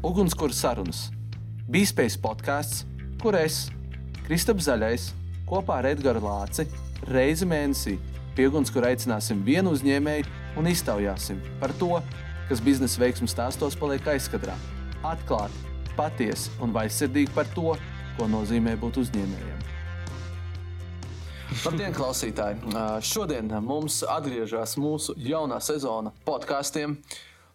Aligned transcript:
Ugunskura 0.00 0.54
sarunas. 0.56 1.10
Bīspējas 1.68 2.14
podkāsts, 2.22 2.86
kur 3.20 3.36
es, 3.36 3.66
Kristaps 4.24 4.64
Zaļais, 4.64 5.10
kopā 5.44 5.82
ar 5.82 5.90
Edgars 5.90 6.24
Lāci 6.24 6.64
reizi 7.12 7.44
mēnesī 7.44 7.98
pie 8.32 8.46
ugunskura 8.48 8.94
aicināsim 8.94 9.42
vienu 9.44 9.74
uzņēmēju 9.76 10.56
un 10.56 10.70
iztaujāsim 10.72 11.44
par 11.60 11.76
to, 11.76 12.00
kas 12.48 12.64
biznesa 12.64 13.04
veiksmju 13.04 13.28
stāstos 13.28 13.76
paliek 13.76 14.08
aizkadrā. 14.14 14.56
Atklāti, 15.04 15.68
patiesi 16.00 16.48
un 16.64 16.72
vaļsirdīgi 16.72 17.36
par 17.36 17.52
to, 17.52 17.76
ko 18.16 18.32
nozīmē 18.32 18.78
būt 18.80 19.02
uzņēmējam. 19.04 19.66
Labdien, 21.60 21.92
klausītāji! 21.92 22.72
Šodien 23.04 23.52
mums 23.68 24.00
atgriežas 24.08 24.78
mūsu 24.80 25.12
jaunā 25.20 25.60
sezona 25.60 26.16
podkāstiem. 26.24 26.96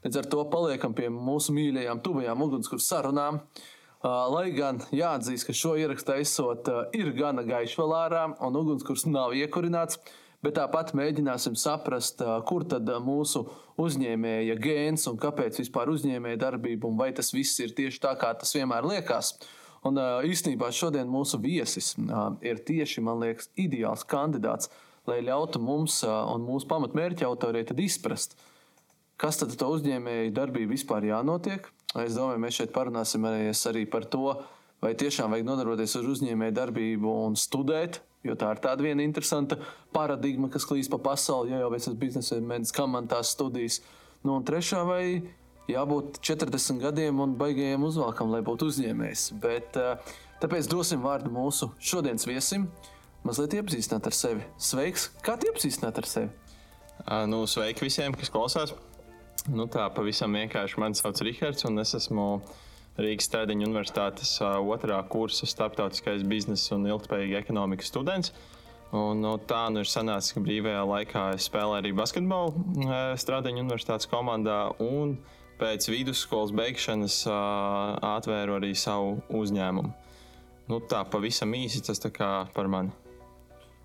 Līdz 0.06 0.20
ar 0.20 0.28
to 0.30 0.44
paliekam 0.54 0.94
pie 0.94 1.08
mūsu 1.10 1.54
mīļajām, 1.56 2.04
tuvajām 2.06 2.44
ugunskura 2.46 2.84
sarunām. 2.86 3.40
Lai 4.06 4.52
gan 4.54 4.78
jāatzīst, 4.94 5.48
ka 5.48 5.56
šo 5.58 5.72
ierakstu 5.82 6.14
esot 6.22 6.70
ir 6.94 7.10
gana 7.18 7.42
gaišs 7.48 7.74
vēl 7.80 7.96
ārā, 7.98 8.28
un 8.46 8.60
ugunskurs 8.60 9.08
nav 9.10 9.34
iekurināts, 9.34 9.98
bet 10.46 10.60
tāpat 10.60 10.94
mēģināsim 10.94 11.58
saprast, 11.58 12.22
kur 12.46 12.68
tad 12.70 12.94
mūsu 13.02 13.48
uzņēmēja 13.82 14.60
gēns 14.62 15.10
un 15.10 15.18
kāpēc 15.18 15.58
vispār 15.64 15.90
uzņēmēja 15.96 16.44
darbība, 16.46 16.86
un 16.86 17.02
vai 17.02 17.10
tas 17.18 17.34
viss 17.34 17.58
ir 17.66 17.74
tieši 17.74 18.06
tā, 18.06 18.14
kā 18.22 18.36
tas 18.38 18.54
vienmēr 18.54 18.86
liekas. 18.86 19.34
Un 19.90 19.98
īstenībā 19.98 20.70
šodien 20.70 21.10
mūsu 21.10 21.42
viesis 21.42 21.96
ir 22.46 22.62
tieši, 22.62 23.02
man 23.02 23.26
liekas, 23.26 23.50
ideāls 23.58 24.06
kandidāts, 24.06 24.70
lai 25.10 25.24
ļautu 25.26 25.66
mums 25.66 26.04
un 26.06 26.46
mūsu 26.46 26.70
pamatmērķa 26.70 27.26
autoriem 27.26 27.82
izprast, 27.82 28.38
Kas 29.22 29.40
tad 29.40 29.54
to 29.56 29.70
uzņēmēju 29.78 30.34
darbību 30.36 30.76
vispār 30.76 31.08
jānotiek? 31.08 31.70
Es 32.02 32.18
domāju, 32.18 32.42
mēs 32.44 32.58
šeit 32.60 32.74
parunāsim 32.76 33.24
arī 33.30 33.86
par 33.88 34.04
to, 34.12 34.34
vai 34.84 34.92
tiešām 35.00 35.32
vajag 35.32 35.48
nodarboties 35.48 35.96
ar 35.96 36.10
uzņēmēju 36.12 36.56
darbību 36.58 37.14
un 37.28 37.38
studēt. 37.40 38.02
Jo 38.26 38.34
tā 38.40 38.50
ir 38.56 38.60
tāda 38.64 38.84
viena 38.84 39.06
interesanta 39.06 39.60
paradigma, 39.94 40.50
kas 40.52 40.66
klīst 40.68 40.92
pa 40.92 40.98
pasauli. 41.12 41.54
Ja 41.54 41.62
jau 41.62 41.72
es 41.78 41.86
esmu 41.86 42.00
biznesa 42.02 42.40
mēnesis, 42.42 42.74
kam 42.76 42.96
man 42.98 43.08
tās 43.08 43.32
studijas. 43.36 43.80
Nu, 44.26 44.40
un 44.40 44.46
trešā, 44.48 44.82
vai 44.88 45.04
jābūt 45.70 46.20
40 46.26 46.82
gadiem 46.82 47.22
un 47.22 47.36
baigajiem 47.40 47.86
uzvalkam, 47.86 48.34
lai 48.34 48.42
būtu 48.46 48.72
uzņēmējs. 48.72 49.28
Bet, 49.44 49.78
eh, 49.78 50.18
tāpēc 50.42 50.68
dosim 50.72 51.06
vārdu 51.06 51.32
mūsu 51.32 51.70
šodienas 51.80 52.26
viesim, 52.28 52.68
mazliet 53.24 53.56
iepazīstināt 53.62 54.10
ar 54.10 54.18
sevi. 54.18 54.44
Sveiks! 54.58 55.12
Kā 55.26 55.38
iepazīstināt 55.38 56.02
ar 56.02 56.10
sevi? 56.10 56.30
Uh, 57.06 57.26
nu, 57.30 57.46
sveiki 57.46 57.86
visiem, 57.86 58.14
kas 58.18 58.34
klausās! 58.34 58.74
Nu, 59.46 59.68
tā 59.70 59.86
pavisam 59.94 60.34
vienkārši. 60.34 60.80
Mani 60.82 60.98
sauc 60.98 61.20
Rihards, 61.22 61.66
un 61.68 61.78
es 61.84 61.94
esmu 61.98 62.28
Rīgas 62.98 63.28
Stradiņa 63.30 63.68
Universitātes 63.68 64.38
otrā 64.42 64.98
kursa 65.12 65.48
starptautiskais 65.50 66.24
biznesa 66.26 66.78
un 66.78 66.88
ilgspējīga 66.90 67.44
ekonomikas 67.44 67.92
students. 67.92 68.34
Un, 68.96 69.20
no, 69.20 69.36
tā 69.38 69.66
nu 69.74 69.82
ir 69.84 69.90
sanācis, 69.90 70.36
ka 70.36 70.44
brīvajā 70.46 70.84
laikā 70.88 71.24
es 71.36 71.50
spēlēju 71.50 71.82
arī 71.82 71.92
basketbolu 71.98 72.88
Stradiņa 73.20 73.66
Universitātes 73.66 74.10
komandā. 74.10 74.60
Un 74.80 75.18
pēc 75.60 75.90
vidusskolas 75.92 76.54
beigšanas 76.56 77.22
atvēru 77.28 78.58
arī 78.60 78.74
savu 78.78 79.20
uzņēmumu. 79.36 79.92
Nu, 80.72 80.80
tā 80.82 81.04
pavisam 81.06 81.54
īsi 81.54 81.84
tas 81.86 82.02
par 82.10 82.72
mani. 82.72 82.96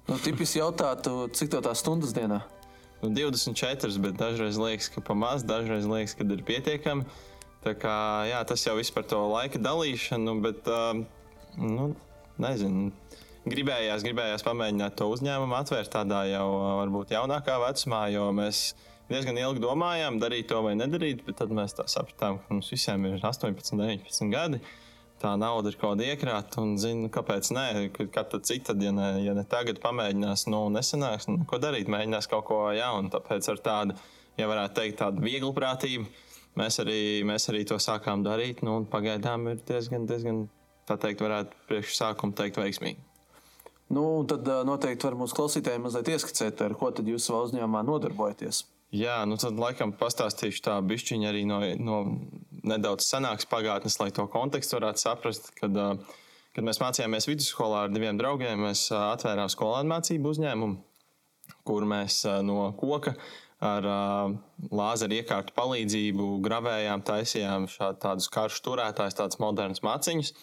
Nu, 0.09 0.17
tipiski 0.19 0.63
jautātu, 0.63 1.29
cik 1.37 1.53
tev 1.53 1.67
tās 1.67 1.83
stundas 1.85 2.15
dienā? 2.17 2.41
Nu, 3.03 3.11
24, 3.17 3.99
bet 4.05 4.19
dažreiz 4.21 4.59
liekas, 4.61 4.91
ka 4.93 5.03
pa 5.05 5.17
maz, 5.17 5.45
dažreiz 5.47 5.89
liekas, 5.89 6.17
ka 6.19 6.27
ir 6.27 6.45
pietiekami. 6.47 7.07
Tā 7.61 7.75
kā, 7.77 7.95
jā, 8.31 8.41
tas 8.49 8.65
jau 8.65 8.77
ir 8.81 8.91
par 8.95 9.05
to 9.09 9.21
laika 9.29 9.61
dalīšanu, 9.61 10.37
bet 10.45 10.69
uh, 10.71 11.03
nu, 11.61 11.91
nezinu. 12.41 12.91
Gribējās, 13.51 14.05
gribējās 14.05 14.45
pamēģināt 14.45 14.97
to 15.01 15.09
uzņēmumu 15.13 15.57
atvērt 15.57 15.93
tādā 15.93 16.23
jau 16.29 16.47
varbūt 16.81 17.13
jaunākā 17.17 17.57
vecumā, 17.61 18.03
jo 18.13 18.27
mēs 18.37 18.75
diezgan 19.11 19.41
ilgi 19.41 19.65
domājām, 19.65 20.21
darīt 20.21 20.49
to 20.53 20.61
vai 20.65 20.77
nedarīt, 20.77 21.25
bet 21.27 21.41
tad 21.41 21.53
mēs 21.57 21.77
sapratām, 21.81 22.39
ka 22.41 22.55
mums 22.55 22.69
visiem 22.73 23.09
ir 23.09 23.19
18, 23.21 23.77
19 23.81 24.33
gadi. 24.33 24.61
Uh, 24.61 24.90
tā 25.21 25.35
nauda 25.41 25.71
ir 25.71 25.77
kaut 25.79 25.95
kāda 25.95 26.07
iekrāta, 26.09 26.63
un 26.63 26.77
zinu, 26.81 27.11
kāpēc 27.13 27.51
nē, 27.57 27.67
kad 28.15 28.31
tad 28.33 28.47
cita, 28.49 28.75
ja 28.81 28.93
ne, 28.95 29.11
ja 29.25 29.35
ne 29.37 29.45
tagad 29.49 29.81
pamēģinās, 29.83 30.47
nu, 30.53 30.63
nesanāks, 30.75 31.29
nu, 31.31 31.45
ko 31.49 31.61
darīt, 31.63 31.91
mēģinās 31.93 32.31
kaut 32.31 32.47
ko 32.49 32.63
jaunu. 32.77 33.13
Tāpēc 33.13 33.51
ar 33.53 33.63
tādu, 33.67 33.99
ja 34.41 34.49
varētu 34.51 34.79
teikt, 34.81 34.99
tādu 35.03 35.25
vieglu 35.25 35.53
prātību, 35.57 36.09
mēs 36.61 36.81
arī, 36.83 37.01
mēs 37.29 37.51
arī 37.53 37.67
to 37.69 37.79
sākām 37.83 38.25
darīt, 38.27 38.65
nu, 38.67 38.81
un 38.81 38.89
pagaidām 38.91 39.49
ir 39.53 39.63
diezgan, 39.69 40.09
diezgan, 40.11 40.45
tā 40.89 40.97
teikt, 41.01 41.23
varētu 41.27 41.65
priekš 41.69 41.95
sākumu 42.01 42.37
teikt 42.37 42.61
veiksmīgi. 42.61 43.05
Nu, 43.91 44.05
tad 44.31 44.47
noteikti 44.67 45.09
var 45.09 45.17
mūsu 45.19 45.35
klausītājiem 45.35 45.83
mazliet 45.83 46.13
ieskicēt, 46.15 46.61
ar 46.63 46.77
ko 46.79 46.93
tad 46.95 47.09
jūs 47.11 47.27
savā 47.27 47.43
uzņēmumā 47.49 47.83
nodarbojaties. 47.89 48.63
Jā, 48.91 49.21
nu 49.23 49.37
tad 49.39 49.59
laikam 49.61 49.93
pastāstīšu 49.95 50.65
tā 50.67 50.77
bišķiņa 50.83 51.29
arī 51.31 51.45
no, 51.47 51.61
no 51.79 51.99
nedaudz 52.67 53.07
senākas 53.07 53.47
pagātnes, 53.51 54.01
lai 54.03 54.11
to 54.15 54.25
kontekstu 54.31 54.81
varētu 54.81 55.03
saprast. 55.05 55.53
Kad, 55.61 55.79
kad 56.57 56.67
mēs 56.67 56.81
mācījāmies 56.83 57.29
vidusskolā 57.31 57.85
ar 57.87 57.95
diviem 57.95 58.19
draugiem, 58.19 58.67
mēs 58.67 58.89
atvērām 58.97 59.53
skolēnu 59.53 59.95
mācību 59.95 60.35
uzņēmumu, 60.35 60.81
kur 61.71 61.87
mēs 61.87 62.25
no 62.43 62.73
koka 62.81 63.15
ar 63.63 63.87
lāzeru 64.75 65.21
iekārtu 65.21 65.55
palīdzību 65.55 66.31
gravējām, 66.43 67.05
taisījām 67.07 67.69
tādus 68.03 68.27
karšu 68.33 68.65
turētājus, 68.67 69.19
tādus 69.21 69.39
modernus 69.43 69.85
maciņus. 69.87 70.35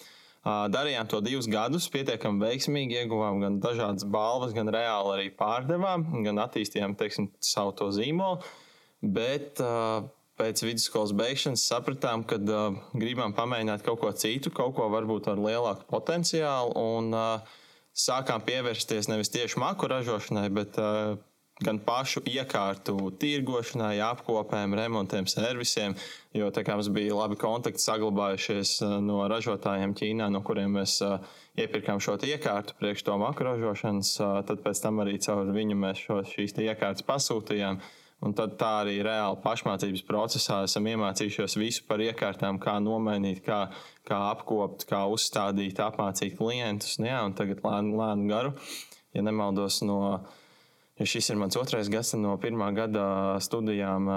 Darījām 0.72 1.10
to 1.12 1.20
divus 1.26 1.50
gadus, 1.52 1.90
pietiekami 1.92 2.44
veiksmīgi, 2.46 3.02
ieguvām 3.02 3.42
gan 3.44 3.58
dažādas 3.64 4.08
balvas, 4.08 4.54
gan 4.56 4.72
reāli 4.72 5.14
arī 5.16 5.28
pārdevām, 5.36 6.06
gan 6.24 6.40
attīstījām 6.46 6.96
teiksim, 7.00 7.32
savu 7.44 7.74
to 7.76 7.90
zīmolu. 7.96 8.40
Bet 9.02 9.60
pēc 10.38 10.64
vidusskolas 10.64 11.14
beigšanas 11.18 11.66
sapratām, 11.68 12.24
ka 12.30 12.40
gribam 12.96 13.36
pamēģināt 13.38 13.84
kaut 13.86 14.02
ko 14.04 14.14
citu, 14.16 14.54
kaut 14.54 14.78
ko 14.78 14.88
varbūt 14.94 15.30
ar 15.34 15.42
lielāku 15.42 15.90
potenciālu. 15.92 16.76
Un, 16.96 17.14
sākām 17.98 18.44
pievērsties 18.46 19.10
nevis 19.10 19.32
tieši 19.34 19.60
maku 19.62 19.90
ražošanai, 19.90 20.48
bet 20.54 20.78
uh, 20.82 21.18
gan 21.64 21.80
pašu 21.82 22.22
iekārtu 22.30 22.96
tirgošanai, 23.18 23.98
apkopēm, 24.06 24.76
remontiem, 24.78 25.28
servisiem. 25.30 25.96
Jo 26.38 26.52
tā 26.54 26.62
kā 26.66 26.76
mums 26.78 26.92
bija 26.94 27.18
labi 27.18 27.38
kontakti 27.42 27.82
saglabājušies 27.82 28.78
uh, 28.86 28.98
no 29.02 29.24
ražotājiem 29.32 29.96
Ķīnā, 29.98 30.30
no 30.34 30.44
kuriem 30.46 30.78
mēs 30.78 31.00
uh, 31.06 31.18
iepirkām 31.58 32.02
šo 32.04 32.20
iekārtu 32.22 32.78
priekš 32.78 33.08
to 33.08 33.18
maku 33.18 33.48
ražošanas, 33.48 34.14
uh, 34.22 34.36
tad 34.46 34.62
pēc 34.66 34.84
tam 34.84 35.02
arī 35.06 35.18
caur 35.24 35.50
viņu 35.56 35.80
mēs 35.82 36.04
šo, 36.06 36.22
šīs 36.36 36.58
iekārtas 36.62 37.08
pasūtījām. 37.08 37.82
Un 38.26 38.34
tad 38.34 38.56
tā 38.58 38.72
arī 38.82 38.96
reāli 39.06 39.38
pašmācības 39.44 40.02
procesā 40.08 40.64
esam 40.66 40.88
iemācījušies 40.90 41.56
visu 41.62 41.84
par 41.90 42.02
iekārtām, 42.02 42.58
kā 42.58 42.80
nomainīt, 42.82 43.44
kā, 43.46 43.68
kā 44.10 44.18
apkopot, 44.32 44.88
kā 44.90 45.04
uzstādīt, 45.14 45.78
apmācīt 45.86 46.34
klientus. 46.40 46.98
Nu, 46.98 47.12
jā, 47.12 47.20
un 47.30 47.38
tagad 47.38 47.62
lēnu, 47.62 47.94
lēnu 48.02 48.26
garu, 48.32 48.58
ja 49.14 49.26
nemaldos 49.26 49.84
no. 49.86 50.02
Ja 50.98 51.06
šis 51.06 51.30
ir 51.30 51.38
mans 51.38 51.58
otrais 51.60 51.92
gads 51.94 52.16
no 52.18 52.32
pirmā 52.42 52.72
gada 52.74 53.38
studijām, 53.44 54.08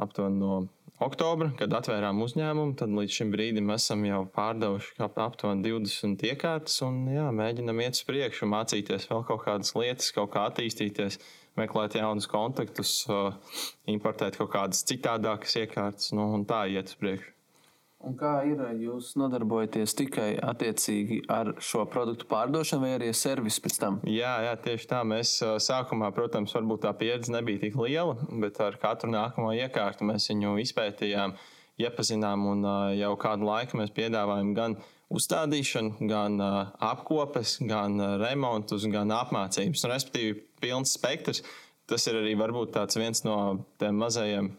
aptuveni 0.00 0.40
no 0.40 0.56
oktobra, 1.02 1.52
kad 1.58 1.72
atvērām 1.78 2.22
uzņēmumu, 2.24 2.74
tad 2.78 2.90
līdz 2.94 3.18
šim 3.18 3.30
brīdim 3.34 3.70
esam 3.74 4.02
jau 4.06 4.24
pārdevuši 4.34 4.96
aptuveni 5.04 5.62
20 5.66 6.26
iekārtas 6.30 6.80
un 6.86 7.04
jā, 7.12 7.28
mēģinam 7.34 7.82
iet 7.84 7.98
uz 7.98 8.02
priekšu, 8.08 8.50
mācīties 8.50 9.06
vēl 9.10 9.22
kaut 9.28 9.44
kādas 9.46 9.74
lietas, 9.78 10.10
kaut 10.16 10.32
kā 10.34 10.48
attīstīties 10.50 11.20
meklēt 11.58 11.98
jaunus 12.00 12.26
kontaktus, 12.30 12.96
importēt 13.90 14.38
kaut 14.40 14.50
kādas 14.54 14.82
citādākas 14.90 15.54
iekārtas, 15.62 16.10
nu, 16.18 16.32
un 16.34 16.46
tā 16.50 16.64
iet 16.72 16.90
uz 16.90 16.98
priekšu. 16.98 17.30
Un 18.04 18.16
kā 18.20 18.34
ir, 18.44 18.60
jūs 18.82 19.14
nodarbojaties 19.16 19.94
tikai 19.96 20.28
attiecīgi 20.44 21.22
ar 21.32 21.54
šo 21.64 21.86
produktu 21.88 22.28
pārdošanu, 22.28 22.84
vai 22.84 22.92
arī 22.98 23.10
servisu 23.16 23.62
pēc 23.64 23.78
tam? 23.80 23.98
Jā, 24.08 24.34
jā, 24.44 24.54
tieši 24.66 24.88
tā. 24.90 25.00
Mēs 25.08 25.38
sākumā, 25.64 26.10
protams, 26.16 26.52
varbūt 26.56 26.84
tā 26.84 26.92
pieredze 27.00 27.32
nebija 27.32 27.62
tik 27.62 27.78
liela, 27.80 28.18
bet 28.42 28.60
ar 28.60 28.76
katru 28.82 29.08
nākamo 29.14 29.54
iekārtu 29.56 30.04
mēs 30.10 30.28
viņu 30.32 30.58
izpētījām, 30.66 31.32
iepazinām, 31.80 32.44
un 32.52 32.68
jau 32.98 33.14
kādu 33.20 33.48
laiku 33.48 33.80
mēs 33.80 33.94
piedāvājam 33.96 34.52
gan 34.58 34.76
uzstādīšanu, 35.14 36.04
gan 36.10 36.36
apkopes, 36.84 37.56
gan 37.64 37.96
remontus, 38.20 38.84
gan 38.92 39.10
apmācības. 39.16 39.86
Un, 39.86 39.94
respektīvi, 39.96 40.38
pilns 40.60 40.94
spektrs. 40.98 41.44
Tas 41.88 42.06
ir 42.08 42.16
arī 42.20 42.32
varbūt 42.40 42.78
viens 42.96 43.20
no 43.26 43.36
tiem 43.80 43.98
mazajiem 44.00 44.54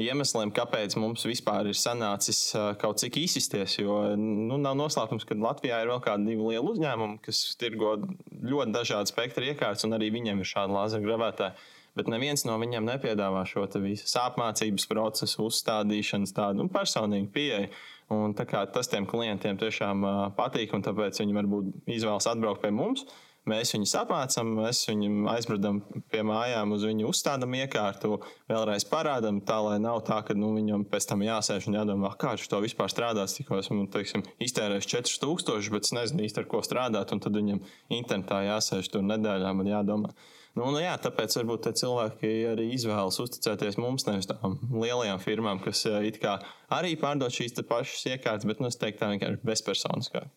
iemesliem, 0.00 0.52
kāpēc 0.54 0.96
mums 1.00 1.24
vispār 1.28 1.70
ir 1.70 1.78
sanācis 1.78 2.40
kaut 2.80 3.00
cik 3.00 3.18
izsisties. 3.22 3.78
Jo 3.80 3.98
nu, 4.20 4.58
nav 4.60 4.76
noslēpums, 4.78 5.26
ka 5.28 5.38
Latvijā 5.40 5.80
ir 5.82 5.92
vēl 5.92 6.02
kādi 6.04 6.30
divi 6.32 6.52
lieli 6.52 6.74
uzņēmumi, 6.74 7.18
kas 7.24 7.42
tirgo 7.60 7.96
ļoti 8.30 8.76
dažādu 8.76 9.12
spektru 9.12 9.48
iekārtas, 9.48 9.86
un 9.88 9.96
arī 9.96 10.12
viņiem 10.14 10.42
ir 10.42 10.52
šādi 10.52 10.76
lāzera 10.76 11.06
gravētāji. 11.06 11.72
bet 11.96 12.10
neviens 12.12 12.44
no 12.44 12.58
viņiem 12.60 12.84
nepiedāvā 12.84 13.46
šo 13.48 13.62
visu 13.80 14.18
apmācības 14.20 14.84
procesu, 14.90 15.46
uzstādīšanas, 15.48 16.34
tādu 16.36 16.60
nu, 16.60 16.68
personīgu 16.68 17.30
pieeju. 17.32 17.70
Un, 18.12 18.34
tas 18.36 18.86
tiem 18.86 19.06
klientiem 19.08 19.56
tiešām 19.58 20.04
uh, 20.04 20.18
patīk, 20.36 20.74
un 20.76 20.84
tāpēc 20.84 21.18
viņi 21.18 21.34
varbūt 21.34 21.88
izvēlas 21.96 22.28
atbraukt 22.30 22.62
pie 22.62 22.70
mums. 22.70 23.02
Uh, 23.02 23.25
Mēs 23.46 23.70
viņus 23.76 23.92
apmācām, 24.00 24.48
mēs 24.58 24.80
viņu 24.88 25.28
aizbraucam 25.30 25.76
pie 26.10 26.22
mājām, 26.26 26.72
uz 26.74 26.82
viņu 26.88 27.06
uzstādām 27.12 27.52
iekārtu, 27.60 28.16
vēlreiz 28.50 28.82
parādām, 28.90 29.38
tā 29.46 29.60
lai 29.62 29.76
nav 29.78 30.00
tā, 30.08 30.16
ka 30.26 30.34
nu, 30.34 30.48
viņam 30.56 30.82
pēc 30.90 31.06
tam 31.12 31.22
jāsēž 31.22 31.68
un 31.70 31.76
jādomā, 31.78 32.10
kā 32.18 32.32
viņš 32.34 32.48
to 32.50 32.58
vispār 32.64 32.90
strādās. 32.90 33.36
Tikko 33.38 33.60
esmu 33.60 33.86
teiksim, 33.94 34.24
iztērējis 34.42 34.90
4000, 34.90 35.70
bet 35.76 35.86
es 35.86 35.94
nezinu 35.94 36.26
īsti 36.26 36.42
ar 36.42 36.48
ko 36.50 36.62
strādāt, 36.66 37.14
un 37.14 37.22
tad 37.22 37.38
viņam 37.38 37.62
internetā 37.94 38.40
jāsēž 38.48 38.90
tur 38.90 39.06
nedēļām 39.06 39.62
un 39.62 39.70
jādomā. 39.70 40.10
Nu, 40.56 40.70
nu, 40.72 40.80
jā, 40.80 40.96
tāpēc 41.04 41.36
varbūt 41.36 41.68
cilvēki 41.76 42.32
arī 42.50 42.70
izvēlas 42.72 43.20
uzticēties 43.22 43.76
mums, 43.78 44.08
nevis 44.08 44.26
tādām 44.30 44.56
lielajām 44.72 45.20
firmām, 45.22 45.60
kas 45.62 45.84
arī 45.86 46.96
pārdod 46.98 47.30
šīs 47.30 47.60
pašas 47.68 48.08
iekārtas, 48.14 48.48
bet 48.48 48.64
nu, 48.64 48.72
es 48.72 48.80
teiktu, 48.80 49.04
tā 49.04 49.12
vienkārši 49.12 49.44
bezpersoniskāk. 49.44 50.32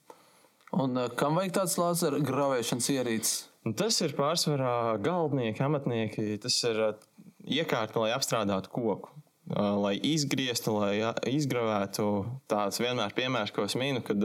Un 0.71 0.97
uh, 0.97 1.09
kam 1.17 1.37
vajag 1.39 1.55
tāds 1.57 1.77
lāzera 1.81 2.19
gravēšanas 2.21 2.89
ierīces? 2.93 3.37
Un 3.65 3.73
tas 3.77 3.97
ir 4.05 4.13
pārsvarā 4.17 4.99
galdnieki, 5.03 5.63
amatnieki. 5.65 6.37
Tas 6.43 6.59
ir 6.69 6.81
uh, 6.83 7.07
iekārta, 7.49 8.03
lai 8.03 8.11
apstrādātu 8.13 8.71
koku. 8.73 9.15
Uh, 9.49 9.73
lai 9.81 9.95
izgrieztu, 10.05 10.75
lai 10.77 10.93
izgravētu. 11.31 12.05
Tāds 12.51 12.81
vienmēr 12.81 13.15
piemērs, 13.17 13.53
ko 13.55 13.65
es 13.65 13.73
minu, 13.79 14.03
kad 14.05 14.21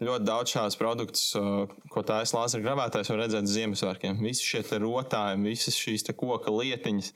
ļoti 0.00 0.24
daudz 0.24 0.54
šādus 0.54 0.78
produktus, 0.80 1.24
ko 1.92 2.02
ir 2.06 2.30
lāzera 2.32 2.64
gravētājs, 2.64 3.10
var 3.12 3.18
redzēt 3.24 3.50
Ziemassvētkiem. 3.50 4.22
Visi 4.24 4.46
šie 4.46 4.62
rotājumi, 4.80 5.50
visas 5.52 5.76
šīs 5.76 6.06
koka 6.14 6.54
lietiņas. 6.54 7.10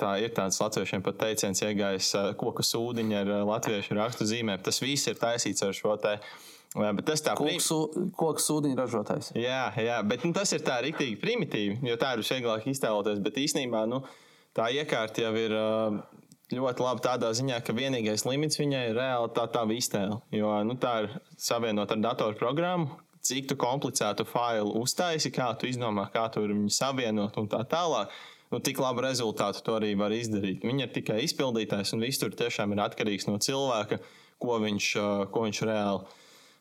Tā 0.00 0.12
ir 0.22 0.30
tāds 0.32 0.56
latviešiem 0.62 1.02
pat 1.04 1.18
teiciens, 1.20 1.60
iegājis 1.66 2.14
koku 2.40 2.64
sūdiņa 2.64 3.18
ar 3.20 3.32
latviešu 3.50 3.98
rakstu 3.98 4.24
zīmēm. 4.30 4.62
Tas 4.64 4.80
viss 4.80 5.10
ir 5.10 5.18
taisīts 5.20 5.66
ar 5.66 5.76
šo 5.76 5.98
uh, 5.98 6.22
Bet 6.76 7.06
tas 7.08 7.22
tā 7.24 7.32
ir. 7.48 7.62
Koks 8.18 8.46
sūdiņa 8.50 8.76
ražotājs. 8.76 9.32
Jā, 9.40 9.70
jā, 9.80 9.98
bet 10.04 10.26
nu, 10.26 10.34
tas 10.36 10.52
ir 10.52 10.60
tā 10.66 10.76
rīktīgi 10.84 11.16
primitīvi, 11.22 11.78
jo 11.88 11.96
tā 12.00 12.12
ir 12.16 12.24
vieglāk 12.26 12.68
iztēloties. 12.68 13.22
Bet 13.24 13.40
īstenībā 13.40 13.86
nu, 13.88 14.02
tā 14.56 14.68
iekārta 14.76 15.24
jau 15.24 15.32
ir 15.40 15.54
ļoti 16.52 16.84
laba 16.84 17.04
tādā 17.04 17.32
ziņā, 17.36 17.62
ka 17.64 17.76
vienīgais 17.76 18.26
limits 18.28 18.60
viņai 18.60 18.84
ir 18.90 19.00
reāli 19.00 19.32
tā, 19.36 19.46
tā 19.52 19.64
iztēle. 19.72 20.20
Jo 20.34 20.52
nu, 20.68 20.76
tā 20.80 20.94
ir 21.04 21.14
savienota 21.40 21.96
ar 21.96 22.04
datorprogrammu. 22.10 23.00
Cik 23.28 23.48
tu 23.50 23.56
komplicētu 23.60 24.24
failu 24.28 24.76
uztaisi, 24.80 25.32
kā 25.34 25.50
tu 25.58 25.66
izdomā, 25.68 26.06
kā 26.12 26.28
tu 26.32 26.44
viņu 26.44 26.70
savienot 26.72 27.36
un 27.40 27.48
tā 27.50 27.64
tālāk. 27.68 28.12
Nu, 28.52 28.60
tik 28.64 28.78
labu 28.80 29.02
rezultātu 29.04 29.60
to 29.64 29.74
arī 29.76 29.90
var 29.98 30.14
izdarīt. 30.16 30.62
Viņa 30.64 30.86
ir 30.86 30.94
tikai 30.94 31.18
izpildītājs, 31.26 31.92
un 31.92 32.04
viss 32.06 32.20
tur 32.20 32.32
tiešām 32.32 32.72
ir 32.72 32.80
atkarīgs 32.86 33.28
no 33.28 33.36
cilvēka, 33.44 33.98
ko 34.40 34.56
viņš, 34.62 34.86
ko 35.34 35.44
viņš 35.44 35.60
reāli 35.68 36.17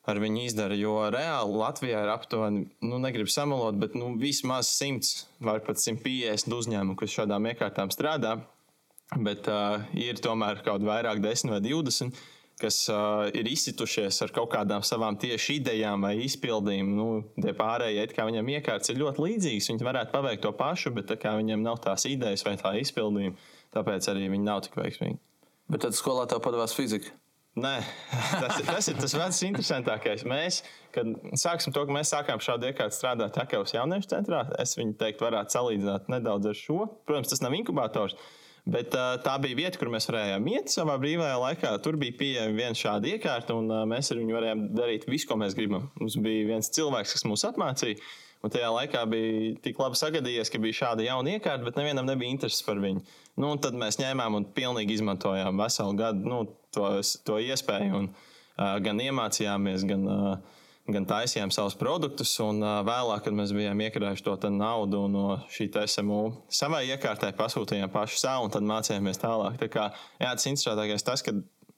ar 0.08 0.20
viņu 0.24 0.44
izdara. 0.48 0.78
Jo 0.78 0.96
reāli 1.14 1.60
Latvijā 1.60 2.04
ir 2.06 2.12
aptuveni, 2.14 2.66
nu, 2.86 3.00
negribu 3.04 3.32
samalot, 3.32 3.78
bet 3.80 3.98
nu, 4.00 4.14
vismaz 4.20 4.72
100 4.78 5.28
vai 5.44 5.60
pat 5.64 5.82
150 5.84 6.56
uzņēmumu, 6.58 6.98
kas 7.00 7.16
šādām 7.18 7.50
iekārtām 7.52 7.92
strādā. 7.94 8.38
Bet 9.16 9.48
uh, 9.48 9.86
ir 9.96 10.20
tomēr 10.20 10.60
kaut 10.66 10.84
vairāk, 10.84 11.22
10 11.24 11.54
vai 11.54 11.62
20, 11.64 12.18
kas 12.60 12.80
uh, 12.92 13.28
ir 13.38 13.48
izsitušies 13.48 14.18
ar 14.26 14.34
kaut 14.36 14.50
kādām 14.52 14.84
savām 14.84 15.16
tieši 15.20 15.62
idejām 15.62 16.04
vai 16.04 16.18
izpildījumu. 16.26 16.96
Nu, 16.98 17.08
tie 17.40 17.54
pārējie, 17.56 18.08
kā 18.16 18.26
viņiem 18.28 18.52
iekārtas 18.58 18.92
ir 18.92 19.00
ļoti 19.04 19.24
līdzīgas, 19.24 19.70
viņi 19.72 19.88
varētu 19.88 20.16
paveikt 20.16 20.44
to 20.44 20.52
pašu, 20.60 20.92
bet 20.98 21.14
viņiem 21.24 21.64
nav 21.64 21.80
tās 21.86 22.08
idejas 22.10 22.44
vai 22.48 22.58
tā 22.60 22.74
izpildījuma, 22.82 23.40
tāpēc 23.78 24.12
arī 24.12 24.28
viņi 24.34 24.48
nav 24.50 24.66
tik 24.68 24.76
veiksmīgi. 24.80 25.22
Bet 25.72 25.84
tad 25.84 25.96
skolā 25.96 26.28
tev 26.28 26.44
padevās 26.44 26.76
fizika. 26.76 27.12
Nē, 27.58 27.78
tas, 28.42 28.60
tas 28.68 28.88
ir 28.92 28.98
tas 29.02 29.14
pats 29.18 29.44
interesantākais. 29.48 30.26
Mēs, 30.30 30.62
kad 30.94 31.10
sāksim 31.42 31.74
to, 31.74 31.86
ka 31.88 31.96
mēs 31.96 32.12
sākām 32.14 32.42
šādu 32.44 32.70
iekārtu 32.70 32.98
strādāt 32.98 33.40
Akavas 33.42 33.74
jauniešu 33.74 34.12
centrā, 34.12 34.44
es 34.62 34.76
viņu 34.78 34.94
teikt, 35.00 35.24
varētu 35.26 35.58
salīdzināt 35.58 36.12
nedaudz 36.14 36.52
ar 36.52 36.60
šo. 36.60 36.84
Protams, 37.10 37.32
tas 37.34 37.42
nav 37.42 37.58
inkubators. 37.58 38.18
Bet 38.68 38.92
tā 38.92 39.34
bija 39.40 39.56
vieta, 39.56 39.80
kur 39.80 39.88
mēs 39.94 40.10
varējām 40.10 40.48
iet 40.52 40.74
savā 40.74 40.98
brīvajā 41.00 41.36
laikā. 41.40 41.70
Tur 41.84 41.96
bija 42.00 42.18
pieejama 42.20 42.58
viena 42.58 42.76
šāda 42.76 43.14
iekārta, 43.14 43.56
un 43.56 43.72
mēs 43.88 44.12
ar 44.12 44.20
viņu 44.20 44.36
varējām 44.36 44.64
darīt 44.76 45.08
visu, 45.08 45.30
ko 45.30 45.38
mēs 45.40 45.56
gribam. 45.56 45.88
Mums 46.02 46.18
bija 46.20 46.50
viens 46.50 46.70
cilvēks, 46.76 47.16
kas 47.16 47.24
mūs 47.30 47.48
apmācīja. 47.48 48.02
Un 48.46 48.54
tajā 48.54 48.70
laikā 48.70 49.02
bija 49.10 49.56
tik 49.66 49.80
labi 49.82 49.98
sagadījies, 49.98 50.52
ka 50.54 50.62
bija 50.62 50.78
šāda 50.84 51.06
jauna 51.08 51.34
iekārta, 51.38 51.66
bet 51.66 51.80
nevienam 51.80 52.06
nebija 52.08 52.32
intereses 52.34 52.62
par 52.66 52.78
viņu. 52.82 53.02
Nu, 53.42 53.56
tad 53.62 53.78
mēs 53.78 54.00
ņēmām 54.02 54.38
un 54.38 54.46
pilnīgi 54.54 54.98
izmantojām 54.98 55.58
veselu 55.62 55.98
gadu 55.98 56.30
nu, 56.30 56.44
to, 56.74 56.92
to 57.26 57.40
iespēju. 57.42 58.04
Un, 58.04 58.08
uh, 58.12 58.78
gan 58.86 59.02
iemācījāmies, 59.02 59.86
gan, 59.90 60.06
uh, 60.06 60.64
gan 60.94 61.10
taisījām 61.10 61.54
savus 61.54 61.78
produktus. 61.80 62.36
Un 62.44 62.62
uh, 62.62 62.80
vēlāk, 62.88 63.26
kad 63.26 63.38
mēs 63.38 63.54
bijām 63.58 63.82
iekrājuši 63.88 64.28
to 64.30 64.54
naudu 64.54 65.06
no 65.12 65.28
šī 65.54 65.72
SMU, 65.90 66.22
savai 66.54 66.86
iekārtai 66.92 67.34
pasūtījām 67.38 67.94
pašu 67.94 68.22
savu 68.22 68.48
un 68.48 68.54
tad 68.54 68.66
mācījāmies 68.70 69.22
tālāk. 69.24 69.58
Tā 69.64 69.72
kā, 69.74 69.92
jā, 70.22 70.34
tas 70.34 70.50
interesantākais 70.50 71.10
tas, 71.10 71.26
ka 71.26 71.34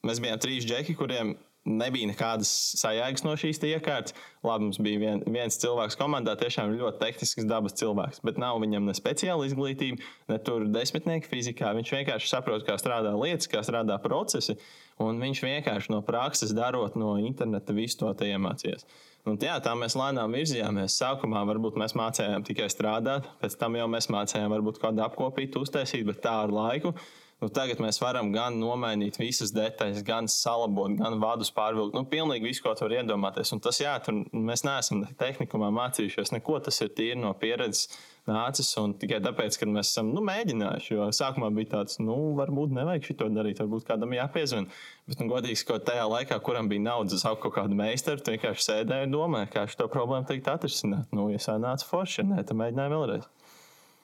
mēs 0.07 0.23
bijām 0.23 0.43
trīs 0.43 0.67
džeki, 0.67 0.99
kuriem 0.99 1.37
nebija 1.67 2.07
nekādas 2.09 2.49
sajēgas 2.79 3.25
no 3.25 3.35
šīs 3.39 3.59
iekārtas. 3.67 4.15
Labi, 4.45 4.69
mums 4.69 4.79
bija 4.83 5.01
vien, 5.01 5.23
viens 5.27 5.59
cilvēks 5.59 5.97
komandā, 5.99 6.35
tiešām 6.39 6.71
ļoti 6.79 7.01
tehnisks 7.01 7.47
dabas 7.49 7.75
cilvēks, 7.79 8.21
bet 8.25 8.39
nav 8.41 8.61
viņam 8.63 8.87
ne 8.87 8.95
speciāla 8.95 9.47
izglītība, 9.49 9.99
ne 10.31 10.39
tur 10.43 10.67
desmitnieka 10.71 11.29
fizikā. 11.31 11.73
Viņš 11.75 11.93
vienkārši 11.97 12.31
saprot, 12.31 12.63
kā 12.67 12.77
strādā 12.79 13.11
lietas, 13.19 13.49
kā 13.51 13.63
strādā 13.65 13.99
procesi, 14.03 14.55
un 15.03 15.19
viņš 15.21 15.43
vienkārši 15.45 15.93
no 15.93 16.01
prakses 16.05 16.55
darot 16.55 16.95
no 16.99 17.17
interneta 17.19 17.75
visu 17.75 18.01
to 18.01 18.13
iemācījies. 18.31 18.87
Un, 19.27 19.35
jā, 19.43 19.57
tā 19.61 19.73
mēs 19.75 19.97
lēnām 19.99 20.31
virzījāmies. 20.33 20.95
Sākumā 20.95 21.43
varbūt 21.49 21.75
mēs 21.79 21.93
mācījām 21.99 22.45
tikai 22.47 22.69
strādāt, 22.71 23.27
pēc 23.41 23.57
tam 23.59 23.75
jau 23.75 23.89
mēs 23.91 24.07
mācījām 24.09 24.55
varbūt 24.55 24.79
kādu 24.81 25.03
apkopītu 25.05 25.65
uztaisīt, 25.65 26.07
bet 26.07 26.23
tā 26.23 26.37
ar 26.45 26.55
laiku 26.55 26.95
Nu, 27.39 27.47
tagad 27.55 27.79
mēs 27.79 28.01
varam 28.03 28.33
gan 28.33 28.57
nomainīt 28.59 29.15
visas 29.15 29.53
detaļas, 29.55 30.01
gan 30.03 30.25
salabot, 30.27 30.91
gan 30.99 31.21
vadus 31.21 31.53
pārvilkt. 31.55 31.95
Nu, 31.95 32.03
pilnīgi 32.11 32.49
visu, 32.49 32.65
ko 32.65 32.73
var 32.75 32.95
iedomāties. 32.97 33.53
Un 33.55 33.61
tas, 33.63 33.79
jā, 33.79 33.93
tur 34.03 34.25
mēs 34.35 34.65
neesam 34.67 35.05
tehnikumā 35.21 35.69
mācījušies 35.77 36.33
neko. 36.35 36.57
Tas 36.65 36.81
ir 36.83 36.91
tīri 36.97 37.15
no 37.21 37.31
pieredzes 37.39 37.87
nācis. 38.27 38.73
Un 38.81 38.97
tikai 38.99 39.21
tāpēc, 39.23 39.55
ka 39.55 39.69
mēs 39.71 39.93
esam 39.93 40.11
nu, 40.11 40.25
mēģinājuši. 40.27 40.91
Jo 40.97 41.07
sākumā 41.15 41.47
bija 41.55 41.77
tāds, 41.77 42.01
nu, 42.03 42.17
varbūt 42.41 42.75
nevajag 42.75 43.07
šo 43.07 43.31
darīt, 43.31 43.63
varbūt 43.63 43.87
kādam 43.87 44.19
jāpiezvan. 44.19 44.67
Bet, 45.07 45.23
nu, 45.23 45.31
godīgi 45.31 45.63
sakot, 45.63 45.87
tajā 45.87 46.11
laikā, 46.11 46.41
kuram 46.43 46.67
bija 46.67 46.89
naudas 46.89 47.23
saukt 47.23 47.45
kaut 47.45 47.55
kādu 47.55 47.79
meistaru, 47.79 48.19
tu 48.19 48.35
vienkārši 48.35 48.67
sēdēji 48.67 49.07
un 49.07 49.15
domāji, 49.15 49.53
kā 49.55 49.63
šo 49.71 49.87
problēmu 49.87 50.27
teikt 50.27 50.51
atrisināt. 50.51 51.07
Nu, 51.15 51.31
ja 51.31 51.39
sanāca 51.39 51.87
forši, 51.87 52.27
nē, 52.33 52.43
tad 52.43 52.59
mēģināju 52.59 52.97
vēlreiz. 52.97 53.31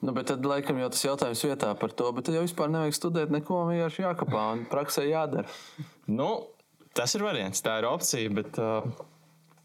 Nu, 0.06 0.12
bet 0.14 0.28
tad, 0.30 0.44
laikam, 0.46 0.78
jau 0.78 0.86
tas 0.94 1.02
jautājums 1.02 1.40
vietā 1.42 1.72
par 1.80 1.90
to, 1.98 2.12
bet 2.14 2.28
tad 2.28 2.36
jau 2.36 2.44
vispār 2.44 2.70
nevajag 2.70 2.94
studēt 2.94 3.32
neko, 3.34 3.64
vienkārši 3.72 4.04
jākapā 4.04 4.42
un 4.54 4.60
praksē 4.70 5.02
jādara. 5.08 5.50
nu, 6.06 6.28
tas 6.94 7.16
ir 7.18 7.24
variants, 7.26 7.62
tā 7.64 7.80
ir 7.80 7.88
opcija, 7.88 8.30
bet 8.36 8.60
uh, 8.62 8.86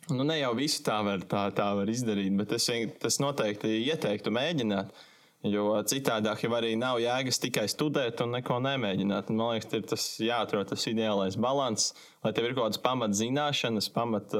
nu, 0.09 0.25
ne 0.25 0.39
jau 0.39 0.55
visu 0.57 0.81
tā 0.87 0.97
var, 1.05 1.21
tā, 1.29 1.43
tā 1.53 1.67
var 1.77 1.91
izdarīt, 1.93 2.33
bet 2.39 2.55
es, 2.57 2.65
tas 3.03 3.19
noteikti 3.21 3.75
ieteiktu 3.83 4.33
mēģināt. 4.33 5.05
Jo 5.51 5.69
citādāk 5.89 6.43
jau 6.45 6.51
arī 6.53 6.75
nav 6.77 6.99
jēgas 7.01 7.41
tikai 7.41 7.67
studēt 7.69 8.19
un 8.25 8.35
neko 8.37 8.59
nemēģināt. 8.65 9.29
Man 9.33 9.55
liekas, 9.55 9.71
ir 9.77 9.87
tas 9.89 10.03
jāatrod 10.21 10.69
tas 10.69 10.85
ideālais 10.89 11.37
līdzsvars, 11.37 11.87
lai 12.25 12.33
tev 12.37 12.49
ir 12.49 12.53
kaut 12.57 12.67
kādas 12.67 12.81
pamatzināšanas, 12.85 13.93
pamat. 13.93 14.37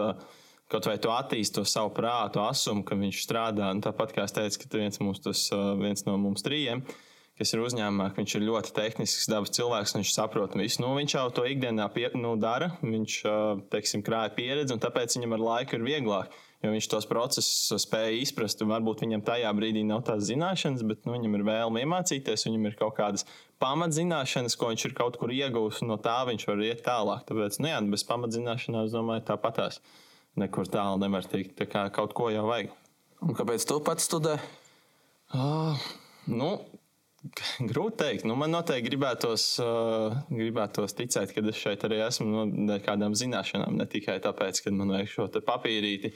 Kaut 0.72 0.88
vai 0.88 0.98
tu 1.04 1.12
attīstīji 1.12 1.58
to 1.58 1.66
savu 1.68 1.90
prātu, 1.96 2.40
asumu, 2.46 2.86
ka 2.88 2.96
viņš 2.96 3.24
strādā. 3.26 3.74
Un 3.76 3.82
tāpat 3.84 4.14
kā 4.16 4.24
es 4.24 4.36
teicu, 4.36 4.62
ka 4.64 4.78
viens, 4.80 5.02
mums, 5.04 5.20
tas, 5.24 5.50
viens 5.82 6.06
no 6.08 6.16
mums 6.22 6.46
trījiem, 6.46 6.86
kas 7.42 7.52
ir 7.52 7.64
uzņēmumā, 7.66 8.12
viņš 8.16 8.36
ir 8.38 8.46
ļoti 8.48 8.72
tehnisks 8.78 9.28
dabas 9.32 9.52
cilvēks, 9.58 9.98
viņš 9.98 10.14
saprot 10.16 10.56
visu. 10.56 10.80
Nu, 10.84 10.94
viņš 10.96 11.18
jau 11.18 11.26
to 11.36 11.44
ikdienā 11.50 11.90
pie, 11.92 12.06
nu, 12.16 12.38
dara, 12.40 12.72
viņš 12.86 13.18
teiksim, 13.74 14.06
krāja 14.06 14.32
pieredzi, 14.38 14.72
un 14.78 14.84
tāpēc 14.84 15.18
viņam 15.18 15.36
ar 15.36 15.46
laiku 15.50 15.76
ir 15.76 15.86
vieglāk. 15.90 16.40
Jo 16.62 16.70
viņš 16.70 16.88
tos 16.92 17.08
procesus 17.10 17.82
spēja 17.82 18.20
izprast. 18.22 18.60
Varbūt 18.70 19.02
viņam 19.02 19.24
tajā 19.26 19.50
brīdī 19.58 19.82
nav 19.82 20.04
tās 20.06 20.28
zināšanas, 20.28 20.84
bet 20.86 21.08
nu, 21.08 21.16
viņam 21.16 21.40
ir 21.40 21.46
vēlme 21.48 21.82
iemācīties. 21.82 22.46
Viņam 22.46 22.68
ir 22.70 22.76
kaut 22.78 22.94
kādas 23.00 23.26
pamatzināšanas, 23.64 24.56
ko 24.62 24.70
viņš 24.70 24.86
ir 24.86 24.94
kaut 25.00 25.18
kur 25.18 25.34
ieguvis, 25.34 25.82
un 25.82 25.90
no 25.90 25.98
tā 25.98 26.20
viņš 26.30 26.46
var 26.52 26.62
iet 26.68 26.86
tālāk. 26.86 27.26
Tāpēc, 27.26 27.58
nu, 27.64 27.72
jā, 27.74 27.82
bez 27.90 28.06
pamatzināšanām, 28.06 28.86
es 28.86 28.94
domāju, 28.94 29.26
tāpatās 29.32 29.82
nekur 30.40 30.70
tālu 30.72 31.02
nevar 31.02 31.28
tikt. 31.28 31.58
Tā 31.60 31.68
kā 31.70 31.88
kaut 31.94 32.16
ko 32.18 32.30
jau 32.34 32.46
vajag. 32.48 32.72
Un 33.22 33.38
kāpēc 33.38 33.66
tu 33.68 33.80
pats 33.86 34.08
studē? 34.08 34.38
Uh, 35.32 35.80
nu, 36.32 36.56
Grūti 37.70 38.02
pateikt, 38.02 38.26
nu, 38.26 38.36
man 38.40 38.50
noteikti 38.54 38.90
gribētos, 38.90 39.46
uh, 39.62 40.16
gribētos 40.34 40.96
ticēt, 40.98 41.34
ka 41.36 41.44
es 41.52 41.60
šeit 41.60 41.84
arī 41.86 42.00
esmu 42.08 42.28
no 42.28 42.46
nu, 42.50 42.78
kādām 42.82 43.14
zināšanām, 43.18 43.78
ne 43.78 43.86
tikai 43.90 44.18
tāpēc, 44.24 44.64
ka 44.66 44.74
man 44.74 44.96
vajag 44.96 45.12
šo 45.12 45.28
papīrīti. 45.46 46.16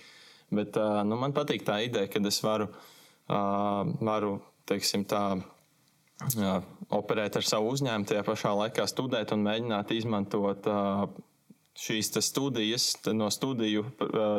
Bet 0.56 0.78
uh, 0.82 1.04
nu, 1.06 1.18
man 1.22 1.34
patīk 1.34 1.66
tā 1.66 1.80
ideja, 1.86 2.10
ka 2.10 2.22
es 2.26 2.42
varu, 2.42 2.72
uh, 3.30 3.84
varu 4.02 4.40
teiksim, 4.70 5.06
tā, 5.10 5.38
jā, 6.34 6.58
operēt 6.98 7.38
ar 7.38 7.46
savu 7.46 7.70
uzņēmumu, 7.76 8.10
tajā 8.10 8.26
pašā 8.26 8.56
laikā 8.64 8.90
studēt 8.90 9.34
un 9.36 9.46
mēģināt 9.46 9.94
izmantot 9.94 10.70
uh, 10.70 11.06
šīs 11.80 12.12
studijas, 12.24 12.94
no 13.12 13.28
studiju 13.34 13.86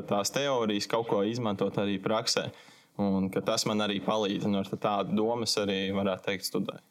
tās 0.08 0.32
teorijas, 0.32 0.88
kaut 0.90 1.08
ko 1.10 1.22
izmantot 1.26 1.76
arī 1.82 1.98
praksē. 2.02 2.48
Un 2.96 3.28
tas 3.28 3.66
man 3.68 3.84
arī 3.84 4.00
palīdz. 4.00 4.46
Un 4.48 4.62
ar 4.62 4.70
tādu 4.72 5.16
domas 5.18 5.56
arī 5.60 5.90
varētu 5.92 6.30
teikt, 6.30 6.48
studēt. 6.48 6.84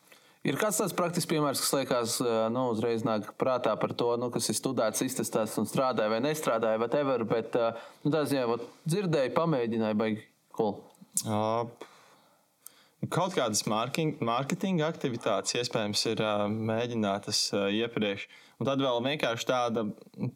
Ir 0.46 0.60
kāds 0.62 0.78
tāds 0.78 0.94
praktisks 0.94 1.26
piemērs, 1.32 1.62
kas 1.64 1.72
liekas, 1.74 2.20
nu, 2.54 2.68
uzreiz 2.70 3.02
nāk 3.02 3.32
prātā 3.42 3.72
par 3.82 3.96
to, 3.98 4.12
nu, 4.22 4.30
kas 4.30 4.52
ir 4.52 4.58
studēts, 4.60 5.02
iztestēts 5.02 5.58
un 5.58 5.66
strādāja 5.66 6.12
vai 6.14 6.20
nestrādāja, 6.22 6.78
whatever, 6.78 7.26
bet 7.26 7.58
nu, 8.06 8.14
tā 8.14 8.22
ziņā 8.30 8.60
dzirdēju, 8.86 9.34
pamēģināju, 9.34 9.98
vai 9.98 10.12
cool. 10.54 10.78
Uh, 11.26 11.66
kaut 13.10 13.34
kādas 13.34 13.64
mārketinga 13.66 14.86
aktivitātes 14.86 15.58
iespējams 15.62 16.06
ir 16.12 16.22
uh, 16.22 16.46
mēģinātas 16.52 17.42
uh, 17.56 17.68
iepriekš. 17.74 18.28
Un 18.60 18.70
tad 18.70 18.84
vēl 18.84 19.02
vienkārši 19.04 19.50
tāda 19.50 19.88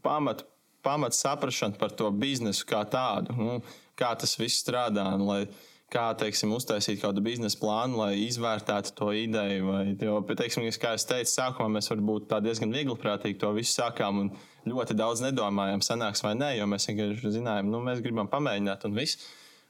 pamata 0.04 0.48
pamat 0.84 1.16
saprāšana 1.16 1.78
par 1.80 1.92
to 1.96 2.10
biznesu 2.12 2.68
kā 2.70 2.84
tādu, 2.88 3.36
nu, 3.36 3.58
kā 4.00 4.14
tas 4.20 4.38
viss 4.40 4.62
strādā. 4.64 5.06
Un, 5.18 5.26
lai, 5.28 5.42
kā 5.90 6.06
teiksim, 6.18 6.54
uztaisīt 6.54 7.02
kādu 7.02 7.24
biznesa 7.26 7.58
plānu, 7.60 7.98
lai 8.04 8.12
izvērtētu 8.28 8.94
to 8.98 9.10
ideju. 9.18 9.66
Vai, 9.72 9.84
jo, 9.98 10.20
teiksim, 10.30 10.68
kā 10.82 10.94
jau 10.96 11.10
teicu, 11.14 11.34
sākumā 11.34 11.70
mēs 11.80 11.90
varbūt 11.92 12.38
diezgan 12.46 12.74
viegli 12.76 12.96
prātīgi 13.00 13.40
to 13.42 13.52
visu 13.58 13.80
sākām 13.80 14.24
un 14.24 14.32
ļoti 14.70 14.98
daudz 15.00 15.24
nedomājām, 15.26 15.84
sanāks 15.86 16.24
vai 16.26 16.36
nē, 16.38 16.54
jo 16.60 16.70
mēs 16.70 16.90
vienkārši 16.92 17.36
zinājām, 17.40 17.72
nu, 17.74 17.82
mēs 17.86 18.04
gribam 18.06 18.30
pamēģināt 18.32 18.86
un 18.90 18.98
viss. 19.00 19.30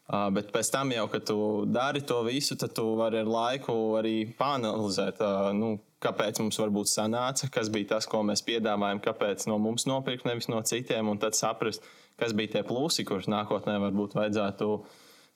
Uh, 0.10 0.26
bet 0.34 0.48
pēc 0.50 0.72
tam, 0.74 0.90
jau, 0.90 1.04
kad 1.12 1.22
tu 1.30 1.38
dari 1.70 2.02
to 2.02 2.24
visu, 2.26 2.56
tad 2.58 2.74
tu 2.74 2.82
vari 2.98 3.20
ar 3.22 3.28
laiku 3.30 3.76
arī 4.00 4.16
panelizēt, 4.40 5.22
uh, 5.22 5.52
nu, 5.54 5.76
kāpēc 6.04 6.40
mums 6.42 6.60
varbūt 6.62 6.92
sanāca, 6.92 7.50
kas 7.52 7.70
bija 7.74 7.96
tas, 7.96 8.08
ko 8.10 8.22
mēs 8.28 8.44
piedāvājam, 8.48 9.02
kāpēc 9.04 9.46
no 9.52 9.58
mums 9.62 9.88
nopirkt, 9.90 10.28
nevis 10.28 10.50
no 10.52 10.62
citiem, 10.66 11.12
un 11.12 11.20
tad 11.20 11.36
saprast, 11.38 11.86
kas 12.20 12.36
bija 12.36 12.58
tie 12.58 12.64
plusi, 12.68 13.06
kurus 13.08 13.30
nākotnē 13.32 13.78
varbūt 13.84 14.16
vajadzētu 14.20 14.72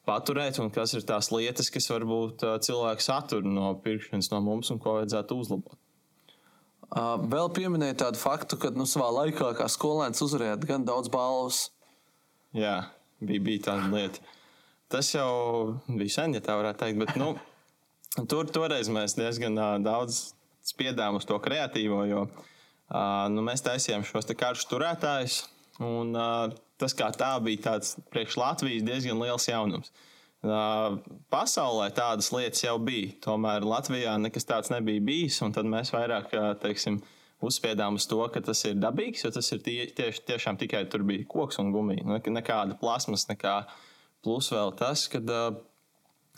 paturēt, 0.08 0.60
un 0.63 0.72
kas 0.74 0.96
ir 0.98 1.05
tās 1.08 1.32
lietas, 1.36 1.72
kas 1.74 1.89
varbūt 1.91 2.43
cilvēks 2.63 3.10
satur 3.12 3.46
no 3.48 3.74
pirkšanas 3.84 4.32
no 4.34 4.43
mums 4.43 4.72
un 4.74 4.82
ko 4.84 5.00
vajadzētu 5.00 5.39
uzlabot. 5.43 5.79
Vēl 6.93 7.50
pieminēja 7.55 7.96
tādu 8.03 8.20
faktu, 8.22 8.60
ka 8.62 8.70
nu, 8.75 8.86
savā 8.89 9.08
laikā, 9.15 9.53
kā 9.58 9.65
skolēns, 9.72 10.22
uzvarējāt 10.22 10.67
gan 10.70 10.84
daudz 10.86 11.10
balvas. 11.13 11.65
Jā, 12.53 12.84
bija, 13.17 13.41
bija 13.41 13.63
tāda 13.72 13.89
lieta. 13.89 14.22
Tas 14.93 15.10
jau 15.15 15.79
bija 15.88 16.13
sen, 16.20 16.36
ja 16.38 16.43
tā 16.46 16.53
varētu 16.60 16.84
teikt. 16.84 17.00
Bet, 17.01 17.15
nu, 17.17 17.32
tur 18.29 18.46
toreiz 18.53 18.91
mēs 18.93 19.17
diezgan 19.17 19.58
uh, 19.58 19.79
daudz 19.82 20.33
spiedām 20.65 21.20
uz 21.20 21.27
to 21.29 21.38
kreatīvo, 21.43 22.03
jo 22.10 22.24
uh, 22.27 23.27
nu, 23.34 23.43
mēs 23.46 23.63
taisījām 23.65 24.05
šos 24.08 24.29
karšu 24.38 24.70
turētājus. 24.72 25.43
Un, 25.82 26.13
uh, 26.13 26.53
tas 26.77 26.93
kā 26.98 27.10
tā 27.15 27.32
bija 27.43 27.70
tāds 27.70 27.96
priekš 28.13 28.38
Latvijas 28.38 28.86
diezgan 28.86 29.22
liels 29.24 29.48
jaunums. 29.50 29.93
Uh, 30.43 31.00
pasaulē 31.32 31.88
tādas 31.96 32.29
lietas 32.36 32.65
jau 32.65 32.75
bija, 32.84 33.13
tomēr 33.24 33.65
Latvijā 33.65 34.17
nekas 34.22 34.46
tāds 34.46 34.74
nebija 34.74 35.01
bijis. 35.03 35.39
Tad 35.55 35.70
mēs 35.70 35.93
vairāk 35.96 36.36
teiksim, 36.62 37.00
uzspiedām 37.43 37.98
uz 38.00 38.05
to, 38.08 38.20
ka 38.32 38.43
tas 38.43 38.62
ir 38.70 38.77
dabīgs, 38.79 39.24
jo 39.25 39.32
tas 39.36 39.50
ir 39.55 39.63
tie, 39.63 39.79
tieši, 39.96 40.24
tiešām 40.29 40.60
tikai 40.62 40.86
tur 40.91 41.03
bija 41.08 41.25
koks 41.27 41.60
un 41.63 41.74
gumija. 41.75 42.22
Nekāda 42.27 42.77
plasmas, 42.79 43.27
nekāda 43.32 43.72
Plus 44.24 44.48
vēl 44.53 44.72
tas, 44.79 45.03
ka 45.12 45.20
uh, 45.20 45.58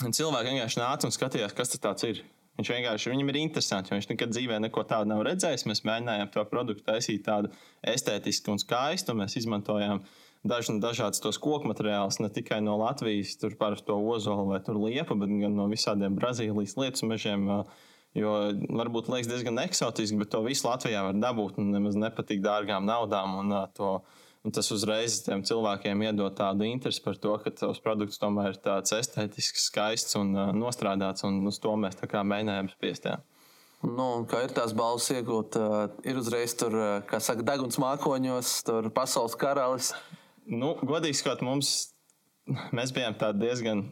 cilvēki 0.01 0.55
vienkārši 0.55 0.81
nāca 0.81 1.05
un 1.05 1.13
skatījās, 1.13 1.53
kas 1.53 1.75
tas 1.77 2.07
ir. 2.07 2.23
Viņš 2.55 2.69
vienkārši 2.71 3.11
viņam 3.11 3.29
ir 3.31 3.37
interesants, 3.41 3.91
jo 3.91 3.97
viņš 3.97 4.05
nekad 4.13 4.31
dzīvē 4.31 4.59
neko 4.63 4.85
tādu 4.87 5.11
nav 5.11 5.25
redzējis. 5.27 5.65
Mēs 5.67 5.83
mēģinājām 5.87 6.29
to 6.31 6.43
produktu 6.47 6.85
taisīt 6.87 7.25
tādu 7.27 7.51
estētisku 7.83 8.53
un 8.53 8.61
skaistu. 8.61 9.15
Mēs 9.17 9.35
izmantojām 9.41 9.99
daž, 10.47 10.69
dažādus 10.79 11.23
tos 11.23 11.39
koku 11.41 11.67
materiālus, 11.67 12.21
ne 12.23 12.29
tikai 12.31 12.61
no 12.63 12.77
Latvijas, 12.79 13.35
tur 13.41 13.57
parasto 13.59 13.97
ozolu 13.99 14.53
vai 14.53 14.61
liepu, 14.63 15.17
bet 15.19 15.33
gan 15.41 15.57
no 15.57 15.67
visādiem 15.71 16.15
Brazīlijas 16.15 16.77
lietu 16.79 17.11
mežiem. 17.11 17.49
Jo 18.15 18.31
varbūt 18.71 19.09
liekas 19.11 19.27
diezgan 19.27 19.59
eksotiski, 19.59 20.15
bet 20.21 20.29
to 20.31 20.39
visu 20.45 20.69
Latvijā 20.69 21.01
var 21.03 21.17
dabūt 21.19 21.57
un 21.59 21.73
nemaz 21.75 21.97
nepatīk 21.99 22.39
dārgām 22.45 22.87
naudām. 22.87 23.33
Un, 23.41 23.51
to, 23.75 23.97
Un 24.45 24.53
tas 24.53 24.67
uzreiz 24.69 25.23
tiem 25.25 25.41
cilvēkiem 25.41 26.03
iedod 26.05 26.35
tādu 26.37 26.67
interesi 26.69 27.01
par 27.01 27.15
to, 27.17 27.31
ka 27.41 27.49
tavs 27.49 27.79
produkts 27.81 28.19
tomēr 28.21 28.51
ir 28.51 28.59
tāds 28.61 28.93
estētisks, 28.93 29.63
skaists 29.71 30.17
un 30.19 30.35
uh, 30.37 30.51
nostrādāts. 30.53 31.25
Un 31.25 31.39
uz 31.49 31.57
to 31.63 31.73
mēs 31.81 31.97
mēģinājām 31.97 32.69
spiest. 32.75 33.07
Jā. 33.09 33.17
Nu, 33.85 34.25
kā 34.29 34.43
ir 34.45 34.53
tās 34.53 34.75
balvas 34.77 35.09
iegūt, 35.15 35.57
uh, 35.57 35.87
ir 36.05 36.21
uzreiz 36.21 36.53
tur, 36.57 36.77
uh, 36.77 36.99
kā 37.09 37.17
saka, 37.17 37.45
deguns 37.47 37.81
mākoņos, 37.81 38.53
tur 38.69 38.91
pasaules 38.93 39.33
karalis. 39.41 39.91
Nu, 40.45 40.75
godīgi 40.85 41.23
sakot, 41.23 41.41
mums 41.45 41.73
mēs 42.77 42.93
bijām 42.93 43.17
diezgan, 43.41 43.87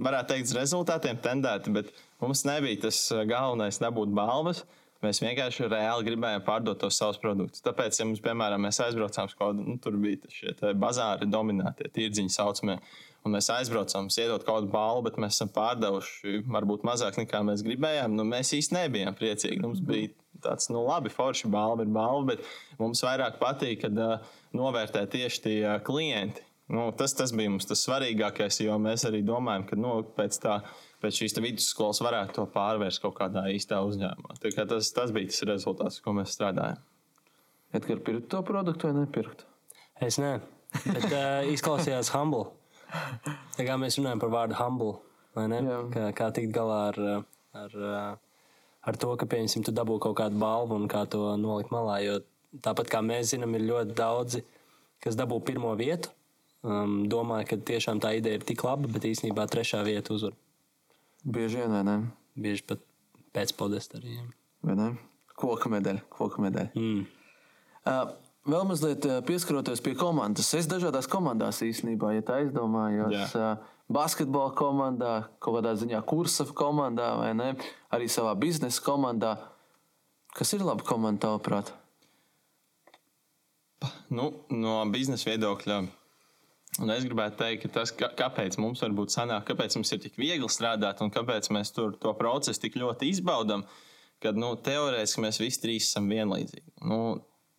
varētu 0.00 0.32
teikt, 0.32 0.56
rezultātiem 0.56 1.20
tendēti, 1.20 1.76
bet 1.76 1.92
mums 2.24 2.46
nebija 2.48 2.86
tas 2.88 3.04
galvenais 3.28 3.80
dabūt 3.84 4.16
balvas. 4.16 4.64
Uh, 4.64 4.77
Mēs 5.04 5.20
vienkārši 5.22 5.68
reāli 5.70 6.08
gribējām 6.08 6.42
pārdot 6.42 6.80
tos 6.82 6.96
savus 6.98 7.20
produktus. 7.22 7.62
Tāpēc, 7.62 8.00
ja 8.00 8.06
mums, 8.08 8.22
piemēram, 8.24 8.64
mēs 8.66 8.80
aizbraucām 8.82 9.28
uz 9.28 9.36
kaut 9.36 9.52
kādu, 9.52 9.66
nu, 9.68 9.76
tur 9.82 9.94
bija 10.02 10.30
šie 10.34 10.54
bazāri 10.74 11.28
dominētie, 11.30 11.86
tirdziņi 11.94 12.34
saucamie, 12.34 12.80
un 13.22 13.36
mēs 13.36 13.50
aizbraucām, 13.54 14.08
iedot 14.10 14.42
kaut 14.42 14.64
kādu 14.64 14.72
balvu, 14.72 15.04
bet 15.06 15.20
mēs 15.22 15.38
esam 15.38 15.52
pārdevuši 15.54 16.40
varbūt 16.50 16.86
mazāk 16.88 17.20
nekā 17.22 17.44
mēs 17.46 17.62
gribējām, 17.66 18.18
nu, 18.18 18.26
mēs 18.26 18.50
īsti 18.58 18.74
nebijām 18.74 19.14
priecīgi. 19.18 19.60
Mums 19.62 19.84
bija 19.86 20.10
tāds, 20.42 20.66
nu, 20.72 20.82
labi, 20.86 21.14
forši 21.14 21.50
balva 21.52 21.86
ir 21.86 21.94
balva, 21.94 22.34
bet 22.34 22.82
mums 22.82 23.02
vairāk 23.06 23.38
patīk, 23.38 23.84
kad 23.84 24.02
uh, 24.02 24.34
novērtē 24.58 25.06
tieši 25.14 25.44
tie 25.46 25.56
uh, 25.62 25.78
klienti. 25.84 26.42
Nu, 26.68 26.90
tas, 26.92 27.14
tas 27.16 27.30
bija 27.32 27.54
mums 27.54 27.70
tas 27.70 27.80
svarīgākais, 27.86 28.58
jo 28.66 28.74
mēs 28.82 29.06
arī 29.08 29.22
domājam, 29.24 29.64
ka 29.70 29.78
nu, 29.78 30.00
pēc 30.18 30.36
tā 30.42 30.58
pēc 31.02 31.22
šīs 31.22 31.38
vidusskolas 31.42 32.02
varētu 32.04 32.38
to 32.38 32.46
pārvērst 32.54 33.02
kaut 33.02 33.16
kādā 33.18 33.46
īstā 33.54 33.80
uzņēmumā. 33.86 34.38
Tas, 34.42 34.92
tas 34.94 35.14
bija 35.14 35.30
tas 35.30 35.44
rezultāts, 35.48 36.00
ko 36.04 36.14
mēs 36.16 36.34
strādājām. 36.36 36.80
Edgars, 37.76 38.04
pirkt 38.04 38.30
to 38.32 38.40
produktu 38.46 38.88
vai 38.88 39.02
nepirkt? 39.02 39.44
Es 40.00 40.16
nē, 40.22 40.38
bet 40.86 41.10
uh, 41.10 41.44
izklausījās 41.54 42.12
humble. 42.14 42.46
Tā 43.56 43.66
kā 43.66 43.76
mēs 43.80 43.98
runājam 43.98 44.22
par 44.22 44.32
vārdu 44.32 44.56
humble, 44.56 44.94
vai 45.36 45.48
ne? 45.52 45.60
Jā. 45.66 45.78
Kā, 45.92 46.06
kā 46.16 46.30
tikt 46.38 46.54
galā 46.56 46.78
ar, 46.92 47.00
ar, 47.60 47.76
ar 48.88 49.00
to, 49.00 49.12
ka, 49.20 49.28
pieņemsim, 49.28 49.66
tu 49.66 49.74
dabū 49.76 49.98
kaut 50.00 50.16
kādu 50.22 50.40
balvu 50.40 50.78
un 50.78 50.88
kā 50.88 51.04
to 51.10 51.34
nolikt 51.40 51.74
malā. 51.74 51.98
Jo 52.06 52.20
tāpat 52.64 52.88
kā 52.92 53.02
mēs 53.04 53.34
zinām, 53.34 53.58
ir 53.58 53.66
ļoti 53.68 53.96
daudzi, 53.98 54.44
kas 55.04 55.18
dabū 55.18 55.42
pirmo 55.44 55.74
vietu. 55.78 56.14
Um, 56.64 57.04
domāju, 57.10 57.52
ka 57.52 57.60
tiešām 57.68 58.00
tā 58.02 58.16
ideja 58.18 58.40
ir 58.40 58.46
tik 58.46 58.64
laba, 58.66 58.88
bet 58.90 59.04
īstenībā 59.06 59.44
trešā 59.50 59.84
vieta 59.86 60.16
uzvar. 60.16 60.34
Bieži 61.24 61.62
vien, 61.62 61.72
vai 61.74 61.82
ne? 61.86 61.96
Bieži 62.38 62.64
pat 62.68 62.82
pēc 63.34 63.54
podesta 63.58 63.98
arī. 63.98 64.18
Vai 64.64 64.76
ne? 64.78 64.92
Koka 65.38 65.70
medaļa. 65.72 66.04
Koka 66.12 66.42
medaļa. 66.42 66.70
Mm. 66.78 67.06
Uh, 67.88 68.12
vēl 68.48 68.68
mazliet 68.68 69.06
pieskaroties 69.26 69.82
pie 69.84 69.94
komandas. 69.98 70.52
Es 70.58 70.68
dažādās 70.70 71.10
komandās 71.10 71.62
īstenībā, 71.66 72.12
ja 72.16 72.24
tā 72.26 72.40
aizdomājos. 72.42 73.34
Uh, 73.34 73.74
basketbola 73.92 74.52
komandā, 74.58 75.12
kaut 75.42 75.58
kādā 75.58 75.74
ziņā 75.80 76.00
kursa 76.08 76.46
komandā, 76.56 77.12
vai 77.20 77.32
ne? 77.36 77.52
Arī 77.94 78.08
savā 78.12 78.34
biznesa 78.38 78.82
komandā. 78.84 79.36
Kas 80.36 80.52
ir 80.54 80.62
laba 80.66 80.84
komanda, 80.86 81.26
tavuprāt? 81.26 81.72
Nu, 84.10 84.32
no 84.50 84.80
biznesa 84.92 85.30
viedokļa 85.30 85.82
Un 86.78 86.92
es 86.94 87.02
gribētu 87.06 87.40
teikt, 87.40 87.64
ka 87.64 87.80
tas, 87.80 87.92
kāpēc 87.92 88.58
mums 88.62 88.82
varbūt 88.84 89.14
sanāk, 89.14 89.48
kāpēc 89.48 89.74
mums 89.78 89.90
ir 89.94 90.02
tik 90.04 90.18
viegli 90.20 90.48
strādāt 90.52 91.00
un 91.02 91.10
kāpēc 91.14 91.50
mēs 91.54 91.72
tur 91.74 91.96
to 91.98 92.12
procesu 92.18 92.62
tik 92.62 92.78
ļoti 92.78 93.08
izbaudām, 93.14 93.64
kad 94.22 94.38
nu, 94.38 94.52
teorētiski 94.62 95.24
mēs 95.24 95.40
visi 95.42 95.62
trīs 95.64 95.88
esam 95.90 96.06
vienlīdzīgi. 96.10 96.76
Nu, 96.86 97.00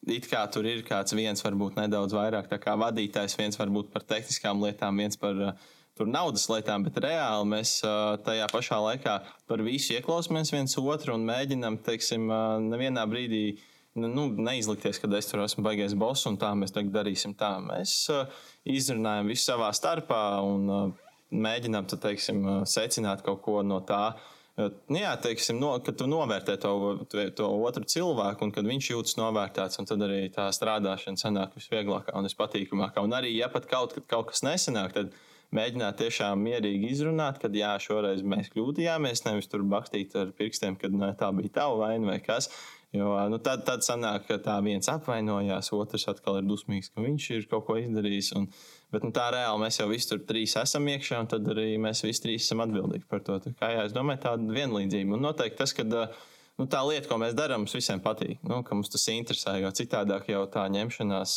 it 0.08 0.30
kā 0.32 0.46
tur 0.52 0.68
ir 0.70 0.86
kāds 0.88 1.16
viens, 1.18 1.44
varbūt 1.44 1.80
nedaudz 1.82 2.16
vairāk 2.16 2.48
kā 2.64 2.78
vadītājs, 2.80 3.36
viens 3.40 3.60
varbūt 3.60 3.92
par 3.92 4.08
tehniskām 4.08 4.64
lietām, 4.64 5.04
viens 5.04 5.20
par 5.20 5.44
uh, 5.50 5.68
naudas 6.08 6.48
lietām, 6.52 6.86
bet 6.88 7.02
reāli 7.04 7.50
mēs 7.58 7.80
uh, 7.84 8.16
tajā 8.24 8.48
pašā 8.54 8.80
laikā 8.86 9.18
par 9.52 9.66
visu 9.68 9.98
ieklausāmies 9.98 10.54
viens 10.56 10.78
otru 10.80 11.18
un 11.18 11.28
mēģinām, 11.28 11.82
teiksim, 11.84 12.30
uh, 12.32 12.56
nevienā 12.64 13.04
brīdī 13.12 13.44
nu, 13.52 13.66
nu, 13.98 14.26
neizlikties, 14.38 15.00
ka 15.02 15.10
es 15.18 15.30
tur 15.30 15.44
esmu 15.44 15.64
baigais 15.66 15.96
boss 15.98 16.28
un 16.30 16.38
tā 16.42 16.52
mēs 16.58 16.74
tagad 16.76 16.94
darīsim 17.00 17.36
tā. 17.40 17.56
Mēs 17.64 17.94
uh, 18.14 18.26
izrunājam 18.70 19.32
visu 19.32 19.50
savā 19.52 19.72
starpā 19.76 20.24
un 20.46 20.68
uh, 20.70 20.92
mēģinām 21.32 21.88
tad, 21.90 22.04
teiksim, 22.06 22.44
uh, 22.46 22.60
secināt 22.70 23.24
kaut 23.26 23.42
ko 23.46 23.64
no 23.66 23.82
tā. 23.86 24.14
Nu, 24.60 24.98
jā, 25.00 25.14
teiksim, 25.24 25.56
no, 25.56 25.72
kad 25.80 25.96
tu 25.96 26.04
novērtē 26.10 26.58
to, 26.60 26.72
to 27.08 27.46
otru 27.64 27.86
cilvēku, 27.88 28.44
un 28.44 28.52
kad 28.52 28.68
viņš 28.68 28.90
jūtas 28.92 29.16
novērtēts, 29.16 29.80
tad 29.88 30.04
arī 30.04 30.26
tā 30.36 30.50
strādāšana 30.52 31.22
sanāk 31.22 31.56
visvieglākā 31.56 32.12
un 32.20 32.28
vispatīkamākā. 32.28 33.06
Un 33.06 33.16
arī, 33.16 33.32
ja 33.38 33.48
pat 33.54 33.70
kaut, 33.72 33.96
kaut 34.12 34.34
kas 34.34 34.44
nesanāk, 34.44 34.98
tad 34.98 35.16
mēģināt 35.56 36.02
tiešām 36.02 36.44
mierīgi 36.44 36.92
izrunāt, 36.92 37.40
ka 37.42 37.48
jā, 37.56 37.72
šoreiz 37.82 38.20
mēs 38.22 38.52
kļūdījāmies, 38.54 39.24
nevis 39.30 39.48
tur 39.48 39.64
bakstīt 39.70 40.18
ar 40.20 40.34
pirkstiem, 40.36 40.76
kad 40.82 40.92
ne, 40.92 41.14
tā 41.18 41.32
bija 41.36 41.56
tava 41.62 41.80
vaina 41.86 42.12
vai 42.12 42.20
kas. 42.26 42.52
Jo 42.90 43.12
nu, 43.30 43.38
tad, 43.46 43.62
tad 43.68 43.84
sanāk, 43.86 44.24
ka 44.26 44.40
tā 44.42 44.56
viens 44.66 44.88
apvainojās, 44.90 45.68
otrs 45.78 46.08
atkal 46.10 46.40
ir 46.40 46.48
dusmīgs, 46.50 46.90
ka 46.90 47.04
viņš 47.04 47.28
ir 47.36 47.46
kaut 47.52 47.68
ko 47.68 47.76
izdarījis. 47.78 48.32
Un, 48.40 48.48
bet 48.90 49.06
nu, 49.06 49.12
tā 49.14 49.28
reāli 49.36 49.62
mēs 49.62 49.78
jau 49.78 49.86
visi 49.92 50.10
tur 50.10 50.24
trīs 50.26 50.56
esam 50.58 50.90
iekšā, 50.90 51.20
un 51.22 51.30
tad 51.30 51.46
arī 51.54 51.76
mēs 51.82 52.02
visi 52.08 52.24
trīs 52.24 52.48
esam 52.48 52.64
atbildīgi 52.66 53.06
par 53.12 53.22
to. 53.28 53.38
Tā 53.44 53.54
kā 53.60 53.70
jā, 53.76 53.86
es 53.86 53.94
domāju, 53.94 54.24
tāda 54.26 54.58
vienlīdzība. 54.58 55.14
Un 55.20 55.28
noteikti 55.28 55.62
tas, 55.62 55.76
ka 55.78 55.86
nu, 55.86 56.66
tā 56.66 56.82
lieta, 56.88 57.06
ko 57.12 57.20
mēs 57.22 57.38
darām, 57.38 57.68
mums 57.68 57.78
visiem 57.78 58.02
patīk, 58.02 58.42
nu, 58.50 58.64
ka 58.66 58.78
mums 58.80 58.90
tas 58.90 59.06
interesē, 59.14 59.60
jo 59.62 59.70
citādāk 59.84 60.32
jau 60.34 60.42
tā 60.50 60.66
ņemšanās 60.74 61.36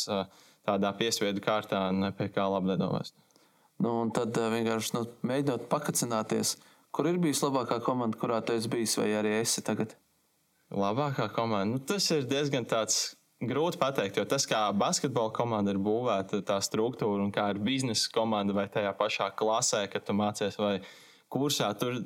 tādā 0.65 0.93
piespiedu 0.97 1.43
kārtā 1.43 1.85
nepie 1.93 2.31
kā 2.33 2.47
labi 2.49 2.73
nedomās. 2.73 3.13
Nu, 3.83 3.99
un 4.01 4.13
tad 4.15 4.33
vienkārši 4.37 4.97
nu, 4.97 5.05
mēģinot 5.27 5.69
pakacināties, 5.69 6.55
kur 6.93 7.09
ir 7.09 7.21
bijusi 7.21 7.45
labākā 7.45 7.77
komanda, 7.85 8.17
kurā 8.17 8.41
tu 8.41 8.57
esi 8.57 8.71
bijis, 8.71 8.97
vai 8.97 9.11
arī 9.19 9.37
esi 9.43 9.61
tagad? 9.65 9.93
Labākā 10.71 11.27
komanda. 11.33 11.75
Nu, 11.75 11.81
tas 11.83 12.07
ir 12.15 12.25
diezgan 12.29 12.65
tāds 12.69 13.15
grūti 13.43 13.79
pateikt, 13.81 14.17
jo 14.17 14.25
tas, 14.29 14.45
kā 14.49 14.65
basketbola 14.77 15.33
komanda 15.35 15.73
ir 15.73 15.81
būvēta, 15.83 16.41
tā 16.47 16.59
struktūra 16.63 17.25
un 17.25 17.31
kā 17.35 17.49
ir 17.53 17.61
biznesa 17.63 18.11
komanda 18.13 18.55
vai 18.55 18.67
tajā 18.71 18.93
pašā 18.97 19.29
klasē, 19.37 19.85
kad 19.91 20.05
tu 20.07 20.15
mācies 20.17 20.57
vai 20.59 20.77
kursā, 21.33 21.73
tur 21.79 21.99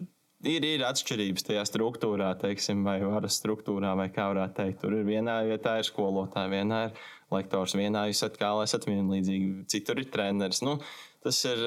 ir, 0.46 0.66
ir 0.66 0.86
atšķirības 0.88 1.48
tajā 1.48 1.64
struktūrā, 1.70 2.32
teiksim, 2.42 2.84
vai 2.88 2.98
varas 3.04 3.38
struktūrā, 3.42 3.94
vai 4.00 4.10
kā 4.14 4.30
varētu 4.32 4.58
teikt. 4.62 4.82
Tur 4.84 4.98
ir 4.98 5.08
vienā 5.08 5.40
vietā 5.48 5.78
ir 5.80 5.88
skolotāja, 5.88 6.52
vienā 6.52 6.82
ir 6.90 7.06
lektors, 7.34 7.78
vienā 7.78 8.08
jūs 8.10 8.22
esat 8.22 8.42
kā 8.42 8.52
lai 8.58 8.68
esat 8.68 8.90
vienlīdzīgi, 8.90 9.54
citur 9.72 10.02
ir 10.02 10.12
treneris. 10.14 10.64
Nu, 10.66 10.78
tas 11.24 11.44
ir 11.50 11.64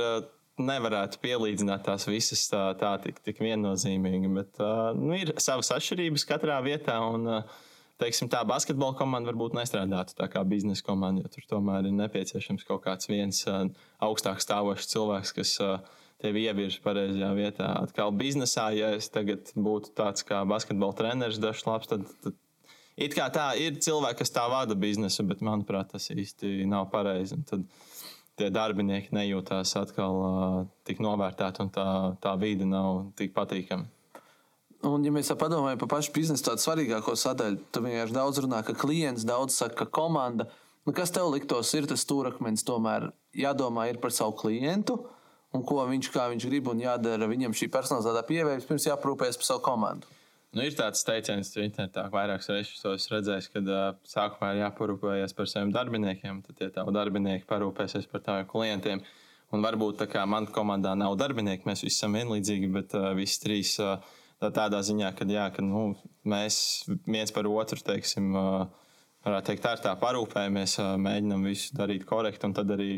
nevarētu 0.67 1.21
pielīdzināt 1.23 1.85
tās 1.87 2.07
visas 2.09 2.45
tā, 2.51 2.71
tā 2.81 2.95
tik, 3.05 3.21
tik 3.27 3.41
viennozīmīgi, 3.43 4.31
bet 4.37 4.63
uh, 4.63 4.91
nu, 4.97 5.15
ir 5.19 5.35
savas 5.43 5.73
atšķirības 5.77 6.27
katrā 6.29 6.61
vietā. 6.65 6.99
Un, 7.13 7.27
uh, 7.27 7.61
teiksim, 8.01 8.31
tā 8.33 8.43
basketbola 8.49 8.97
komanda 8.99 9.31
varbūt 9.33 9.57
nestrādātu 9.59 10.17
tā 10.19 10.29
kā 10.33 10.43
biznesa 10.49 10.85
komanda, 10.87 11.25
jo 11.25 11.33
tur 11.35 11.49
tomēr 11.57 11.89
ir 11.89 11.97
nepieciešams 11.99 12.67
kaut 12.69 12.85
kāds 12.87 13.11
viens 13.11 13.43
uh, 13.51 13.67
augstāk 14.05 14.43
stāvošs 14.45 14.93
cilvēks, 14.93 15.35
kas 15.37 15.57
uh, 15.65 15.79
tevi 16.21 16.45
ievirz 16.49 16.79
pareizajā 16.85 17.31
vietā. 17.37 17.73
Atkal 17.81 18.13
biznesā, 18.17 18.71
ja 18.77 18.93
es 18.97 19.09
tagad 19.13 19.53
būtu 19.57 19.95
tāds 19.97 20.25
kā 20.27 20.43
basketbola 20.49 20.97
treneris, 20.97 21.41
dažs 21.43 21.67
labs, 21.69 21.91
tad, 21.91 22.07
tad 22.25 22.37
it 23.01 23.17
kā 23.17 23.29
tā 23.33 23.51
ir 23.61 23.79
cilvēki, 23.81 24.21
kas 24.23 24.35
tā 24.35 24.45
vada 24.53 24.77
biznesu, 24.79 25.25
bet 25.29 25.45
manuprāt, 25.45 25.93
tas 25.95 26.11
īsti 26.13 26.69
nav 26.69 26.91
pareizi. 26.93 27.41
Tad, 27.49 27.65
tie 28.41 28.51
darbinieki 28.55 29.15
nejūtās 29.15 29.77
atkal 29.79 30.21
uh, 30.25 30.59
tik 30.89 31.03
novērtēti 31.05 31.65
un 31.65 31.73
tā, 31.75 31.87
tā 32.23 32.35
vide 32.41 32.69
nav 32.69 33.11
tik 33.19 33.35
patīkama. 33.37 33.89
Un, 34.89 35.05
ja 35.05 35.13
mēs 35.13 35.29
padomājam 35.37 35.81
par 35.83 35.91
pašu 35.99 36.15
biznesu, 36.15 36.47
tādu 36.47 36.65
svarīgāko 36.65 37.13
sadaļu, 37.19 37.61
tad 37.69 37.85
vienkārši 37.85 38.17
daudz 38.17 38.41
runā, 38.41 38.63
ka 38.65 38.73
klients, 38.81 39.27
daudz 39.29 39.59
saka, 39.61 39.83
ka 39.83 39.91
komanda. 40.01 40.49
Nu, 40.89 40.95
kas 40.97 41.13
tev 41.13 41.29
liktos, 41.35 41.75
ir 41.77 41.85
tas 41.89 42.01
stūrakmenis, 42.07 42.65
tomēr 42.65 43.11
jādomā 43.37 43.91
par 44.01 44.15
savu 44.17 44.33
klientu 44.41 44.97
un 45.53 45.67
ko 45.67 45.83
viņš, 45.89 46.09
viņš 46.15 46.47
grib 46.49 46.71
un 46.73 46.81
jādara 46.81 47.29
viņam 47.29 47.53
šī 47.57 47.69
personalizētā 47.75 48.23
pieeja, 48.29 48.57
pirms 48.69 48.89
jāprūpējas 48.89 49.39
par 49.41 49.49
savu 49.51 49.65
komandu. 49.67 50.20
Nu, 50.51 50.65
ir 50.67 50.75
tāds 50.75 51.05
teiciens, 51.07 51.53
ka 51.55 51.63
internetā 51.63 52.09
vairākas 52.11 52.49
reizes 52.51 52.81
to 52.83 52.97
redzējis, 53.13 53.49
kad 53.55 53.69
uh, 53.71 53.83
sākumā 54.11 54.49
ir 54.51 54.65
jāparūpējas 54.65 55.35
par 55.39 55.47
saviem 55.47 55.71
darbiniekiem, 55.77 56.41
tad 56.43 56.57
tie 56.59 56.67
tavi 56.75 56.95
darbinieki 56.97 57.47
parūpēsies 57.51 58.09
par 58.11 58.25
taviem 58.27 58.49
klientiem. 58.51 59.05
Un 59.55 59.63
varbūt 59.63 60.01
tā 60.03 60.09
kā 60.11 60.25
manā 60.27 60.51
komandā 60.55 60.97
nav 60.99 61.15
darbinieki, 61.21 61.69
mēs 61.71 61.85
visi 61.87 62.01
esam 62.01 62.19
vienlīdzīgi, 62.19 62.73
bet 62.75 62.99
uh, 62.99 63.13
visi 63.15 63.39
trīs 63.45 63.77
uh, 63.83 64.03
tādā 64.43 64.83
ziņā, 64.91 65.13
ka, 65.15 65.29
jā, 65.31 65.47
ka 65.55 65.63
nu, 65.63 65.85
mēs 66.27 66.59
viens 67.07 67.31
par 67.35 67.47
otru, 67.47 67.79
teiksim, 67.87 68.35
uh, 68.35 68.91
varētu 69.27 69.53
teikt, 69.53 69.67
tā 69.69 69.79
ir 69.79 69.87
tā 69.87 69.95
parūpējamies, 70.03 70.79
uh, 70.83 70.93
mēģinam 70.99 71.47
visu 71.47 71.79
darīt 71.79 72.09
korekti, 72.11 72.51
un 72.51 72.59
tad 72.59 72.75
arī 72.75 72.97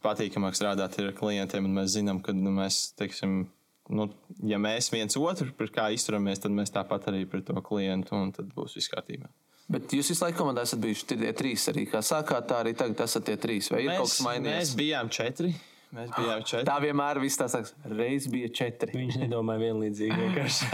patīkamāk 0.00 0.56
strādāt 0.56 0.96
ar 0.96 1.12
klientiem, 1.12 1.68
mēs 1.76 1.98
zinām, 1.98 2.24
ka 2.24 2.32
nu, 2.32 2.56
mēs, 2.56 2.86
teiksim, 2.96 3.42
nu, 3.90 4.08
ja 4.46 4.58
mēs 4.62 4.90
viens 4.92 5.16
otru 5.20 5.50
pret 5.56 5.72
kā 5.74 5.88
izturamies, 5.94 6.42
tad 6.42 6.54
mēs 6.54 6.72
tāpat 6.74 7.10
arī 7.12 7.24
pret 7.28 7.46
to 7.48 7.62
klientu, 7.64 8.16
un 8.16 8.34
tad 8.36 8.52
būs 8.56 8.78
viss 8.78 8.92
kārtībā. 8.92 9.30
Bet 9.70 9.92
jūs 9.94 10.10
visu 10.10 10.24
laiku 10.24 10.40
komandā 10.40 10.64
esat 10.66 10.80
bijuši 10.82 11.06
tie 11.12 11.32
trīs 11.36 11.68
arī. 11.70 11.84
Kā 11.90 12.00
sākāt, 12.02 12.48
tā 12.50 12.62
arī 12.64 12.72
tagad 12.78 13.04
esat 13.04 13.28
tie 13.28 13.36
trīs. 13.38 13.68
Vai 13.70 13.84
ir 13.84 13.92
mēs, 13.92 14.00
kaut 14.00 14.10
kas 14.10 14.22
mainījies? 14.26 14.56
Mēs 14.56 14.72
bijām 14.80 15.10
četri. 15.14 15.52
Mēs 15.94 16.10
bijām 16.14 16.42
četri. 16.46 16.66
Tā 16.66 16.76
vienmēr 16.82 17.20
viss 17.22 17.38
tā 17.38 17.46
saka, 17.50 17.70
reiz 17.90 18.26
bija 18.30 18.50
četri. 18.54 18.94
Viņš 18.98 19.20
nedomāja 19.22 19.62
vienlīdzīgi 19.68 20.18
vienkārši. 20.24 20.68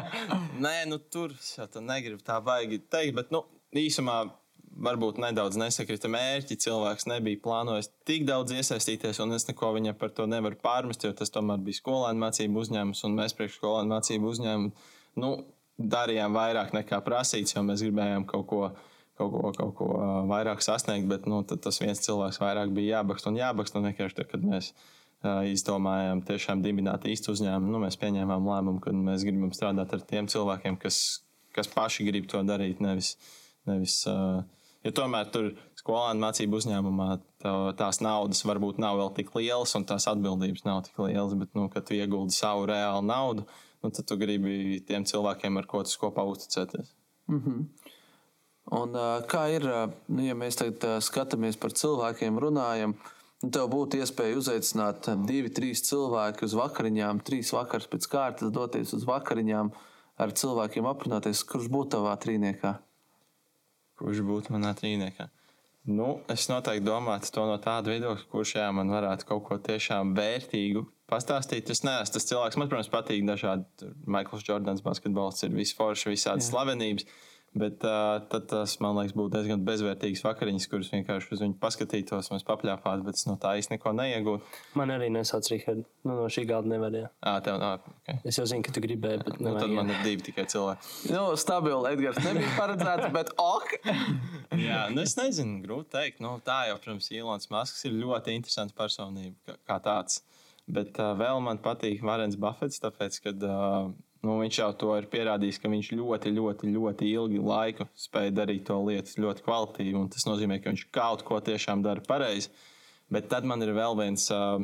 Nē, 0.64 0.74
nu 0.88 1.00
tur 1.12 1.32
jau 1.36 1.66
tā 1.72 1.84
negribu 1.84 2.24
tā 2.24 2.36
baigi 2.44 2.82
teikt, 2.84 3.16
bet 3.16 3.32
nu, 3.32 3.42
īsumā 3.80 4.22
varbūt 4.74 5.18
nedaudz 5.22 5.58
nesakrita 5.60 6.08
mērķi. 6.10 6.58
Cilvēks 6.64 7.06
nebija 7.10 7.40
plānojis 7.44 7.90
tik 8.08 8.26
daudz 8.28 8.54
iesaistīties, 8.56 9.20
un 9.22 9.36
es 9.36 9.46
neko 9.48 9.72
viņam 9.76 9.98
par 10.00 10.12
to 10.16 10.26
nevaru 10.30 10.58
pārmest, 10.62 11.04
jo 11.06 11.12
tas 11.16 11.32
tomēr 11.34 11.62
bija 11.64 11.80
skolēnu 11.80 12.24
mācību 12.24 12.64
uzņēmums, 12.64 13.04
un 13.06 13.18
mēs 13.18 13.36
priekš 13.38 13.60
skolēnu 13.60 13.94
mācību 13.94 14.32
uzņēmumu 14.32 14.72
nu, 15.22 15.30
darījām 15.78 16.34
vairāk 16.34 16.74
nekā 16.74 17.00
prasīts, 17.06 17.54
jo 17.56 17.62
mēs 17.66 17.86
gribējām 17.86 18.26
kaut 18.30 18.50
ko. 18.50 18.66
Kaut 19.14 19.30
ko, 19.30 19.50
kaut 19.54 19.74
ko 19.78 19.86
vairāk 20.26 20.58
sasniegt, 20.58 21.04
bet 21.06 21.28
nu, 21.30 21.36
tas 21.46 21.76
viens 21.78 22.00
cilvēks 22.02 22.40
vairāk 22.42 22.72
bija 22.74 22.96
jābakst 22.96 23.28
un 23.30 23.36
jābakst. 23.38 23.76
Un 23.78 23.86
vienkārši 23.86 24.16
tad, 24.18 24.26
kad 24.32 24.42
mēs 24.42 24.72
uh, 24.72 25.44
izdomājām 25.46 26.24
tiešām 26.26 26.64
dibināt 26.64 27.06
īstu 27.06 27.30
uzņēmumu, 27.30 27.70
nu, 27.76 27.82
mēs 27.84 27.94
pieņēmām 28.00 28.48
lēmumu, 28.50 28.82
ka 28.82 28.90
mēs 28.90 29.22
gribam 29.22 29.54
strādāt 29.54 29.94
ar 29.94 30.02
tiem 30.02 30.26
cilvēkiem, 30.34 30.80
kas, 30.82 30.98
kas 31.54 31.70
paši 31.70 32.08
grib 32.08 32.26
to 32.32 32.42
darīt, 32.42 32.82
nevis, 32.82 33.12
nevis 33.70 34.00
uh, 34.10 34.42
Jo 34.84 34.92
tomēr 34.92 35.30
tur 35.32 35.46
skolēnu 35.80 36.20
mācību 36.20 36.58
uzņēmumā 36.60 37.08
tā, 37.40 37.52
tās 37.78 38.02
naudas 38.04 38.44
varbūt 38.44 38.80
nav 38.82 38.98
vēl 39.00 39.14
tik 39.16 39.32
lielas, 39.38 39.72
un 39.78 39.86
tās 39.88 40.04
atbildības 40.10 40.66
nav 40.66 40.82
tik 40.84 41.00
lielas. 41.06 41.32
Bet, 41.40 41.54
nu, 41.56 41.70
kad 41.72 41.86
tu 41.88 41.96
ieguldi 41.96 42.36
savu 42.36 42.66
reālu 42.68 43.04
naudu, 43.08 43.46
nu, 43.80 43.90
tad 43.90 44.04
tu 44.10 44.18
gribi 44.20 44.82
tiem 44.84 45.06
cilvēkiem, 45.08 45.56
ar 45.60 45.68
ko 45.70 45.80
tu 45.88 45.96
kopā 46.02 46.26
uzticēties. 46.28 46.92
Mm 47.32 47.40
-hmm. 47.40 47.90
Un, 48.72 48.96
kā 49.28 49.48
ir, 49.52 49.64
nu, 50.08 50.22
ja 50.24 50.34
mēs 50.34 50.56
tagad 50.56 51.02
skatāmies 51.04 51.56
par 51.60 51.72
cilvēkiem, 51.72 52.38
runājam, 52.40 52.94
nu, 53.42 53.50
tev 53.50 53.68
būtu 53.68 54.00
iespēja 54.00 54.36
uzaicināt 54.36 55.08
divi, 55.26 55.50
trīs 55.52 55.82
cilvēki 55.88 56.44
uz 56.44 56.54
vakariņām, 56.54 57.20
trīs 57.20 57.52
vakars 57.52 57.86
pēc 57.86 58.08
kārtas 58.08 58.50
doties 58.50 58.92
uz 58.92 59.04
vakariņām, 59.04 59.70
ar 60.16 60.32
cilvēkiem 60.32 60.86
aprunāties, 60.86 61.44
kurš 61.44 61.68
būtu 61.68 61.96
tavā 61.96 62.16
trīniekā? 62.16 62.78
Kurš 64.00 64.22
būtu 64.26 64.54
manā 64.54 64.74
trīniekā. 64.78 65.28
Nu, 65.84 66.22
es 66.32 66.46
noteikti 66.48 66.86
domātu 66.86 67.28
to 67.34 67.44
no 67.44 67.58
tāda 67.60 67.92
viedokļa, 67.92 68.28
kurš 68.32 68.54
jā, 68.56 68.68
man 68.72 68.92
varētu 68.92 69.26
kaut 69.28 69.44
ko 69.48 69.58
tiešām 69.60 70.14
vērtīgu 70.16 70.86
pastāstīt. 71.10 71.68
Es 71.68 71.84
neesmu 71.84 72.14
tas 72.14 72.28
cilvēks, 72.30 72.56
man, 72.60 72.70
protams, 72.70 72.88
patīk 72.92 73.26
dažādi. 73.28 73.90
Maikls 74.08 74.46
Jordans, 74.48 74.80
basketbols 74.84 75.44
ir 75.44 75.52
visforši, 75.52 76.08
visādas 76.14 76.48
slavenības. 76.48 77.04
Bet 77.54 77.84
uh, 77.86 78.18
tad 78.26 78.48
tas, 78.50 78.72
man 78.82 78.96
liekas, 78.98 79.12
būtu 79.14 79.30
diezgan 79.36 79.60
bezvērtīgs 79.62 80.24
vakariņas, 80.24 80.64
kuras 80.72 80.88
vienkārši 80.90 81.28
uz 81.36 81.42
viņu 81.44 81.54
paskatītos, 81.62 82.32
mēs 82.32 82.42
papļāpātu, 82.48 83.04
bet 83.06 83.20
es 83.20 83.28
no 83.28 83.36
tā 83.38 83.52
īsti 83.60 83.76
neko 83.76 83.92
neiegūtu. 83.94 84.48
Man 84.80 84.90
arī 84.90 85.06
nesauc 85.14 85.46
Rihard. 85.52 85.84
Nu, 86.02 86.16
no 86.18 86.24
šī 86.26 86.42
galda 86.48 86.72
nevar. 86.72 86.96
Jā, 86.98 87.10
à, 87.22 87.36
tev, 87.46 87.62
à, 87.62 87.76
okay. 88.02 88.18
Es 88.26 88.40
jau 88.40 88.46
zinu, 88.50 88.64
ka 88.66 88.74
tu 88.74 88.82
gribēji, 88.82 89.20
bet 89.28 89.38
nu, 89.38 89.52
tad 89.54 89.70
man 89.70 89.92
ir 89.94 90.02
divi 90.02 90.26
tikai 90.26 90.48
cilvēki. 90.50 90.90
nu, 91.14 91.22
stabili 91.38 91.92
Edgars 91.92 92.18
nebija 92.26 92.50
paredzēts, 92.58 93.12
bet 93.14 93.30
ok. 93.38 93.76
jā, 94.66 94.80
nu 94.90 95.04
es 95.06 95.14
nezinu, 95.20 95.60
grūti 95.62 95.92
teikt. 95.94 96.18
Nu, 96.26 96.34
tā 96.42 96.64
jau, 96.72 96.80
protams, 96.82 97.12
Ilons 97.14 97.52
Masks 97.54 97.86
ir 97.86 97.94
ļoti 98.00 98.34
interesants 98.34 98.74
personība 98.74 99.38
kā, 99.46 99.60
kā 99.70 99.78
tāds. 99.86 100.24
Bet 100.66 100.98
uh, 100.98 101.12
vēl 101.20 101.38
man 101.44 101.62
patīk 101.62 102.02
Varens 102.02 102.34
Buffets, 102.40 102.82
tāpēc, 102.82 103.20
ka 103.22 103.36
uh, 103.36 103.94
Nu, 104.24 104.38
viņš 104.40 104.56
jau 104.56 104.70
to 104.80 104.92
ir 104.96 105.06
pierādījis, 105.12 105.58
ka 105.60 105.68
viņš 105.68 105.90
ļoti, 105.98 106.30
ļoti, 106.32 106.70
ļoti 106.72 107.08
ilgi 107.12 107.40
laiku 107.44 107.84
spēja 107.98 108.32
darīt 108.32 108.64
to 108.70 108.78
lietu 108.86 109.20
ļoti 109.20 109.44
kvalitīvi. 109.44 110.04
Tas 110.14 110.24
nozīmē, 110.24 110.60
ka 110.62 110.72
viņš 110.72 110.84
kaut 110.94 111.24
ko 111.28 111.40
tiešām 111.44 111.82
dara 111.84 112.00
pareizi. 112.06 112.48
Bet 113.12 113.28
tad 113.28 113.44
man 113.44 113.60
ir 113.62 113.74
vēl 113.76 113.98
viens 113.98 114.24
uh, 114.32 114.62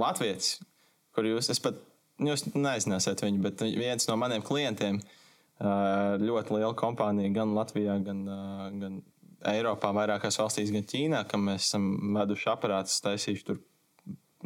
latviečs, 0.00 0.54
kur 1.12 1.28
jūs, 1.28 1.50
pat, 1.60 1.82
jūs 2.24 2.46
nezināsiet 2.54 3.20
viņu, 3.26 3.42
bet 3.44 3.64
viens 3.76 4.08
no 4.08 4.16
maniem 4.20 4.44
klientiem, 4.46 5.02
uh, 5.02 6.16
ļoti 6.22 6.56
liela 6.56 6.72
kompānija 6.78 7.34
gan 7.34 7.52
Latvijā, 7.58 7.98
gan, 8.06 8.22
uh, 8.24 8.70
gan 8.80 9.02
Eiropā, 9.52 9.90
vairākās 9.98 10.40
valstīs, 10.40 10.72
gan 10.72 10.88
Ķīnā, 10.88 11.26
kam 11.28 11.44
mēs 11.50 11.68
esam 11.68 11.92
veduši 12.16 12.48
aparātus, 12.54 13.02
taisījuši 13.04 13.46
tur. 13.50 13.60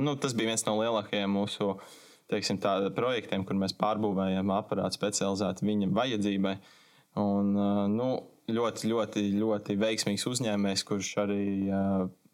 Nu, 0.02 0.16
tas 0.18 0.34
bija 0.36 0.50
viens 0.50 0.66
no 0.66 0.74
lielākajiem 0.80 1.30
mūsu 1.30 1.76
uh, 1.76 1.94
teiksim, 2.32 2.60
projektiem, 2.96 3.44
kur 3.46 3.58
mēs 3.58 3.76
pārbūvējam 3.78 4.50
aparātu 4.54 4.98
specializētu 4.98 5.66
viņa 5.66 5.90
vajadzībai. 5.96 6.56
Un, 7.22 7.52
nu, 7.94 8.08
ļoti, 8.52 8.90
ļoti, 8.90 9.24
ļoti 9.40 9.76
veiksmīgs 9.80 10.26
uzņēmējs, 10.30 10.84
kurš 10.86 11.12
arī 11.24 11.44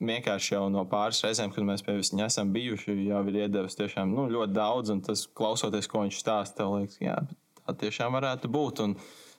vienkārši 0.03 0.55
jau 0.57 0.65
no 0.73 0.85
pāris 0.91 1.23
reizēm, 1.25 1.53
kad 1.55 1.67
mēs 1.67 1.85
pie 1.87 1.97
viņa 1.99 2.27
esam 2.27 2.53
bijuši, 2.55 2.97
jau 3.09 3.21
ir 3.31 3.39
iedevis 3.45 3.79
tiešām 3.79 4.15
nu, 4.17 4.27
ļoti 4.33 4.57
daudz. 4.57 4.95
Un 4.95 5.03
tas, 5.07 5.27
klausoties, 5.39 5.89
ko 5.91 6.05
viņš 6.05 6.19
stāsta, 6.19 6.67
liekas, 6.73 6.99
jā, 7.03 7.19
tā 7.63 7.77
tiešām 7.85 8.17
varētu 8.19 8.51
būt. 8.53 8.83
Un 8.87 8.97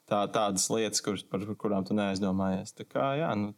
tā, 0.10 0.24
tādas 0.34 0.70
lietas, 0.74 1.04
kuras, 1.04 1.26
par 1.28 1.44
kurām 1.60 1.88
tu 1.88 1.98
neaizdomājies. 1.98 2.76
Tā 2.80 2.88
kā, 2.88 3.10
jā, 3.20 3.34
nu, 3.40 3.52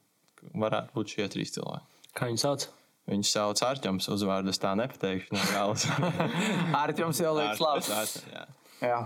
varētu 0.65 0.97
būt 0.97 1.17
šie 1.17 1.29
trīs 1.31 1.53
cilvēki. 1.55 2.09
Kā 2.15 2.31
viņu 2.31 2.41
sauc? 2.41 2.67
Viņš 3.05 3.31
sauc 3.35 3.61
Arčuns, 3.67 4.07
uzvārdu 4.09 4.49
es 4.49 4.61
tā 4.61 4.71
nepateikšu. 4.79 5.37
Arčuns 6.83 7.21
jau 7.21 7.35
liekas 7.37 7.61
labs. 7.61 7.91
Arčuns, 7.93 8.25
jā. 8.33 8.47
Jā. 8.81 9.03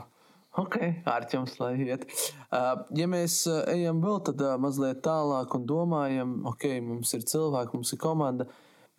Ok, 0.58 0.80
ārķums, 1.06 1.60
lai 1.62 1.76
iet. 1.86 2.08
Uh, 2.50 2.82
ja 2.98 3.06
mēs 3.10 3.44
uh, 3.48 3.62
ejam 3.70 4.00
vēl 4.02 4.18
tad 4.26 4.42
uh, 4.42 4.56
mazliet 4.62 5.04
tālāk 5.06 5.54
un 5.56 5.68
domājam, 5.70 6.40
ok, 6.50 6.66
mums 6.84 7.14
ir 7.14 7.26
cilvēki, 7.30 7.78
mums 7.78 7.94
ir 7.94 8.02
komanda, 8.02 8.48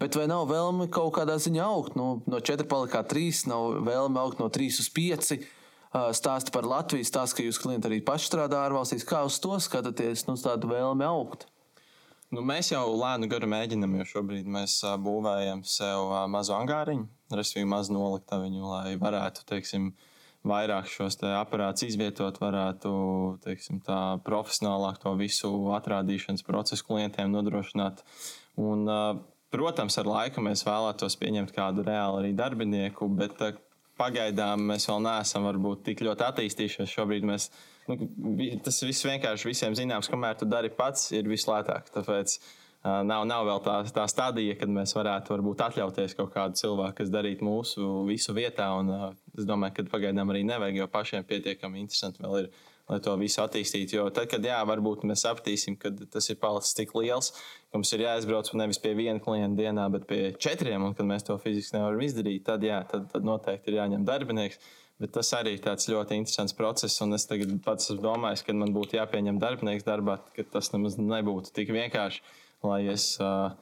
bet 0.00 0.14
vai 0.16 0.28
nav 0.30 0.46
vēlme 0.48 0.86
kaut 0.94 1.16
kādā 1.18 1.36
ziņā 1.42 1.64
augt? 1.66 1.98
Nu, 1.98 2.20
no 2.30 2.38
4 2.38 2.68
palikā 2.70 3.02
3, 3.10 3.42
nav 3.50 3.80
vēlme 3.88 4.22
augt 4.22 4.38
no 4.40 4.46
3 4.52 4.78
uz 4.84 4.88
5. 4.94 5.32
Uh, 5.90 6.12
stāsti 6.14 6.54
par 6.54 6.68
Latviju, 6.70 7.02
stāsti, 7.02 7.40
ka 7.40 7.48
jūs 7.48 7.58
klienti 7.58 7.90
arī 7.90 7.98
paši 8.06 8.30
strādā 8.30 8.62
ārvalstīs. 8.68 9.04
Kā 9.08 9.24
uz 9.26 9.40
to 9.42 9.58
skatāties, 9.58 10.28
nu, 10.30 10.38
tādu 10.38 10.70
vēlmi 10.70 11.02
augt? 11.08 11.48
Nu, 12.30 12.44
mēs 12.46 12.68
jau 12.70 12.84
lēnu 12.94 13.26
garu 13.30 13.48
mēģinām, 13.50 13.96
jo 13.98 14.04
šobrīd 14.06 14.46
mēs 14.46 14.76
būvējam 15.02 15.64
sev 15.66 16.12
mazu 16.30 16.54
angāriņu, 16.54 17.08
respektīvi 17.34 17.66
mazu 17.72 17.96
noliktaviņu, 17.96 18.60
lai 18.70 18.92
varētu, 19.00 19.42
teiksim, 19.48 19.88
vairāk 20.46 20.86
šos 20.88 21.18
aparātus 21.26 21.88
izvietot, 21.88 22.38
varētu 22.40 22.92
teiksim, 23.42 23.80
tā, 23.84 23.98
profesionālāk 24.26 25.02
to 25.02 25.16
visu 25.18 25.50
atrādīšanas 25.74 26.46
procesu 26.46 26.86
klientiem 26.86 27.34
nodrošināt. 27.34 28.04
Un, 28.62 28.86
protams, 29.50 29.98
ar 29.98 30.06
laiku 30.06 30.46
mēs 30.46 30.62
vēlētos 30.68 31.18
pieņemt 31.18 31.50
kādu 31.56 31.82
reāli 31.90 32.22
arī 32.22 32.32
darbinieku, 32.38 33.10
bet 33.10 33.42
pagaidām 34.00 34.70
mēs 34.70 34.86
vēl 34.88 35.02
neesam 35.04 35.50
varbūt 35.50 35.82
tik 35.90 36.06
ļoti 36.06 36.26
attīstījušies. 36.30 36.94
Šobrīd 36.94 37.26
mēs, 37.26 37.50
nu, 37.90 37.98
tas 38.64 38.80
viss 38.86 39.06
vienkārši 39.06 39.50
visiem 39.50 39.76
zināms, 39.78 40.08
kamēr 40.10 40.38
tu 40.40 40.48
dari 40.48 40.70
pats, 40.72 41.10
ir 41.16 41.28
vislētāk. 41.30 41.90
Tāpēc, 41.94 42.38
uh, 42.38 42.56
Nav, 42.80 43.26
nav 43.28 43.44
vēl 43.44 43.58
tā, 43.60 43.74
tā 43.92 44.06
stadija, 44.08 44.54
kad 44.56 44.70
mēs 44.72 44.94
varētu 44.96 45.34
varbūt, 45.34 45.60
atļauties 45.66 46.14
kaut 46.16 46.30
kādu 46.32 46.56
cilvēku, 46.56 46.96
kas 47.02 47.10
darītu 47.12 47.44
mūsu 47.44 47.88
visu 48.08 48.32
vietā. 48.32 48.70
Un, 48.80 48.88
es 49.36 49.44
domāju, 49.48 49.76
ka 49.76 49.90
pagaidām 49.92 50.32
arī 50.32 50.46
nevajag, 50.48 50.78
jo 50.80 50.86
pašiem 50.88 51.26
pietiekami 51.28 51.82
interesanti 51.82 52.24
vēl 52.24 52.38
ir, 52.46 52.48
lai 52.88 52.98
to 53.04 53.18
visu 53.20 53.42
attīstītu. 53.44 53.98
Jo 53.98 54.06
tad, 54.08 54.30
kad 54.32 54.48
jā, 54.48 54.56
varbūt 54.64 55.04
mēs 55.10 55.26
sapratīsim, 55.26 55.76
ka 55.82 55.92
tas 55.92 56.32
ir 56.32 56.40
palicis 56.40 56.72
tik 56.78 56.96
liels, 56.96 57.34
ka 57.68 57.76
mums 57.76 57.92
ir 57.92 58.06
jāizbrauc 58.06 58.48
nevis 58.56 58.80
pie 58.80 58.94
viena 58.96 59.20
klienta 59.20 59.60
dienā, 59.60 59.84
bet 59.92 60.08
pie 60.08 60.22
četriem, 60.40 60.88
un 60.88 60.96
kad 60.96 61.06
mēs 61.10 61.28
to 61.28 61.36
fiziski 61.42 61.76
nevaram 61.76 62.00
izdarīt, 62.08 62.46
tad, 62.48 62.64
jā, 62.64 62.80
tad, 62.88 63.10
tad 63.12 63.28
noteikti 63.28 63.74
ir 63.74 63.82
jāņem 63.82 64.08
darbinieks. 64.08 64.56
Bet 65.00 65.14
tas 65.16 65.32
arī 65.32 65.54
ir 65.56 65.64
ļoti 65.64 66.18
interesants 66.20 66.52
process, 66.52 67.00
un 67.00 67.16
es 67.16 67.24
tagad 67.26 67.54
pats 67.64 67.88
domājis, 67.96 68.44
ka 68.44 68.52
man 68.52 68.74
būtu 68.76 68.98
jāpieņem 68.98 69.40
darbinieks 69.40 69.86
darbā, 69.86 70.18
ka 70.36 70.44
tas 70.44 70.72
nemaz 70.74 70.98
nebūtu 71.00 71.54
tik 71.56 71.72
vienkārši 71.72 72.22
es. 72.92 73.14
Uh, 73.20 73.56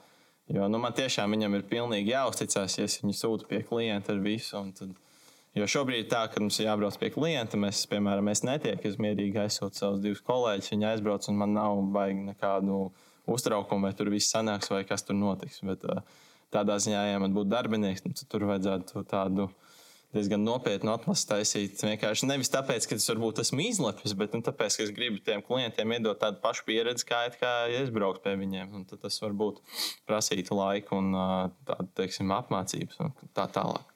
Jo 0.49 0.65
nu, 0.73 0.79
man 0.81 0.95
tiešām 0.97 1.35
viņam 1.35 1.59
ir 1.59 1.67
pilnīgi 1.69 2.15
jāuzticas, 2.15 2.79
ja 2.79 2.87
es 2.89 2.97
viņu 3.03 3.15
sūtu 3.17 3.49
pie 3.51 3.59
klienta 3.69 4.15
ar 4.15 4.23
visu. 4.25 4.63
Tad, 4.79 4.95
jo 5.59 5.67
šobrīd 5.69 6.09
tā, 6.09 6.23
ka 6.33 6.41
mums 6.41 6.57
ir 6.63 6.71
jābrauc 6.71 6.97
pie 7.01 7.11
klienta. 7.13 7.61
Mēs, 7.61 7.83
piemēram, 7.91 8.25
mēs 8.31 8.41
netiek, 8.49 8.81
es 8.89 8.97
mierīgi 8.97 9.43
aizsūtu 9.43 9.77
savus 9.77 10.01
divus 10.01 10.25
kolēģus, 10.25 10.71
viņi 10.73 10.89
aizbrauc, 10.95 11.29
un 11.29 11.37
man 11.43 11.53
nav 11.59 11.83
baigi 11.93 12.25
nekādu 12.31 12.87
uztraukumu, 13.29 13.91
vai 13.91 13.93
tur 13.99 14.09
viss 14.15 14.33
sanāks, 14.33 14.73
vai 14.73 14.87
kas 14.89 15.05
tur 15.05 15.19
notiks. 15.21 15.61
Bet 15.69 15.85
uh, 15.85 16.01
tādā 16.55 16.79
ziņā, 16.81 17.05
ja 17.11 17.21
man 17.21 17.37
būtu 17.37 17.53
darbinieks, 17.53 18.07
tad 18.09 18.25
tur 18.33 18.49
vajadzētu 18.49 19.05
tādu 19.11 19.51
diezgan 20.17 20.41
nopietnu 20.45 20.93
atlasu 20.95 21.27
taisīt. 21.29 21.83
Vienkārši 21.85 22.29
nevis 22.31 22.51
tāpēc, 22.53 22.87
ka 22.89 22.97
es 22.97 23.09
varbūt 23.11 23.43
esmu 23.43 23.61
izlepis, 23.67 24.15
bet 24.19 24.33
nu, 24.37 24.41
tāpēc, 24.45 24.79
ka 24.79 24.87
es 24.87 24.93
gribu 24.97 25.21
tiem 25.25 25.43
klientiem 25.45 25.93
iedot 25.99 26.21
tādu 26.21 26.41
pašu 26.45 26.65
pieredzi, 26.69 27.05
kā, 27.09 27.21
kā 27.37 27.53
ja 27.69 27.83
es 27.85 27.93
braucu 27.95 28.23
pie 28.25 28.35
viņiem. 28.41 28.73
Un 28.79 28.87
tas 28.89 29.21
varbūt 29.25 29.61
prasītu 30.09 30.57
laiku 30.57 30.97
un 31.03 31.13
tādu, 31.69 31.91
teiksim, 32.01 32.33
apmācības 32.39 33.03
un 33.05 33.13
tā 33.37 33.45
tālāk. 33.53 33.95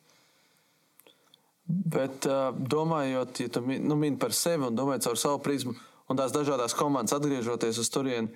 Bet 1.72 2.26
domājot, 2.58 3.40
ja 3.40 3.52
tu 3.54 3.62
nu, 3.64 3.96
mini 3.96 4.18
par 4.20 4.34
sevi 4.36 4.66
un 4.68 4.76
domājot 4.76 5.06
caur 5.06 5.20
savu 5.20 5.40
prizmu 5.44 5.72
un 6.10 6.18
tās 6.18 6.34
dažādas 6.34 6.74
komandas 6.76 7.14
atgriežoties 7.16 7.78
uz 7.80 7.88
turieni, 7.92 8.34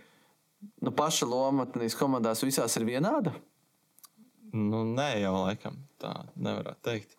nu, 0.81 0.93
paša 0.97 1.29
loma 1.29 1.67
tajās 1.69 1.99
komandās 1.99 2.45
visās 2.47 2.79
ir 2.79 2.87
vienāda? 2.89 3.35
Nu, 4.57 4.87
nē, 4.89 5.11
jau 5.21 5.35
laikam 5.43 5.77
tā 6.01 6.15
nevarētu 6.39 6.85
teikt. 6.87 7.16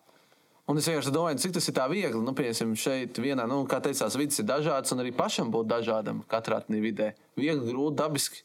Un 0.67 0.79
es 0.79 0.87
vienkārši 0.89 1.13
domāju, 1.15 1.39
cik 1.39 1.53
tas 1.55 1.69
ir 1.71 1.77
viegli. 1.93 2.19
Nu, 2.19 2.33
piemēram, 2.35 2.73
šeit 2.75 3.19
vienā, 3.23 3.45
nu, 3.47 3.61
kā 3.71 3.79
teicās, 3.83 4.17
vidas 4.19 4.41
ir 4.41 4.49
dažādas, 4.49 4.91
un 4.91 5.03
arī 5.03 5.13
pašam 5.15 5.51
būt 5.53 5.69
dažādam 5.71 6.25
katrā 6.27 6.59
vidē. 6.67 7.13
Viegli, 7.39 7.71
grūti, 7.71 7.95
dabiski. 8.01 8.43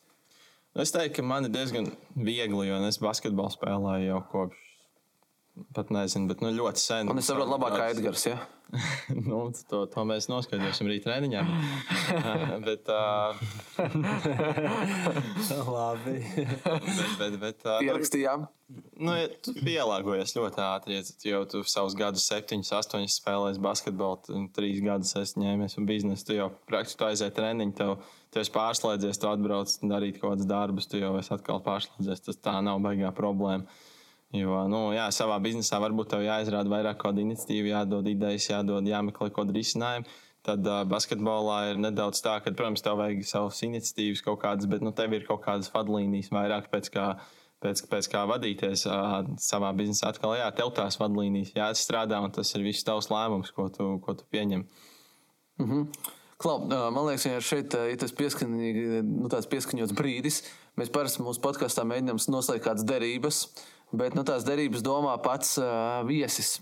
Es 0.79 0.95
teiktu, 0.95 1.19
ka 1.19 1.27
man 1.27 1.49
ir 1.49 1.53
diezgan 1.53 1.91
viegli, 2.15 2.69
jo 2.69 2.79
es 2.87 3.01
basketbolu 3.03 3.51
spēlēju 3.53 4.07
jau 4.07 4.21
kopš 4.31 4.63
Pat 5.77 5.91
nezinu, 5.93 6.31
bet 6.31 6.41
nu, 6.41 6.49
ļoti 6.57 6.81
sen. 6.81 7.09
Un 7.13 7.21
es 7.21 7.27
saprotu, 7.29 7.53
labāk 7.53 7.75
kā 7.77 7.89
Edgars. 7.93 8.25
Ja? 8.25 8.39
nu, 9.29 9.39
to, 9.69 9.83
to 9.93 10.05
mēs 10.09 10.29
noskaidrosim 10.33 10.89
rīt 10.89 11.05
treniņā. 11.05 11.43
bet, 12.67 12.89
uh... 12.89 13.37
Labi. 15.69 16.17
bet, 16.25 17.13
bet, 17.21 17.37
bet, 17.43 17.67
uh, 17.67 17.79
Pierakstījām. 17.83 18.47
Nu, 19.03 19.13
ja 19.13 19.29
tu 19.45 19.53
pielāgojies 19.59 20.33
ļoti 20.39 20.63
ātri, 20.65 20.99
jo 21.29 21.43
tu 21.51 21.61
savus 21.69 21.97
gadus, 21.99 22.25
septiņus, 22.31 22.73
astoņus 22.79 23.19
spēlēji 23.21 23.61
basketbolu, 23.65 24.33
un 24.33 24.49
trīs 24.57 24.81
gadus 24.85 25.13
esi 25.21 25.43
ņēmies 25.43 25.77
un 25.77 25.89
biznesu. 25.89 26.29
Tu 26.31 26.39
jau 26.39 26.49
praktiski 26.71 27.11
aiziet 27.11 27.37
treniņu, 27.37 27.77
tev, 27.77 27.97
tev 28.33 28.47
esi 28.47 28.55
pārslēdzies, 28.55 29.21
tu 29.21 29.29
atbrauc 29.29 29.77
darīt 29.85 30.23
kaut 30.23 30.39
kādus 30.39 30.49
darbus, 30.49 30.89
tu 30.89 31.03
jau 31.03 31.13
esi 31.21 31.35
atkal 31.37 31.61
pārslēdzies. 31.67 32.25
Tas 32.31 32.41
tā 32.41 32.57
nav 32.65 32.81
baigā 32.87 33.13
problēma. 33.17 33.69
Jo, 34.33 34.63
nu, 34.65 34.87
jā, 34.97 35.11
savā 35.13 35.37
biznesā 35.45 35.77
varbūt 35.83 36.15
tev 36.15 36.23
jāizrāda 36.25 36.71
vairāk 36.73 37.03
kāda 37.03 37.21
iniciatīva, 37.21 37.75
jādod 37.75 38.07
idejas, 38.09 38.49
jādod, 38.49 38.87
jāmeklē 38.89 39.29
kaut 39.29 39.43
kāda 39.43 39.57
risinājuma. 39.59 40.15
Tad 40.43 40.65
uh, 40.67 40.81
basketbolā 40.89 41.59
ir 41.71 41.79
nedaudz 41.79 42.19
tā, 42.25 42.39
ka, 42.43 42.51
protams, 42.57 42.83
tev 42.83 42.97
vajag 42.99 43.21
savas 43.29 43.61
iniciatīvas 43.63 44.25
kaut 44.27 44.41
kādas, 44.43 44.67
bet 44.71 44.83
nu, 44.83 44.91
tev 44.97 45.13
ir 45.15 45.27
kaut 45.29 45.45
kādas 45.45 45.69
vadlīnijas 45.71 46.33
vairāk 46.35 46.67
pēc 46.73 46.89
kā, 46.97 47.05
pēc, 47.63 47.85
pēc 47.93 48.09
kā 48.11 48.25
vadīties 48.31 48.87
uh, 48.89 49.21
savā 49.39 49.71
biznesā. 49.79 50.11
Atkal, 50.11 50.35
jā, 50.41 50.49
tev 50.57 50.73
tās 50.81 50.99
vadlīnijas 50.99 51.53
jāizstrādā, 51.61 52.19
un 52.25 52.35
tas 52.35 52.51
ir 52.57 52.65
viss 52.65 52.89
tavs 52.89 53.13
lēmums, 53.13 53.53
ko 53.55 53.69
tu, 53.71 53.93
ko 54.03 54.17
tu 54.19 54.27
pieņem. 54.33 54.65
Mm 55.61 55.71
-hmm. 55.71 56.11
Klau, 56.43 56.57
man 56.67 57.05
liekas, 57.07 57.29
ka 57.29 57.41
šeit 57.41 57.75
ir 57.93 58.01
tas 58.01 58.17
nu, 58.43 59.29
pieskaņots 59.51 59.95
brīdis. 59.95 60.43
Mēs 60.75 60.91
parasti 60.91 61.23
mūsu 61.23 61.39
podkāstā 61.45 61.85
mēģinām 61.87 62.19
noslēgt 62.33 62.65
kādas 62.65 62.85
derības 62.89 63.45
bet 63.93 64.17
nu, 64.17 64.25
tās 64.27 64.47
derības 64.49 64.85
domā 64.85 65.15
pats 65.23 65.57
uh, 65.61 66.03
viesis. 66.09 66.59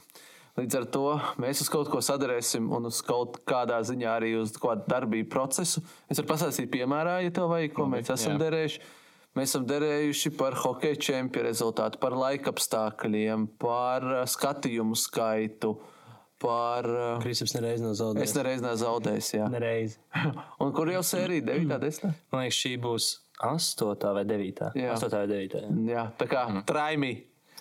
Līdz 0.59 0.77
ar 0.81 0.87
to 0.93 1.05
mēs 1.41 1.63
uz 1.63 1.69
kaut 1.73 1.89
ko 1.93 2.01
sadarēsim 2.03 2.67
un 2.75 2.89
uz 2.91 2.99
kaut 3.07 3.39
kādā 3.49 3.79
ziņā 3.87 4.17
arī 4.19 4.33
uz 4.41 4.53
kādu 4.61 4.85
darbību 4.91 5.31
procesu. 5.33 5.83
Es 6.11 6.19
varu 6.19 6.33
pastāstīt, 6.33 6.69
piemērā, 6.75 7.21
ja 7.25 7.35
tev 7.35 7.53
vajag, 7.53 7.73
ko 7.77 7.87
mēs 7.89 8.11
esam 8.13 8.35
jā. 8.35 8.43
derējuši. 8.43 8.83
Mēs 9.39 9.53
esam 9.53 9.63
derējuši 9.71 10.33
par 10.35 10.57
hokeja 10.59 10.99
čempionu 11.07 11.47
rezultātu, 11.47 12.01
par 12.03 12.17
laikapstākļiem, 12.19 13.47
par 13.63 14.09
skatījumu 14.29 14.99
skaitu. 14.99 15.77
Par... 16.41 16.89
Kristaps 17.23 17.55
nereiz 17.55 17.83
nav 17.85 17.95
zaudējis. 18.01 18.27
Es 18.27 18.37
nereiz 18.37 18.63
nav 18.65 18.77
zaudējis. 18.81 19.33
Jā, 19.37 19.47
nereiz. 19.53 19.99
un 20.65 20.75
kur 20.75 20.91
jau 20.91 21.03
sērija 21.07 21.47
9. 21.47 21.77
10. 21.85 22.15
Man 22.33 22.47
liekas, 22.47 22.59
šī 22.59 22.75
būs 22.83 23.11
Astotā 23.49 24.13
vai 24.17 24.25
devītā? 24.29 24.71
Jā, 24.77 24.95
Astotā 24.95 25.23
vai 25.23 25.31
devītā. 25.31 25.65
Jā, 25.65 25.83
jā 25.95 26.07
tā 26.21 26.29
kā 26.31 26.45
mm. 26.51 26.65
traimi. 26.69 27.13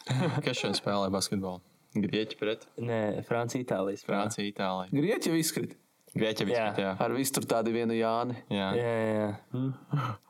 Kas 0.46 0.60
šodien 0.60 0.78
spēlē 0.78 1.12
basketbolu? 1.14 1.62
Grieķi 1.98 2.38
pret? 2.38 2.66
Nē, 2.86 3.24
Francija, 3.26 3.64
Itālija. 3.66 4.02
Francija, 4.06 4.46
Itālija. 4.46 4.94
Grieķi 4.94 5.32
jau 5.32 5.40
izkrīt. 5.40 5.78
Grieķi 6.14 6.46
jau 6.46 6.50
izkrīt, 6.52 6.82
jā. 6.82 6.90
jā. 6.90 6.96
Ar 7.02 7.14
visu 7.16 7.38
tur 7.38 7.48
tādu 7.50 7.74
vienu 7.74 7.96
Jāni. 7.98 8.38
Jā, 8.54 8.68
jā. 8.78 8.92
jā. 9.10 9.30
Mm. 9.56 9.72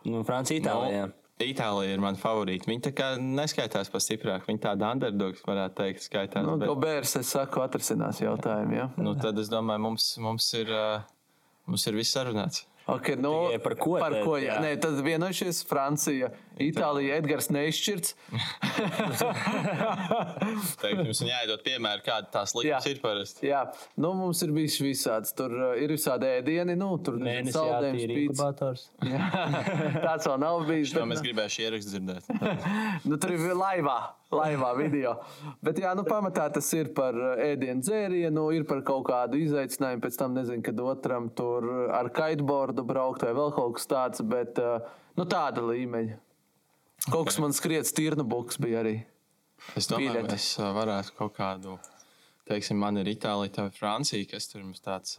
Nu, 0.08 0.22
Francija, 0.28 0.62
Itālija. 0.62 1.10
No, 1.10 1.20
Itālija 1.40 1.96
ir 1.96 2.02
mana 2.04 2.20
favorīta. 2.20 2.68
Viņa 2.68 2.86
tā 2.90 2.92
kā 2.96 3.10
neskaitās 3.20 3.92
par 3.92 4.04
stiprāku. 4.04 4.50
Viņa 4.50 4.64
tāda 4.70 4.90
underdogs, 4.96 5.44
varētu 5.48 5.78
teikt, 5.78 6.04
skaitās. 6.04 6.44
Nu, 6.48 6.58
bet... 6.60 6.74
Bērs, 6.84 7.16
es 7.20 7.32
saku, 7.36 7.64
atrisinās 7.64 8.20
jautājumu. 8.24 8.76
Ja? 8.76 8.90
nu, 9.00 9.16
tad 9.20 9.40
es 9.40 9.52
domāju, 9.52 9.84
mums, 9.88 10.10
mums, 10.24 10.50
ir, 10.60 10.74
mums 11.68 11.88
ir 11.88 12.00
viss 12.00 12.16
sarunāts. 12.16 12.66
Okay, 12.97 13.15
nu, 13.19 13.34
par 13.63 13.75
ko? 13.80 13.97
Par 14.02 14.15
ko 14.25 14.38
jā. 14.39 14.56
Jā. 14.56 14.60
Nē, 14.63 14.73
tad 14.82 14.97
vienojušies 15.06 15.62
Francija, 15.69 16.32
Itālija, 16.60 17.15
Edgars 17.19 17.48
neizšķirts. 17.54 18.15
Teikt, 20.82 21.02
jums 21.06 21.22
ir 21.24 21.30
jāiedod 21.32 21.62
piemēru, 21.63 22.02
kāda 22.04 22.28
tās 22.34 22.54
likmes 22.58 22.88
ir 22.89 23.00
parasti. 23.04 23.48
Jā, 23.48 23.62
nu, 24.00 24.12
mums 24.17 24.41
ir 24.43 24.52
bijis 24.56 24.80
visāds. 24.84 25.34
Tur 25.38 25.52
uh, 25.56 25.74
ir 25.80 25.89
visādi 25.95 26.26
ēdieni, 26.39 26.76
nu, 26.80 26.89
tur 27.04 27.15
Mēnesis 27.22 27.56
saldējums, 27.56 28.04
pīcis. 28.12 28.82
Jā, 29.13 29.22
Tāds 30.04 30.26
vēl 30.28 30.38
nav 30.43 30.56
bijis. 30.67 30.93
To 30.98 31.06
mēs 31.10 31.22
gribējām 31.26 31.65
ierakstīt 31.67 31.93
dzirdēt. 31.95 32.24
Nu, 33.10 33.15
tur 33.22 33.30
ir 33.34 33.39
laivā, 33.56 33.98
laivā 34.36 34.72
video. 34.78 35.12
Bet, 35.65 35.76
jā, 35.82 35.91
nu, 35.98 36.04
pamatā 36.08 36.45
tas 36.54 36.67
ir 36.76 36.88
par 36.98 37.13
uh, 37.15 37.39
ēdienu, 37.39 37.82
dzērienu, 37.86 38.43
ir 38.58 38.63
par 38.69 38.80
kaut 38.88 39.06
kādu 39.10 39.36
izaicinājumu. 39.39 40.02
Pēc 40.04 40.15
tam 40.19 40.32
nezinu, 40.38 40.62
kad 40.65 40.78
otram 40.84 41.24
tur 41.36 41.62
ar 41.95 42.08
kiteboardu 42.13 42.82
braukt 42.88 43.22
vai 43.26 43.34
vēl 43.38 43.50
kaut 43.56 43.74
kas 43.80 43.88
tāds. 43.89 44.19
Bet 44.28 44.60
uh, 44.62 44.65
nu, 45.15 45.24
tāda 45.30 45.62
līmeņa. 45.65 46.15
Kaut 47.08 47.30
kas 47.30 47.40
man 47.40 47.56
skriets, 47.56 47.94
tirnu 47.96 48.26
buks 48.28 48.60
bija 48.62 48.84
arī. 48.84 48.98
Es 49.80 49.88
domāju, 49.92 50.24
mēs 50.28 50.50
ā, 50.60 50.70
varētu 50.76 51.16
kaut 51.18 51.34
kādu, 51.38 51.78
teiksim, 52.50 52.80
man 52.80 53.00
ir 53.00 53.10
Itālija, 53.12 53.54
tev 53.56 53.72
ir 53.72 53.78
Francija, 53.78 54.28
kas 54.32 54.50
tur 54.52 54.66
mums 54.66 54.84
tāds. 54.84 55.16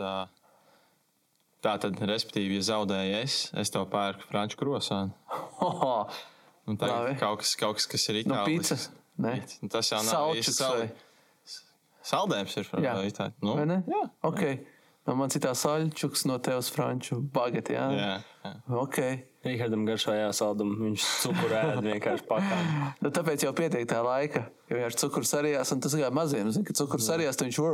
Tā 1.61 1.75
tad, 1.77 1.99
respektīvi, 2.09 2.57
ja 2.57 2.65
zaudēju 2.71 3.17
es, 3.21 3.35
es 3.61 3.73
to 3.73 3.83
pērku 3.93 4.25
franču 4.31 4.57
krosānu. 4.61 5.13
Un 6.71 6.79
tā 6.81 6.89
ir 7.11 7.19
kaut 7.21 7.43
kas, 7.43 7.53
kaut 7.61 7.77
kas, 7.77 7.89
kas 7.91 8.09
ir 8.13 8.23
pīcis. 8.25 8.89
Ne? 9.21 9.35
Nu, 9.61 9.69
Tas 9.73 9.91
jau 9.93 10.01
nav 10.01 10.13
Salčuks 10.15 10.41
īsti 10.41 10.55
sal... 10.57 10.85
saldējums. 12.13 12.57
Ir 12.57 12.71
Jā. 12.85 12.95
Itālijā. 13.11 13.35
Nu, 13.45 13.57
Vai 13.59 13.67
ne? 13.69 13.81
Jā. 13.91 14.05
Okay. 14.31 14.61
No 15.09 15.17
man 15.19 15.33
citā 15.33 15.53
saļķuks, 15.57 16.25
no 16.31 16.39
tevis 16.45 16.71
franču 16.73 17.21
bageti. 17.35 17.75
Jā, 17.77 17.87
Jā, 17.97 18.11
jā. 18.45 18.53
Okay. 18.85 19.19
Rīgardam 19.41 19.87
garšojā 19.89 20.27
saldumu, 20.37 20.75
viņš 20.85 21.05
cukuru 21.23 21.55
ēd 21.57 21.79
vienkārši 21.87 22.27
pakāpē. 22.29 22.89
Nu, 23.01 23.09
tāpēc 23.17 23.47
jau 23.47 23.53
pietiek 23.57 23.87
tā 23.89 24.03
laika, 24.05 24.43
ka 24.69 24.77
viņš 24.77 24.85
ir 24.91 24.97
cukurs 25.01 25.31
arī 25.39 25.53
un 25.73 25.81
tas 25.81 25.95
kā 25.97 26.11
maziem. 26.13 26.51
Zini, 26.53 26.67
ka 26.69 26.77
cukurs 26.77 27.07
arī 27.15 27.25
tas 27.31 27.47
viņš 27.47 27.61
ir. 27.65 27.71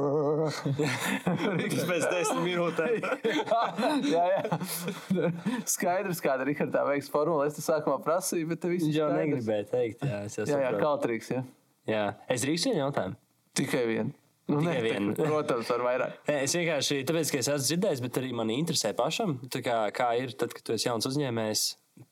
Pēc 1.90 2.06
desmit 2.12 2.42
minūtēm. 2.44 3.08
jā, 4.14 4.24
jā. 4.36 5.32
Skaidrs, 5.66 6.22
kāda 6.22 6.46
ir 6.46 6.52
Rihardā 6.52 6.84
veiks 6.86 7.10
formula. 7.10 7.48
Es 7.50 7.58
te 7.58 7.64
sākumā 7.66 7.98
prasīju, 8.04 8.46
bet 8.52 8.62
tev 8.62 8.76
viss 8.76 8.86
Viņš 8.86 9.00
jau 9.00 9.10
negribēja 9.16 9.66
teikt, 9.72 10.06
jā, 10.06 10.22
es 10.28 10.38
jau 10.38 10.46
Jā, 10.46 10.60
jā, 10.62 10.70
saprotu. 10.70 10.84
kautrīgs. 10.86 11.32
Jā. 11.34 11.42
Jā, 11.90 12.04
es 12.30 12.46
drīkstu 12.46 12.70
vienu 12.70 12.84
jautājumu. 12.84 13.18
Tikai 13.58 13.82
vienu. 13.90 14.14
Nu, 14.46 14.60
ne, 14.62 14.76
vienu. 14.82 15.14
Protams, 15.18 15.70
var 15.72 15.82
vairāk. 15.88 16.20
Nē, 16.28 16.38
Es 16.46 16.54
vienkārši, 16.54 17.00
tāpēc, 17.08 17.32
ka 17.32 17.40
es 17.40 17.50
esmu 17.50 17.66
dzirdējis, 17.66 18.02
bet 18.04 18.20
arī 18.20 18.30
man 18.36 18.52
interesē 18.54 18.92
pašam, 18.96 19.40
tā 19.50 19.62
kā, 19.66 19.80
kā 19.94 20.12
ir 20.20 20.36
tad, 20.38 20.54
kad 20.54 20.66
tu 20.66 20.76
esi 20.76 20.88
jauns 20.88 21.08
uzņēmējs. 21.10 21.66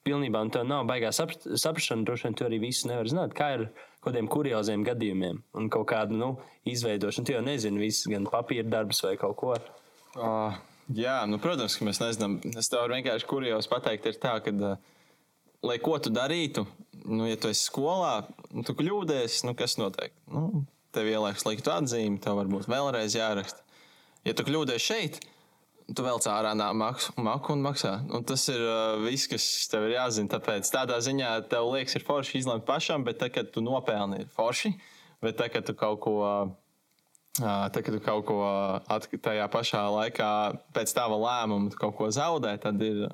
Pilnībā, 0.07 0.41
un 0.41 0.49
tev 0.49 0.63
nav 0.65 0.87
baigā 0.89 1.11
saprat, 1.13 1.43
saprašana, 1.61 2.07
droši 2.09 2.25
vien 2.25 2.37
tu 2.39 2.47
arī 2.47 2.57
visu 2.63 2.89
nevar 2.89 3.09
zināt, 3.11 3.35
kā 3.37 3.51
ir 3.59 3.67
kaut 3.69 4.07
kādiem 4.07 4.31
kurioziem 4.33 4.85
gadījumiem 4.87 5.43
un 5.61 5.67
kaut 5.73 5.85
kādu 5.91 6.17
nu, 6.17 6.31
izveidošanu. 6.69 7.29
Tu 7.29 7.35
jau 7.35 7.43
nezini 7.45 7.83
visu, 7.83 8.09
gan 8.13 8.25
papīra 8.33 8.65
darbus 8.65 9.03
vai 9.05 9.13
kaut 9.21 9.37
ko. 9.43 9.53
Uh, 10.17 10.57
jā, 10.89 11.19
nu, 11.29 11.37
protams, 11.43 11.77
ka 11.77 11.85
mēs 11.85 12.01
nezinām. 12.01 12.39
Es 12.57 12.73
tev 12.73 12.89
vienkārši 12.95 13.29
kurjos 13.29 13.69
pateikt, 13.69 14.09
ir 14.09 14.17
tā, 14.25 14.39
ka, 14.45 14.57
uh, 14.57 15.21
lai 15.69 15.77
ko 15.85 15.99
tu 16.01 16.13
darītu, 16.13 16.65
nu, 17.05 17.29
ja 17.29 17.37
tu 17.41 17.53
esi 17.53 17.69
skolā, 17.69 18.23
nu, 18.53 18.65
tu 18.65 18.77
kļūdies, 18.79 19.43
nu, 19.45 19.53
kas 19.59 19.77
notiek? 19.81 20.17
Nu, 20.33 20.65
tev 20.95 21.11
ieliek 21.11 21.39
sliktu 21.41 21.73
atzīmi, 21.75 22.21
tev 22.23 22.39
varbūt 22.41 22.71
vēlreiz 22.71 23.17
jāraksta. 23.19 23.63
Ja 24.25 24.33
tu 24.37 24.47
kļūdies 24.47 24.85
šeit, 24.85 25.21
tu 25.93 26.05
vēl 26.05 26.21
cārā 26.25 26.55
maku, 26.57 27.13
maku 27.21 27.53
un 27.55 27.65
maksā. 27.65 27.95
Un 28.15 28.25
tas 28.25 28.47
ir 28.53 28.61
uh, 28.63 28.97
viss, 29.05 29.29
kas 29.29 29.45
tev 29.73 29.89
ir 29.89 29.99
jāzina. 29.99 30.33
Tāpēc 30.33 30.71
tādā 30.73 30.99
ziņā 31.05 31.37
tev 31.53 31.69
liekas, 31.75 31.99
ir 31.99 32.07
forši 32.07 32.41
izlemt 32.41 32.65
pašam, 32.69 33.05
bet 33.05 33.21
tad, 33.21 33.35
kad 33.35 33.51
tu 33.53 33.65
nopelni, 33.65 34.25
ir 34.25 34.31
forši. 34.33 34.73
Bet 35.25 35.39
tad, 35.41 35.53
kad 35.55 35.67
tu 35.69 35.77
kaut 35.79 36.01
ko. 36.05 36.21
Uh, 36.25 36.53
Tad, 37.35 37.81
kad 37.83 37.91
tu 37.91 37.99
kaut 37.99 38.29
ko 38.29 38.37
tajā 39.19 39.49
pašā 39.51 39.81
laikā, 39.91 40.27
pēc 40.71 40.93
tava 40.95 41.17
lēmuma, 41.19 41.73
kaut 41.75 41.97
ko 41.99 42.07
zaudē, 42.15 42.53
tad, 42.63 42.79
ir, 42.79 43.09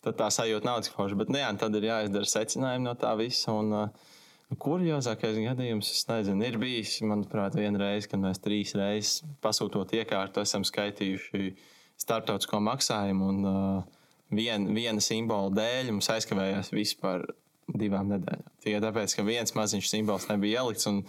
tad 0.00 0.16
tā 0.16 0.30
sajūta 0.32 0.64
nav 0.64 0.78
tik 0.86 0.94
forša. 0.96 1.18
Bet 1.20 1.28
nu, 1.28 1.36
jā, 1.42 1.50
tad 1.60 1.76
ir 1.76 1.84
jāizdara 1.90 2.30
secinājumi 2.32 2.86
no 2.86 2.94
tā 2.96 3.10
visa. 3.20 3.52
Un, 3.52 3.68
uh, 3.76 4.14
Kuriozākais 4.58 5.36
gadījums, 5.38 5.92
es 5.94 6.06
nezinu, 6.08 6.42
ir 6.42 6.56
bijis, 6.58 6.96
manuprāt, 7.06 7.54
viena 7.54 7.78
reize, 7.84 8.08
kad 8.10 8.18
mēs 8.18 8.42
trīs 8.42 8.74
reizes 8.74 9.20
pasūtot 9.44 9.92
iekārtu, 9.94 10.42
esam 10.42 10.64
skaitījuši 10.66 11.52
starptautisko 12.00 12.58
maksājumu. 12.66 13.28
Un 13.30 13.46
uh, 13.46 14.00
vien, 14.34 14.66
viena 14.74 15.02
simbola 15.04 15.52
dēļ 15.54 15.92
mums 15.94 16.10
aizkavējās 16.16 16.72
vispār 16.74 17.28
divām 17.70 18.10
nedēļām. 18.10 18.50
Tikai 18.64 18.82
tāpēc, 18.82 19.14
ka 19.14 19.26
viens 19.26 19.54
maziņš 19.54 19.92
simbols 19.92 20.26
nebija 20.32 20.64
ielikts 20.64 20.90
un 20.90 21.04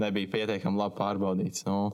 nebija 0.00 0.32
pietiekami 0.32 0.80
labi 0.80 0.96
pārbaudīts. 0.96 1.66
Nu, 1.68 1.92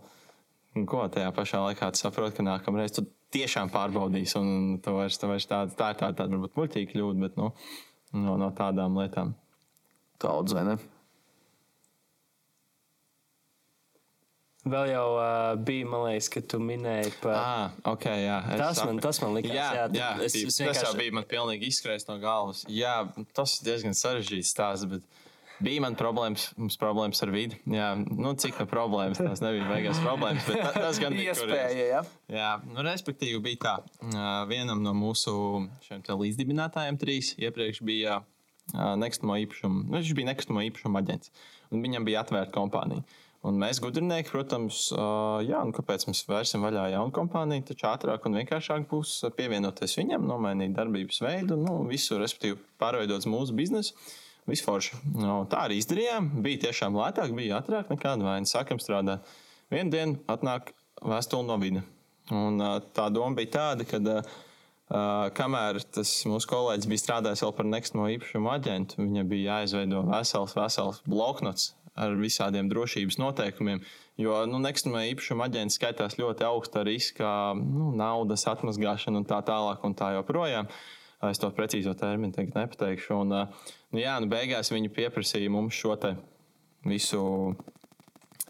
ko 0.86 1.02
tajā 1.10 1.34
pašā 1.34 1.64
laikā 1.66 1.90
tu 1.92 2.04
saproti, 2.04 2.38
ka 2.38 2.46
nākamreiz 2.46 2.94
tu 2.94 3.08
tiešām 3.34 3.74
pārbaudīsi, 3.74 4.38
un 4.38 4.78
tu 4.84 4.94
vairs, 4.96 5.18
tu 5.18 5.30
vairs 5.30 5.50
tāda, 5.50 5.74
tā 5.74 5.92
ir 5.92 6.00
tāda, 6.02 6.18
tāda 6.22 6.36
varbūt 6.36 6.58
muļķīga 6.58 6.94
kļūda, 6.94 7.26
bet 7.26 7.38
nu, 7.40 7.52
no, 8.22 8.38
no 8.38 8.54
tādām 8.56 9.02
lietām. 9.02 9.34
Daudz, 10.22 10.54
vai 10.54 10.66
ne? 10.68 10.76
Vēl 14.62 14.92
jau 14.92 15.06
uh, 15.18 15.56
bija, 15.58 15.86
man 15.90 16.04
liekas, 16.06 16.28
ka 16.30 16.40
tu 16.46 16.60
minēji 16.62 17.10
par. 17.22 17.34
Ah, 17.34 17.72
ok, 17.90 18.04
jā. 18.22 18.36
Tas 18.60 18.78
man- 18.86 19.00
tas 19.02 19.18
man 19.20 19.32
likās, 19.34 19.56
Jā, 19.56 19.64
jā, 19.74 19.86
jā, 19.98 20.10
es- 20.22 20.36
es, 20.36 20.44
es 20.44 20.56
tas 20.56 20.60
jau 20.60 20.68
vienkārši- 20.92 20.98
bija 21.00 21.12
man 21.18 21.24
pilnīgi 21.24 21.66
izskrējis 21.72 22.06
no 22.08 22.18
galvas. 22.22 22.60
Jā, 22.70 22.94
tas 23.34 23.56
ir 23.60 23.66
diezgan 23.72 23.96
sarežģīts 23.98 24.52
stāsts, 24.54 24.86
bet 24.88 25.02
bija 25.62 25.80
man 25.82 25.96
problēmas, 25.98 26.44
mums 26.56 26.76
problēmas 26.78 27.22
ar 27.26 27.32
vidi. 27.34 27.58
Jā, 27.66 27.88
nu 28.06 28.34
cik 28.38 28.60
no 28.62 28.66
problēmas, 28.70 29.18
tās 29.18 29.42
nebija 29.42 29.66
beigās 29.66 29.98
problēmas, 29.98 30.46
bet 30.46 30.62
ta- 30.62 30.72
tas 30.78 30.98
gan 31.02 31.12
bija 31.18 31.34
Iespēja, 31.34 31.88
jā. 31.90 32.04
Jā, 32.30 32.52
nu, 32.64 32.82
respektīvi 32.86 33.42
bija 33.42 33.58
tā. 33.66 34.46
Vienam 34.46 34.80
no 34.82 34.94
mūsu 34.94 35.68
līdzdibinātājiem 35.90 36.98
trīs 37.02 37.34
iepriekš 37.38 37.82
bija 37.82 38.22
nekustamo 38.72 39.34
īpašumu. 39.42 39.84
Nu, 39.90 39.98
viņš 39.98 40.14
bija 40.14 40.30
nekustamo 40.30 40.62
īpašumu 40.70 41.02
aģents. 41.02 41.30
Un 41.72 41.82
viņam 41.82 42.04
bija 42.06 42.22
atvērta 42.22 42.52
kompānija. 42.54 43.02
Un 43.42 43.56
mēs, 43.58 43.80
gudrinieki, 43.82 44.30
protams, 44.30 44.84
jā, 45.42 45.60
nu, 45.66 45.74
kāpēc 45.74 46.04
mēs 46.06 46.20
vērsim 46.30 46.62
vaļā 46.62 46.84
jaunu 46.92 47.10
kompāniju, 47.14 47.64
taču 47.72 47.88
ātrāk 47.90 48.28
un 48.28 48.38
vienkāršāk 48.38 48.84
būs 48.90 49.16
pievienoties 49.34 49.96
viņam, 49.98 50.28
nomainīt 50.30 50.76
darbības 50.76 51.18
veidu, 51.24 51.56
nu, 51.58 51.80
visu, 51.88 52.20
respektīvi, 52.22 52.60
pārveidot 52.78 53.26
mūsu 53.26 53.56
biznesu. 53.58 53.96
Visforši. 54.46 54.96
Nu, 55.14 55.40
tā 55.50 55.68
arī 55.68 55.76
izdarījām. 55.78 56.28
Bija 56.42 56.64
tiešām 56.64 56.96
lētāk, 56.98 57.34
bija 57.34 57.60
ātrāk 57.60 57.90
nekā 57.92 58.16
vaina. 58.18 58.48
Sākam 58.50 58.80
strādāt. 58.82 59.28
Vienu 59.70 59.94
dienu 59.94 60.16
atnāk 60.30 60.72
vēstule 60.98 61.46
no 61.46 61.58
vida. 61.62 61.84
Un, 62.34 62.58
ā, 62.58 62.72
tā 62.94 63.06
doma 63.14 63.38
bija 63.38 63.52
tāda, 63.54 63.86
ka 63.86 64.00
uh, 64.02 64.32
kamēr 65.38 65.78
tas 65.94 66.10
mūsu 66.26 66.50
kolēģis 66.50 66.90
bija 66.90 67.04
strādājis 67.04 67.44
vēl 67.46 67.54
par 67.58 67.70
nekustamo 67.70 68.08
īpašumu 68.16 68.50
aģentu, 68.54 68.98
viņam 69.02 69.30
bija 69.30 69.60
jāizveido 69.60 70.02
vesels, 70.10 70.58
vesels 70.58 71.02
bloknots 71.06 71.70
ar 71.98 72.14
visādiem 72.16 72.70
drošības 72.70 73.18
noteikumiem. 73.20 73.82
Jo 74.20 74.42
nu, 74.48 74.60
nekustamā 74.62 75.04
īpašuma 75.12 75.48
aģents 75.48 75.76
skaitās 75.78 76.18
ļoti 76.20 76.46
augsta 76.48 76.84
riska, 76.86 77.28
nu, 77.58 77.90
naudas 77.96 78.46
atmazgāšana 78.50 79.22
un 79.22 79.28
tā 79.28 79.40
tālāk 79.46 79.84
un 79.86 79.96
tā 79.98 80.12
joprojām. 80.16 80.70
Es 81.28 81.38
to 81.38 81.52
precīzo 81.54 81.94
terminu 81.94 82.34
tagad 82.34 82.56
nepateikšu. 82.58 83.20
Un, 83.22 83.36
nu, 83.94 84.00
jā, 84.00 84.16
nu, 84.20 84.28
beigās 84.32 84.72
viņi 84.74 84.90
pieprasīja 84.94 85.52
mums 85.52 85.78
šo 85.78 85.96
visu 86.88 87.22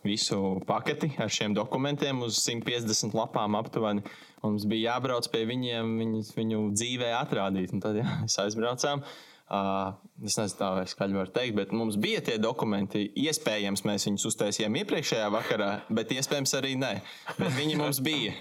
visu 0.03 0.59
paketi 0.67 1.13
ar 1.23 1.31
šiem 1.31 1.53
dokumentiem 1.55 2.25
uz 2.27 2.41
150 2.43 3.15
lapām 3.15 3.55
aptuveni. 3.55 4.03
Mums 4.43 4.65
bija 4.67 4.97
jābrauc 4.97 5.29
pie 5.31 5.45
viņiem, 5.47 5.93
viņus, 6.01 6.33
viņu 6.35 6.63
dzīvē 6.75 7.13
atrādīt. 7.21 7.75
Un 7.77 7.85
tad 7.85 8.01
jā, 8.01 8.09
mēs 8.25 8.41
aizbraucām. 8.43 9.05
Uh, 9.05 9.32
es 9.51 10.37
nezinu, 10.39 10.59
tā 10.59 10.71
vai 10.77 10.85
skaļi 10.89 11.19
var 11.19 11.33
teikt, 11.35 11.57
bet 11.59 11.75
mums 11.77 11.99
bija 12.01 12.23
tie 12.25 12.39
dokumenti. 12.41 13.05
Iespējams, 13.25 13.85
mēs 13.89 14.07
viņus 14.09 14.29
uztaisījām 14.31 14.79
iepriekšējā 14.83 15.29
vakarā, 15.35 15.73
bet 15.93 16.15
iespējams 16.15 16.57
arī 16.59 16.77
nē. 16.81 16.95
Bet 17.39 17.53
viņi 17.59 17.77
mums 17.81 18.01
bija 18.05 18.37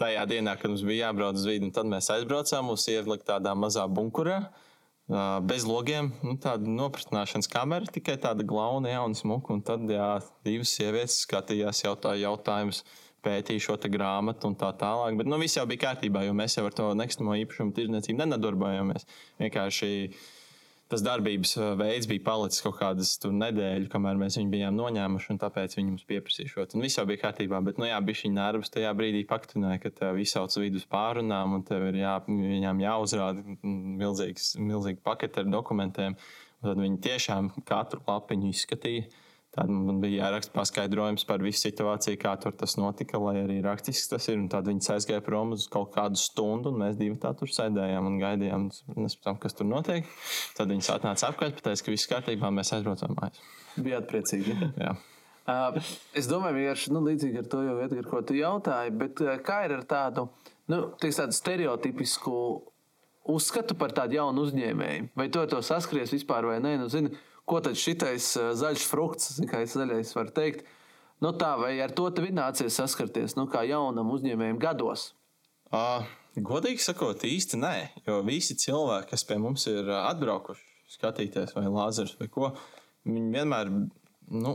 tajā 0.00 0.24
dienā, 0.30 0.56
kad 0.60 0.72
mums 0.72 0.86
bija 0.86 1.08
jābrauc 1.08 1.38
uz 1.38 1.46
vidi. 1.48 1.72
Tad 1.74 1.90
mēs 1.90 2.10
aizbraucām, 2.14 2.70
mūs 2.70 2.88
ielika 2.92 3.34
tādā 3.34 3.54
mazā 3.58 3.86
bunkurā. 3.90 4.40
Uh, 5.08 5.38
bez 5.40 5.64
logiem, 5.64 6.10
nu, 6.20 6.34
tāda 6.36 6.68
nopratināšanas 6.68 7.48
kamera, 7.48 7.88
tikai 7.88 8.18
tāda 8.20 8.44
glauna, 8.44 8.90
jauna 8.92 9.16
smuka. 9.16 9.54
Un 9.54 9.62
tad 9.64 9.88
jā, 9.88 10.08
divas 10.44 10.74
sievietes 10.76 11.22
skatījās 11.24 11.80
jautājumus, 11.86 12.24
jautājumus 12.26 12.82
pētīja 13.24 13.66
šo 13.68 13.76
grāmatu 13.90 14.50
un 14.50 14.56
tā 14.58 14.72
tālāk. 14.78 15.18
Bet 15.18 15.28
nu, 15.30 15.38
viss 15.42 15.58
jau 15.58 15.66
bija 15.68 15.88
kārtībā, 15.88 16.24
jo 16.26 16.34
mēs 16.36 16.58
jau 16.58 16.66
ar 16.68 16.74
to 16.76 16.90
nekustamo 16.98 17.36
īpašumu 17.44 17.74
tirdzniecību 17.76 18.22
nenodarbojāmies. 18.22 19.06
Vienkārši 19.42 19.90
tas 20.88 21.02
darbības 21.04 21.52
uh, 21.58 21.74
veids 21.76 22.08
bija 22.08 22.24
palicis 22.24 22.64
kaut 22.64 22.78
kādas 22.78 23.12
nedēļu, 23.20 23.90
kamēr 23.92 24.16
mēs 24.20 24.38
viņu 24.40 24.52
bijām 24.54 24.76
noņēmuši, 24.78 25.30
un 25.34 25.40
tāpēc 25.42 25.76
viņi 25.76 25.90
mums 25.90 26.06
pieprasīja 26.08 26.54
šo. 26.54 26.64
Un 26.78 26.86
viss 26.86 26.96
jau 26.96 27.04
bija 27.08 27.26
kārtībā, 27.26 27.60
bet, 27.66 27.80
nu 27.80 27.90
jā, 27.90 27.98
bija 28.04 28.22
šī 28.22 28.32
nervus 28.32 28.72
tajā 28.72 28.94
brīdī 28.96 29.22
paktināja, 29.28 29.82
ka 29.82 29.92
tev 30.00 30.20
izsauc 30.22 30.56
vidus 30.56 30.88
pārunām, 30.88 31.58
un 31.58 31.64
tev 31.68 31.90
ir 31.90 32.00
jā, 32.00 32.16
viņām 32.24 32.82
jāuzrāda 32.86 33.58
milzīgs, 33.62 34.54
milzīgi 34.62 35.04
paketi 35.04 35.44
ar 35.44 35.50
dokumentiem. 35.52 36.16
Tad 36.64 36.80
viņi 36.80 37.02
tiešām 37.04 37.52
katru 37.68 38.00
lapiņu 38.08 38.48
izskatīja. 38.50 39.04
Tad 39.58 39.70
man 39.74 39.96
bija 39.98 40.28
jāraksta 40.28 40.52
paskaidrojums 40.54 41.24
par 41.26 41.42
visu 41.42 41.64
situāciju, 41.64 42.18
kā 42.22 42.36
tur 42.38 42.54
tas 42.54 42.76
notika, 42.78 43.18
lai 43.18 43.40
arī 43.40 43.56
rakstiski 43.64 44.12
tas 44.12 44.28
ir. 44.30 44.36
Un 44.38 44.46
tad 44.52 44.68
viņi 44.70 44.92
aizgāja 44.94 45.24
prom 45.26 45.56
uz 45.56 45.64
kaut 45.72 45.90
kādu 45.96 46.20
stundu, 46.20 46.70
un 46.70 46.84
mēs 46.84 46.98
divi 47.00 47.18
tā 47.18 47.32
tur 47.38 47.50
sēdējām 47.50 48.06
un 48.06 48.20
gaidījām, 48.22 48.68
nespējām, 48.94 49.40
kas 49.42 49.58
tur 49.58 49.66
notiek. 49.66 50.06
Tad 50.54 50.70
viņi 50.70 50.86
atnāca 50.94 51.32
apkārt, 51.32 51.58
pateica, 51.58 51.88
ka 51.88 51.94
viss 51.96 52.10
kārtībā, 52.12 52.52
mēs 52.54 52.70
aizbraucam 52.76 53.18
mājās. 53.18 53.42
Bijāt 53.82 54.06
priecīgi. 54.12 54.54
Jā. 54.84 54.94
Uh, 55.48 55.82
es 56.14 56.28
domāju, 56.30 56.68
ka 56.76 56.94
nu, 56.94 57.02
līdzīgi 57.08 57.42
ar 57.42 57.50
to 57.50 57.64
jau 57.64 57.78
Edgars, 57.82 58.10
ko 58.12 58.22
tu 58.22 58.38
jautāji, 58.38 58.94
bet 59.00 59.24
uh, 59.24 59.34
kā 59.42 59.62
ir 59.66 59.74
ar 59.80 59.86
tādu, 59.90 60.28
nu, 60.70 60.84
tādu 61.02 61.34
stereotipisku 61.34 62.34
uzskatu 63.34 63.74
par 63.80 63.96
tādu 63.96 64.20
jaunu 64.20 64.46
uzņēmēju? 64.46 65.10
Vai 65.18 65.26
tu 65.32 65.42
ar 65.42 65.50
to 65.50 65.64
saskaries 65.64 66.14
vispār 66.14 66.46
vai 66.46 66.60
nē? 66.62 66.76
Nu, 66.78 66.86
zini, 66.92 67.10
ko 67.48 67.60
tad 67.64 67.78
šitais 67.78 68.30
zaļš 68.60 68.86
frukts, 68.90 69.38
kā 69.50 69.62
es 69.64 69.76
zaļais 69.76 70.14
varu 70.16 70.34
teikt, 70.36 70.64
nu 71.24 71.32
tā, 71.38 71.54
vai 71.60 71.74
ar 71.84 71.94
to 71.96 72.08
tev 72.14 72.28
ir 72.28 72.36
nācies 72.36 72.78
saskarties, 72.80 73.36
nu 73.38 73.48
kā 73.50 73.64
jaunam 73.68 74.12
uzņēmējam 74.14 74.60
gados? 74.62 75.12
Uh, 75.68 76.06
godīgi 76.36 76.84
sakot, 76.84 77.24
īsti 77.28 77.60
nē, 77.60 77.74
jo 78.08 78.20
visi 78.26 78.56
cilvēki, 78.58 79.10
kas 79.12 79.26
pie 79.28 79.38
mums 79.42 79.66
ir 79.70 79.88
atbraukuši, 80.00 80.66
skatīties 80.98 81.56
vai 81.56 81.66
lāzers 81.68 82.16
vai 82.20 82.30
ko, 82.32 82.52
viņi 83.08 83.32
vienmēr, 83.36 83.72
nu, 84.32 84.54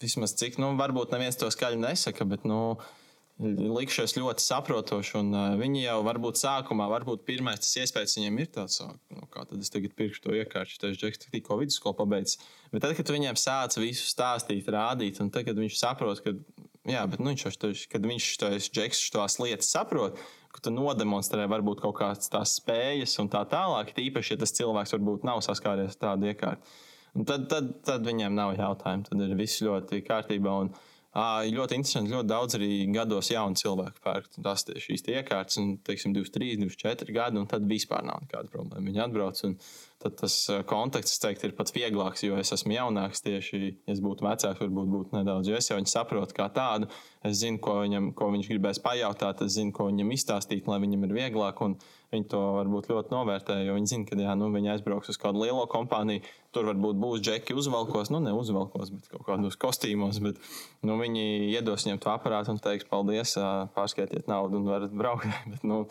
vismaz 0.00 0.36
cik, 0.36 0.60
nu, 0.60 0.74
varbūt 0.80 1.14
neviens 1.16 1.38
to 1.40 1.48
skaļi 1.52 1.80
nesaka, 1.80 2.28
bet, 2.28 2.44
nu, 2.48 2.60
uh, 2.76 2.99
likšos 3.40 4.16
ļoti 4.18 4.44
saprotoši. 4.44 5.14
Un, 5.20 5.30
uh, 5.34 5.58
viņi 5.60 5.84
jau 5.84 5.98
varbūt 6.06 6.40
sākumā, 6.40 6.88
varbūt 6.92 7.24
pirmais 7.28 7.62
tas 7.62 7.72
iespējas 7.82 8.18
viņiem 8.18 8.40
ir 8.42 8.50
tāds, 8.56 8.80
nu, 8.84 9.28
kā 9.32 9.46
tad 9.48 9.62
es 9.62 9.72
tagad 9.72 9.94
pirkšu 9.98 10.24
to 10.26 10.34
iekārtu, 10.36 10.80
tas 10.82 10.98
džeks 10.98 11.24
tikko 11.26 11.60
vidusskolu 11.60 11.96
pabeidz. 12.02 12.36
Bet 12.74 12.84
tad, 12.84 12.96
kad 12.98 13.12
viņiem 13.12 13.38
sāc 13.40 13.78
visu 13.80 14.08
stāstīt, 14.10 14.68
rādīt, 14.72 15.22
un 15.24 15.32
tad, 15.32 15.48
kad 15.48 15.58
viņš 15.58 15.78
saprot, 15.80 16.20
ka, 16.24 16.36
jā, 16.90 17.06
bet 17.10 17.22
nu, 17.22 17.32
viņš, 17.32 17.56
to, 17.62 17.72
kad 17.92 18.10
viņš 18.12 18.28
tos 18.42 18.68
džeks 18.68 19.08
tās 19.16 19.40
lietas 19.40 19.72
saprot, 19.72 20.20
ka 20.50 20.62
tu 20.66 20.74
nodemonstrē 20.74 21.46
varbūt 21.50 21.82
kaut 21.84 21.96
kādas 22.00 22.30
tās 22.30 22.58
spējas 22.58 23.16
un 23.22 23.30
tā 23.32 23.44
tālāk, 23.48 23.94
tīpaši, 23.96 24.34
ja 24.34 24.42
tas 24.42 24.54
cilvēks 24.58 24.96
varbūt 24.96 25.26
nav 25.28 25.42
saskāries 25.46 25.94
ar 25.94 26.00
tādu 26.08 26.30
iekārtu. 26.32 26.78
Un 27.18 27.26
tad, 27.26 27.48
tad, 27.50 27.72
tad 27.86 28.06
viņiem 28.06 28.34
nav 28.36 28.54
jautājumu, 28.58 29.06
tad 29.08 29.22
ir 29.24 29.34
viss 29.38 29.62
ļoti 29.66 30.02
kārtībā. 30.06 30.52
Un, 30.64 30.70
Ļoti 31.10 31.74
interesanti, 31.74 32.12
ļoti 32.14 32.30
daudz 32.30 32.54
arī 32.54 32.68
gados 32.94 33.32
jaunu 33.32 33.58
cilvēku 33.58 33.98
pērk 34.04 34.36
tās 34.44 34.62
šīs 34.62 35.02
iekārtas, 35.10 35.56
un, 35.58 35.72
teiksim, 35.82 36.12
23, 36.14 36.60
24 36.60 37.14
gadi, 37.16 37.40
un 37.40 37.48
tad 37.50 37.66
vispār 37.66 38.04
nav 38.06 38.20
nekāda 38.22 38.46
problēma. 38.52 38.84
Viņi 38.86 39.02
atbrauc, 39.02 39.40
un 39.48 39.56
tad 40.04 40.14
tas 40.20 40.36
kontakts, 40.70 41.18
teiktu, 41.18 41.50
ir 41.50 41.56
pat 41.58 41.72
vieglāks, 41.74 42.22
jo 42.22 42.38
es 42.38 42.54
esmu 42.54 42.76
jaunāks 42.76 43.26
tieši, 43.26 43.58
ja 43.58 43.96
es 43.96 43.98
būtu 44.04 44.22
vecāks, 44.22 44.62
varbūt 44.62 44.92
būtu 44.94 45.18
nedaudz, 45.18 45.50
jo 45.50 45.58
es 45.58 45.72
jau 45.72 45.80
viņu 45.80 45.90
saprotu 45.90 46.36
kā 46.36 46.46
tādu, 46.54 46.86
es 47.26 47.42
zinu, 47.42 47.58
ko, 47.58 47.80
viņam, 47.82 48.12
ko 48.14 48.30
viņš 48.30 48.52
gribēs 48.52 48.78
pajautāt, 48.84 49.42
es 49.42 49.58
zinu, 49.58 49.74
ko 49.74 49.90
viņam 49.90 50.14
izstāstīt, 50.14 50.70
lai 50.70 50.78
viņam 50.86 51.08
ir 51.08 51.16
vieglāk. 51.18 51.66
Un, 51.66 51.74
Viņi 52.10 52.26
to 52.26 52.38
varbūt 52.56 52.88
ļoti 52.90 53.14
novērtē, 53.14 53.56
jo 53.62 53.74
viņi 53.76 53.90
zina, 53.92 54.06
ka 54.08 54.16
jā, 54.18 54.32
nu, 54.34 54.48
viņi 54.50 54.72
aizbrauks 54.72 55.12
uz 55.12 55.18
kādu 55.22 55.44
lielo 55.44 55.62
kompāniju. 55.70 56.24
Tur 56.50 56.66
varbūt 56.66 56.98
būs 56.98 57.20
džeki 57.22 57.54
uzvalkos, 57.54 58.10
nu 58.10 58.18
ne 58.24 58.32
uzvalkos, 58.34 58.90
bet 58.90 59.06
kaut 59.12 59.22
kādos 59.28 59.58
kostīmos. 59.62 60.18
Bet, 60.24 60.40
nu, 60.82 60.96
viņi 60.98 61.52
iedos 61.52 61.86
viņam 61.86 62.00
to 62.02 62.10
aparātu 62.10 62.50
un 62.50 62.58
teiks, 62.58 62.88
paldies, 62.90 63.36
pārskaitiet 63.76 64.26
naudu 64.26 64.58
un 64.58 64.66
varat 64.72 64.90
braukt. 64.90 65.30
bet, 65.52 65.62
nu, 65.62 65.84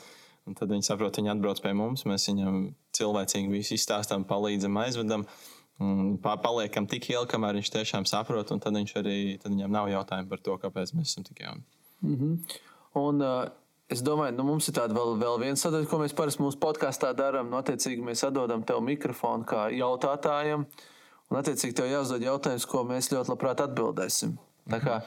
Un 0.49 0.55
tad 0.58 0.71
viņi 0.73 0.88
saprot, 0.88 1.13
viņi 1.19 1.29
atbrauc 1.36 1.60
pie 1.62 1.75
mums, 1.77 2.08
mēs 2.10 2.25
viņam 2.25 2.55
cilvēcīgi 2.97 3.51
visu 3.51 3.75
izstāstām, 3.75 4.25
palīdzam, 4.25 4.79
aizvedam. 4.82 5.25
Paliekam 6.25 6.88
tik 6.89 7.05
ilgi, 7.12 7.29
kamēr 7.36 7.60
viņš 7.60 7.69
tiešām 7.75 8.08
saprot, 8.10 8.49
un 8.55 8.63
tad, 8.63 8.75
arī, 8.75 9.38
tad 9.39 9.53
viņam 9.53 9.75
nav 9.77 9.91
jautājumu 9.91 10.32
par 10.32 10.41
to, 10.43 10.58
kāpēc 10.63 10.95
mēs 10.97 11.13
esam 11.13 11.27
tik 11.27 11.43
jauni. 11.45 11.62
Mm 12.01 12.15
-hmm. 12.15 12.58
Un, 12.99 13.21
uh, 13.21 13.51
Es 13.89 14.04
domāju, 14.06 14.36
nu, 14.38 14.43
mums 14.45 14.67
ir 14.69 14.75
tāda 14.78 14.93
vēl, 14.93 15.15
vēl 15.17 15.39
viena 15.41 15.58
sadaļa, 15.58 15.88
ko 15.89 15.97
mēs 16.04 16.13
parasti 16.13 16.43
mūsu 16.43 16.60
podkāstā 16.62 17.10
darām. 17.17 17.47
Nu, 17.49 17.58
attiecīgi, 17.58 18.04
mēs 18.06 18.21
atdodam 18.28 18.62
tev 18.67 18.84
mikrofonu 18.86 19.47
kā 19.49 19.63
jautātājam, 19.73 20.67
un 21.32 21.39
attiecīgi 21.39 21.78
tev 21.80 21.89
jāuzdod 21.89 22.21
jautājums, 22.21 22.67
ko 22.69 22.84
mēs 22.86 23.10
ļoti 23.10 23.34
labprāt 23.34 23.63
atbildēsim. 23.65 24.36
Tā 24.69 24.80
kā 24.84 24.99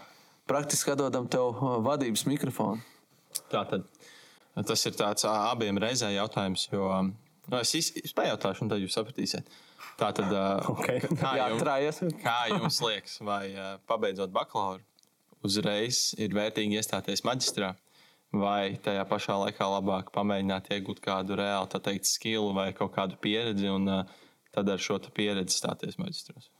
praktiski 0.50 0.96
atdodam 0.96 1.28
tev 1.30 1.52
uh, 1.52 1.76
vadības 1.86 2.26
mikrofonu. 2.26 2.82
Tā 3.52 3.62
tad 3.70 3.86
tas 4.66 4.82
ir 4.88 4.98
tāds 4.98 5.24
abiem 5.30 5.78
reizē 5.80 6.10
jautājums, 6.12 6.66
jo 6.72 6.88
nu, 7.06 7.60
es, 7.60 7.92
es 8.02 8.16
pajautāšu, 8.18 8.66
un 8.66 8.72
tad 8.74 8.82
jūs 8.82 8.98
sapratīsiet. 8.98 9.46
Tā 10.00 10.10
tad, 10.16 10.34
okay. 10.74 10.98
kā, 11.22 11.36
jums, 11.38 12.02
kā 12.18 12.36
jums 12.50 12.82
liekas, 12.82 13.16
vai 13.22 13.46
pabeidzot 13.86 14.34
bakalauru, 14.34 14.82
uzreiz 15.46 16.16
ir 16.18 16.34
vērtīgi 16.34 16.82
iestāties 16.82 17.22
maģistrā? 17.30 17.76
Vai 18.32 18.78
tajā 18.82 19.04
pašā 19.08 19.36
laikā 19.44 19.68
labāk 19.74 20.10
pamēģināt 20.14 20.72
iegūt 20.72 21.02
kādu 21.04 21.36
reālu, 21.38 21.68
tā 21.70 21.80
teikt, 21.84 22.08
skilu 22.08 22.52
vai 22.56 22.70
kaut 22.76 22.94
kādu 22.96 23.18
pieredzi, 23.20 23.68
un 23.68 23.88
uh, 23.92 24.02
tad 24.54 24.68
ar 24.72 24.80
šo 24.80 24.98
pieredzi 25.12 25.58
stāties 25.58 25.98
maģistros. 26.00 26.50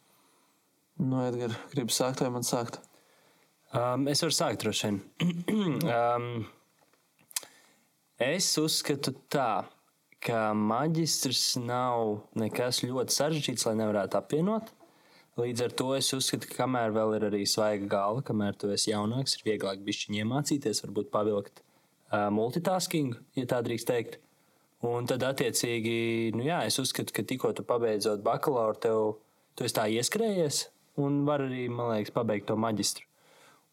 Nu, 1.01 1.23
Edgars, 1.25 1.57
gribi 1.73 1.95
sākt 1.95 2.21
vai 2.21 2.31
man 2.35 2.45
sākt? 2.45 2.79
Um, 3.73 4.05
es 4.13 4.21
varu 4.21 4.37
sākt 4.37 4.61
droši 4.65 4.91
vien. 4.91 4.99
um, 5.97 6.27
es 8.21 8.51
uzskatu 8.61 9.15
tā, 9.33 9.65
ka 10.23 10.53
maģistrs 10.55 11.57
nav 11.65 12.29
nekas 12.39 12.83
ļoti 12.85 13.17
sarežģīts, 13.17 13.67
lai 13.71 13.79
nevarētu 13.81 14.21
apvienot. 14.21 14.71
Līdz 15.41 15.63
ar 15.65 15.73
to 15.73 15.87
es 15.97 16.11
uzskatu, 16.13 16.49
ka 16.51 16.59
kamēr 16.65 16.91
vēl 16.93 17.15
ir 17.17 17.25
arī 17.31 17.47
svaiga 17.49 17.87
galva, 17.95 18.21
kamēr 18.29 18.57
tu 18.61 18.69
esi 18.75 18.91
jaunāks, 18.91 19.39
ir 19.39 19.47
vieglāk 19.47 19.81
bišķiņi 19.87 20.21
iemācīties, 20.21 20.83
varbūt 20.85 21.09
pavilkt 21.15 21.63
uh, 21.63 22.27
multitasking, 22.35 23.17
ja 23.39 23.47
tā 23.49 23.63
drīkst 23.65 23.89
teikt. 23.89 24.19
Un 24.85 25.07
tad, 25.09 25.25
attiecīgi, 25.25 26.35
nu 26.37 26.45
jā, 26.45 26.59
es 26.69 26.77
uzskatu, 26.83 27.15
ka 27.17 27.25
tikko 27.25 27.55
tu 27.57 27.65
pabeidzot 27.65 28.21
bakalauru, 28.27 28.77
tev 28.83 29.01
tu 29.57 29.65
esi 29.65 29.77
tā 29.79 29.87
ieskrējies 29.95 30.67
un 31.01 31.23
var 31.25 31.47
arī, 31.47 31.65
man 31.73 31.95
liekas, 31.95 32.13
pabeigt 32.13 32.51
to 32.51 32.57
maģistru. 32.61 33.07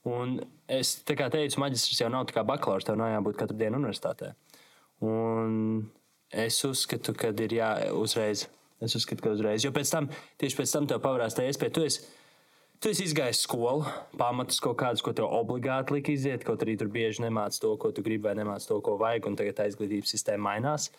Un 0.07 0.37
es 0.71 0.93
tā 1.03 1.17
kā 1.19 1.27
teicu, 1.33 1.59
maģistrs 1.59 1.99
jau 2.05 2.11
nav 2.13 2.29
tā 2.29 2.37
kā 2.37 2.45
bakalaurs, 2.47 2.87
tev 2.87 2.95
nav 3.01 3.11
jābūt 3.11 3.39
katru 3.41 3.57
dienu 3.59 3.81
universitātē. 3.81 4.31
Un 5.03 5.89
es 6.31 6.61
uzskatu, 6.63 7.11
ka 7.17 7.33
ir 7.35 7.57
jāuzreiz 7.57 8.47
Es 8.79 8.95
uzskatu, 8.95 9.23
ka 9.25 9.35
uzreiz. 9.35 9.65
Jo 9.65 9.73
pēc 9.75 9.91
tam, 9.91 10.07
tieši 10.39 10.57
pēc 10.61 10.73
tam 10.75 10.87
tev 10.87 11.01
pavērās 11.03 11.35
tā 11.35 11.45
iespēja. 11.49 11.73
Tu 11.75 11.85
esi, 11.87 12.03
tu 12.79 12.91
esi 12.93 13.07
izgājis 13.09 13.43
skolu, 13.43 13.83
pamatus 14.19 14.61
kaut 14.63 14.77
kādus, 14.79 15.03
ko 15.03 15.11
tev 15.15 15.27
obligāti 15.27 15.97
lika 15.97 16.13
iziet, 16.15 16.45
kaut 16.47 16.63
arī 16.63 16.77
tur 16.79 16.91
bieži 16.93 17.25
nemāc 17.25 17.59
to, 17.59 17.73
ko 17.81 17.91
tu 17.91 18.03
gribi, 18.05 18.23
vai 18.29 18.37
nemāc 18.39 18.63
to, 18.67 18.79
ko 18.85 18.95
vajag, 19.01 19.27
un 19.27 19.39
tagad 19.39 19.59
tā 19.59 19.67
izglītības 19.71 20.15
sistēma 20.15 20.45
mainās. 20.47 20.89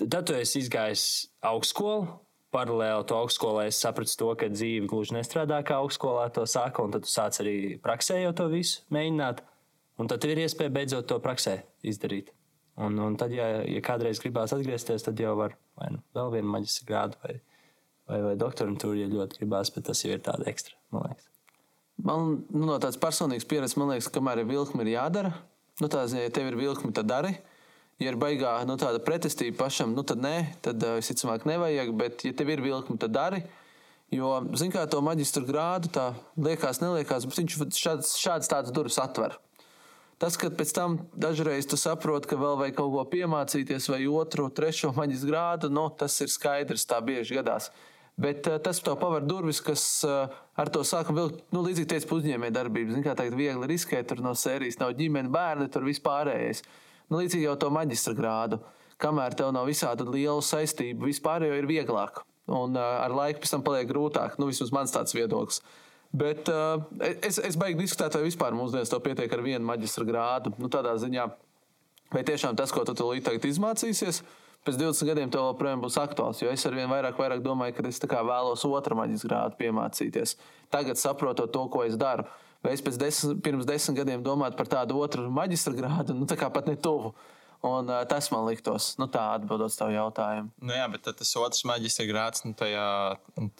Tad 0.00 0.24
tu 0.26 0.36
esi 0.38 0.64
izgājis 0.64 1.08
augstskolu. 1.44 2.08
Paralēli 2.54 3.06
to 3.10 3.16
augstskolē 3.18 3.64
es 3.66 3.80
sapratu, 3.82 4.14
to, 4.14 4.28
ka 4.38 4.46
dzīve 4.46 4.86
gluži 4.90 5.16
nestrādā 5.16 5.58
kā 5.66 5.80
augstskolā 5.82 6.28
to 6.36 6.44
sāka, 6.46 6.84
un 6.86 6.94
tad 6.94 7.02
tu 7.02 7.10
sāc 7.10 7.40
arī 7.42 7.56
praksē 7.82 8.20
jau 8.22 8.30
to 8.38 8.46
visu 8.52 8.86
mēģināt. 8.94 9.42
Un 9.98 10.10
tad 10.10 10.22
tev 10.22 10.34
ir 10.34 10.44
iespēja 10.46 10.72
beidzot 10.74 11.10
to 11.10 11.18
praksē 11.22 11.58
izdarīt. 11.82 12.30
Un, 12.74 12.98
un 12.98 13.14
tad, 13.18 13.30
ja, 13.34 13.46
ja 13.70 13.82
kādreiz 13.84 14.18
gribās 14.22 14.54
atgriezties, 14.54 15.04
tad 15.06 15.20
jau 15.22 15.36
var 15.38 15.54
vai 15.78 15.90
nu 15.94 16.02
vēl 16.16 16.32
vienu 16.38 16.50
maģistra 16.54 16.88
grādu 16.88 17.20
vai, 17.22 17.36
vai, 18.10 18.20
vai 18.28 18.34
doktorantūru, 18.40 18.98
ja 18.98 19.10
ļoti 19.10 19.40
gribās, 19.40 19.70
bet 19.74 19.86
tas 19.88 20.02
jau 20.04 20.12
ir 20.14 20.22
tāds 20.24 20.46
ekstra. 20.50 20.76
Man, 20.94 21.08
liekas. 21.10 21.28
man 22.02 22.30
nu, 22.50 22.66
no 22.68 22.78
tādas 22.82 23.00
personīgas 23.00 23.48
pieredzes, 23.50 23.78
man 23.80 23.92
liekas, 23.92 24.10
ka 24.10 24.18
kamēr 24.18 24.42
ir 24.42 24.50
vilkme, 24.50 24.82
ir 24.84 24.94
jādara. 24.96 25.34
Nu, 25.82 25.90
tā 25.90 26.04
ziņā, 26.10 26.28
ja 26.28 26.34
tev 26.34 26.50
ir 26.50 26.58
vilkme, 26.58 26.92
tad 26.94 27.10
dari. 27.10 27.34
Ja 28.02 28.10
ir 28.10 28.18
baigā 28.18 28.56
nu, 28.66 28.74
tāda 28.78 28.98
pretestība 29.02 29.64
pašam, 29.64 29.94
nu, 29.94 30.02
tad 30.06 30.22
nē, 30.22 30.34
tad 30.66 30.82
visticamāk 30.98 31.46
nevajag. 31.46 31.92
Bet, 31.98 32.26
ja 32.26 32.34
tev 32.34 32.50
ir 32.54 32.62
vilkme, 32.62 32.98
tad 33.02 33.14
dari. 33.14 33.42
Jo, 34.14 34.36
zināmā 34.54 34.84
mērā, 34.84 34.90
to 34.90 35.00
maģistra 35.02 35.42
grādu 35.46 35.90
tā 35.94 36.10
liekas, 36.38 36.78
neliekas, 36.82 37.26
bet 37.26 37.40
viņš 37.40 37.78
šāds, 37.78 38.14
šāds 38.20 38.50
tāds 38.50 38.74
durvis 38.74 38.98
atver. 39.02 39.34
Tas, 40.22 40.36
ka 40.38 40.50
pēc 40.54 40.70
tam 40.74 40.98
dažreiz 41.18 41.66
tu 41.66 41.78
saproti, 41.80 42.28
ka 42.30 42.38
vēl 42.38 42.58
vajag 42.60 42.76
kaut 42.78 42.92
ko 42.94 43.02
piemācīties, 43.10 43.88
vai 43.90 44.04
otru, 44.06 44.46
trešo 44.54 44.92
maģis 44.94 45.24
grādu, 45.26 45.70
nu, 45.72 45.88
tas 45.90 46.14
ir 46.22 46.30
skaidrs, 46.30 46.86
tā 46.86 47.00
bieži 47.02 47.40
gadās. 47.40 47.70
Bet 48.20 48.46
uh, 48.46 48.60
tas 48.62 48.78
tev 48.78 48.94
paver 49.00 49.24
durvis, 49.26 49.58
kas 49.64 49.82
uh, 50.06 50.30
ar 50.54 50.70
to 50.70 50.84
sākam 50.86 51.18
vilkt, 51.18 51.42
nu, 51.50 51.64
līdzīgi 51.66 51.90
teica, 51.90 52.10
uzņēmēja 52.14 52.54
darbību. 52.60 52.94
Zini, 52.94 53.06
kā 53.06 53.16
teikt, 53.18 53.34
viegli 53.34 53.70
riskēt, 53.72 54.06
tur 54.12 54.22
no 54.22 54.36
sērijas 54.38 54.78
nav 54.78 54.94
ģimene, 55.00 55.32
bērni, 55.34 55.66
tur 55.74 55.88
vispārējais. 55.88 56.62
Nu, 57.10 57.18
līdzīgi 57.18 57.48
jau 57.48 57.56
to 57.58 57.72
maģistra 57.74 58.14
grādu. 58.14 58.60
Kamēr 59.02 59.34
tev 59.34 59.50
nav 59.56 59.66
visāda 59.66 60.06
liela 60.06 60.38
saistība, 60.46 61.08
vispār 61.10 61.48
jau 61.48 61.58
ir 61.58 61.66
vieglāk. 61.66 62.22
Un 62.54 62.78
uh, 62.78 63.00
ar 63.02 63.10
laiku 63.10 63.42
pēc 63.42 63.56
tam 63.56 63.66
paliek 63.66 63.90
grūtāk. 63.90 64.38
Nu, 64.38 64.46
vismaz 64.52 64.70
mans 64.76 64.94
tāds 64.94 65.16
viedoklis. 65.16 65.58
Uh, 65.58 65.83
Bet 66.14 66.46
uh, 66.46 66.78
es, 67.26 67.40
es 67.42 67.56
beigtu 67.58 67.82
diskutēt, 67.82 68.14
vai 68.14 68.28
vispār 68.28 68.54
mūsdienās 68.54 68.92
to 68.92 69.00
pietiek 69.02 69.32
ar 69.34 69.42
vienu 69.42 69.66
maģistra 69.66 70.06
grādu. 70.06 70.52
Nu, 70.62 70.70
tādā 70.70 70.92
ziņā, 71.02 71.26
vai 72.14 72.22
tiešām 72.26 72.54
tas, 72.58 72.70
ko 72.70 72.84
tu 72.86 72.94
tagad 72.94 73.48
izmācīsies, 73.48 74.20
pēc 74.64 74.78
20 74.78 75.10
gadiem 75.10 75.32
tev 75.34 75.48
joprojām 75.48 75.82
būs 75.82 75.98
aktuāls. 75.98 76.44
Jo 76.44 76.52
es 76.54 76.62
ar 76.68 76.78
vien 76.78 76.86
vairāk, 76.90 77.18
vairāk 77.18 77.42
domāju, 77.42 77.74
ka 77.74 77.88
es 77.90 77.98
vēlos 78.30 78.62
otru 78.68 79.00
maģistra 79.00 79.32
grādu 79.32 79.58
piemācīties. 79.58 80.36
Tagad 80.70 81.02
saprotot 81.02 81.50
to, 81.50 81.66
ko 81.72 81.82
es 81.82 81.98
daru. 81.98 82.28
Vai 82.64 82.78
es 82.78 82.80
desmit, 82.96 83.42
pirms 83.44 83.66
desmit 83.68 83.98
gadiem 83.98 84.22
domāju 84.24 84.54
par 84.56 84.70
tādu 84.70 84.96
otru 85.02 85.26
maģistra 85.34 85.74
grādu, 85.76 86.14
nu 86.16 86.30
tā 86.30 86.38
kā 86.38 86.46
pat 86.48 86.70
ne 86.70 86.78
tuvu. 86.78 87.10
Un, 87.64 87.88
uh, 87.88 88.02
tas 88.04 88.26
man 88.28 88.42
liktos, 88.44 88.90
nu, 89.00 89.06
tā 89.08 89.22
atbildot 89.38 89.72
uz 89.72 89.76
tavu 89.78 89.94
jautājumu. 89.94 90.50
Nu, 90.60 90.74
jā, 90.76 90.84
bet 90.92 91.06
tas 91.06 91.30
otrs 91.40 91.62
maģistra 91.64 92.04
grāds, 92.10 92.42
nu, 92.44 92.52
tajā, 92.60 92.88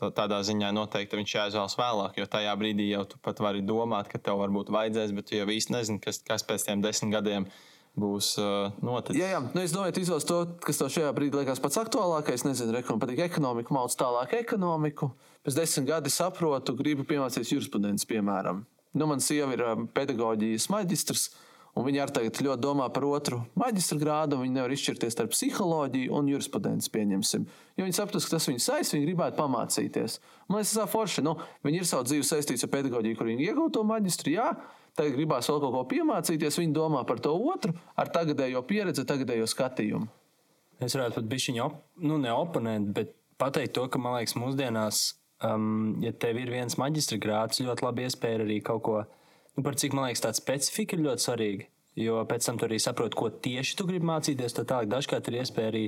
tādā 0.04 0.42
ziņā 0.44 0.74
noteikti 0.76 1.16
viņš 1.16 1.36
jāizvēlas 1.38 1.76
vēlāk. 1.80 2.18
Jo 2.20 2.26
tajā 2.28 2.52
brīdī 2.60 2.90
jau 2.90 3.06
tu 3.08 3.20
pat 3.24 3.40
vari 3.40 3.64
domāt, 3.64 4.10
ka 4.12 4.20
tev 4.20 4.42
varbūt 4.42 4.72
vajadzēs, 4.74 5.14
bet 5.16 5.30
tu 5.30 5.38
jau 5.38 5.46
īsti 5.48 5.72
nezini, 5.72 6.02
kas, 6.04 6.20
kas 6.26 6.44
pēc 6.44 6.66
tiem 6.66 6.82
desmit 6.84 7.14
gadiem 7.16 7.48
būs 7.96 8.34
uh, 8.42 8.74
noticis. 8.84 9.22
Jā, 9.22 9.30
jā. 9.36 9.40
Nu, 9.54 9.62
es 9.62 9.72
domāju, 9.72 9.96
izvēlēties 10.02 10.28
to, 10.28 10.38
kas 10.66 10.82
tev 10.82 10.92
šajā 10.98 11.14
brīdī 11.16 11.40
liekas 11.40 11.62
pats 11.64 11.80
aktuālākais. 11.80 12.44
Nezinu, 12.44 12.74
rekom 12.76 13.00
patīk 13.00 13.24
ekonomika, 13.24 13.72
māc 13.72 13.96
tālāk 13.96 14.36
ekonomiku. 14.42 15.14
Pēc 15.46 15.56
desmit 15.62 15.88
gadiem 15.94 16.12
saprotu, 16.12 16.76
gribu 16.76 17.08
piemācīties 17.08 17.54
jurisprudences, 17.54 18.08
piemēram. 18.10 18.66
Nu, 18.94 19.08
man 19.08 19.24
sieva 19.24 19.56
ir 19.56 19.64
pedagoģijas 19.96 20.68
maģistrs. 20.74 21.28
Un 21.74 21.82
viņi 21.88 22.00
arī 22.04 22.14
tagad 22.14 22.38
ļoti 22.46 22.62
domā 22.62 22.86
par 22.94 23.02
otru 23.08 23.40
maģistra 23.58 23.98
grādu. 23.98 24.38
Viņi 24.38 24.54
nevar 24.54 24.72
izšķirties 24.74 25.16
starp 25.16 25.32
psiholoģiju 25.34 26.12
un 26.14 26.28
jurisprudenci. 26.30 26.90
Pieņemsim. 26.94 27.46
Jo 27.74 27.86
viņi 27.88 27.96
saprot, 27.98 28.22
ka 28.22 28.36
tas 28.36 28.46
viņus 28.46 28.68
saistīs, 28.70 28.94
viņi 28.94 29.08
gribētu 29.08 29.40
pamācīties. 29.40 30.20
Man 30.46 30.60
liekas, 30.60 30.74
tas 30.76 30.84
ir 30.84 30.92
forši. 30.92 31.24
Nu, 31.26 31.34
viņi 31.66 31.82
ir 31.82 31.88
savu 31.90 32.06
dzīvi 32.06 32.28
saistījuši 32.30 32.68
ar 32.68 32.72
pedagoģiju, 32.76 33.18
kur 33.18 33.30
viņi 33.32 33.48
iegūto 33.48 33.82
maģistru. 33.90 34.36
Jā, 34.36 34.52
tagad 34.94 35.18
gribās 35.18 35.50
vēl 35.50 35.58
kaut 35.64 35.74
ko 35.74 35.82
piemācīties. 35.90 36.60
Viņi 36.62 36.78
domā 36.78 37.02
par 37.10 37.18
to 37.24 37.34
otru 37.34 37.74
ar 37.98 38.12
tagadējo 38.14 38.62
pieredzi, 38.70 39.06
tagadējo 39.10 39.50
skatījumu. 39.50 40.06
Es 40.82 40.94
varētu 40.94 41.18
pat 41.18 41.28
bišķiņu, 41.30 41.66
op, 41.66 41.82
nu, 42.06 42.20
neoponēt, 42.22 42.86
bet 42.94 43.14
pateikt 43.40 43.74
to, 43.74 43.88
ka 43.90 43.98
man 44.02 44.18
liekas, 44.18 44.34
mūsdienās, 44.38 45.02
um, 45.46 45.96
ja 46.02 46.14
tev 46.14 46.38
ir 46.42 46.50
viens 46.54 46.78
maģistra 46.80 47.18
grāds, 47.22 47.62
ļoti 47.62 47.86
labi 47.86 48.06
iespēja 48.06 48.42
arī 48.42 48.58
kaut 48.64 48.82
ko 48.86 48.96
nu, 49.56 49.62
par 49.62 49.78
cik 49.80 49.94
man 49.96 50.08
liekas, 50.08 50.24
tāda 50.24 50.38
specifika 50.38 50.96
ir 50.96 51.04
ļoti 51.06 51.26
svarīga. 51.26 51.70
Jo 51.98 52.24
pēc 52.26 52.48
tam 52.48 52.58
tu 52.58 52.66
arī 52.66 52.80
saproti, 52.82 53.14
ko 53.18 53.30
tieši 53.30 53.76
tu 53.78 53.86
gribi 53.86 54.08
mācīties. 54.08 54.56
Tad 54.56 54.70
tālāk 54.70 54.90
dažkārt 54.90 55.30
ir 55.30 55.40
iespēja 55.42 55.70
arī 55.70 55.84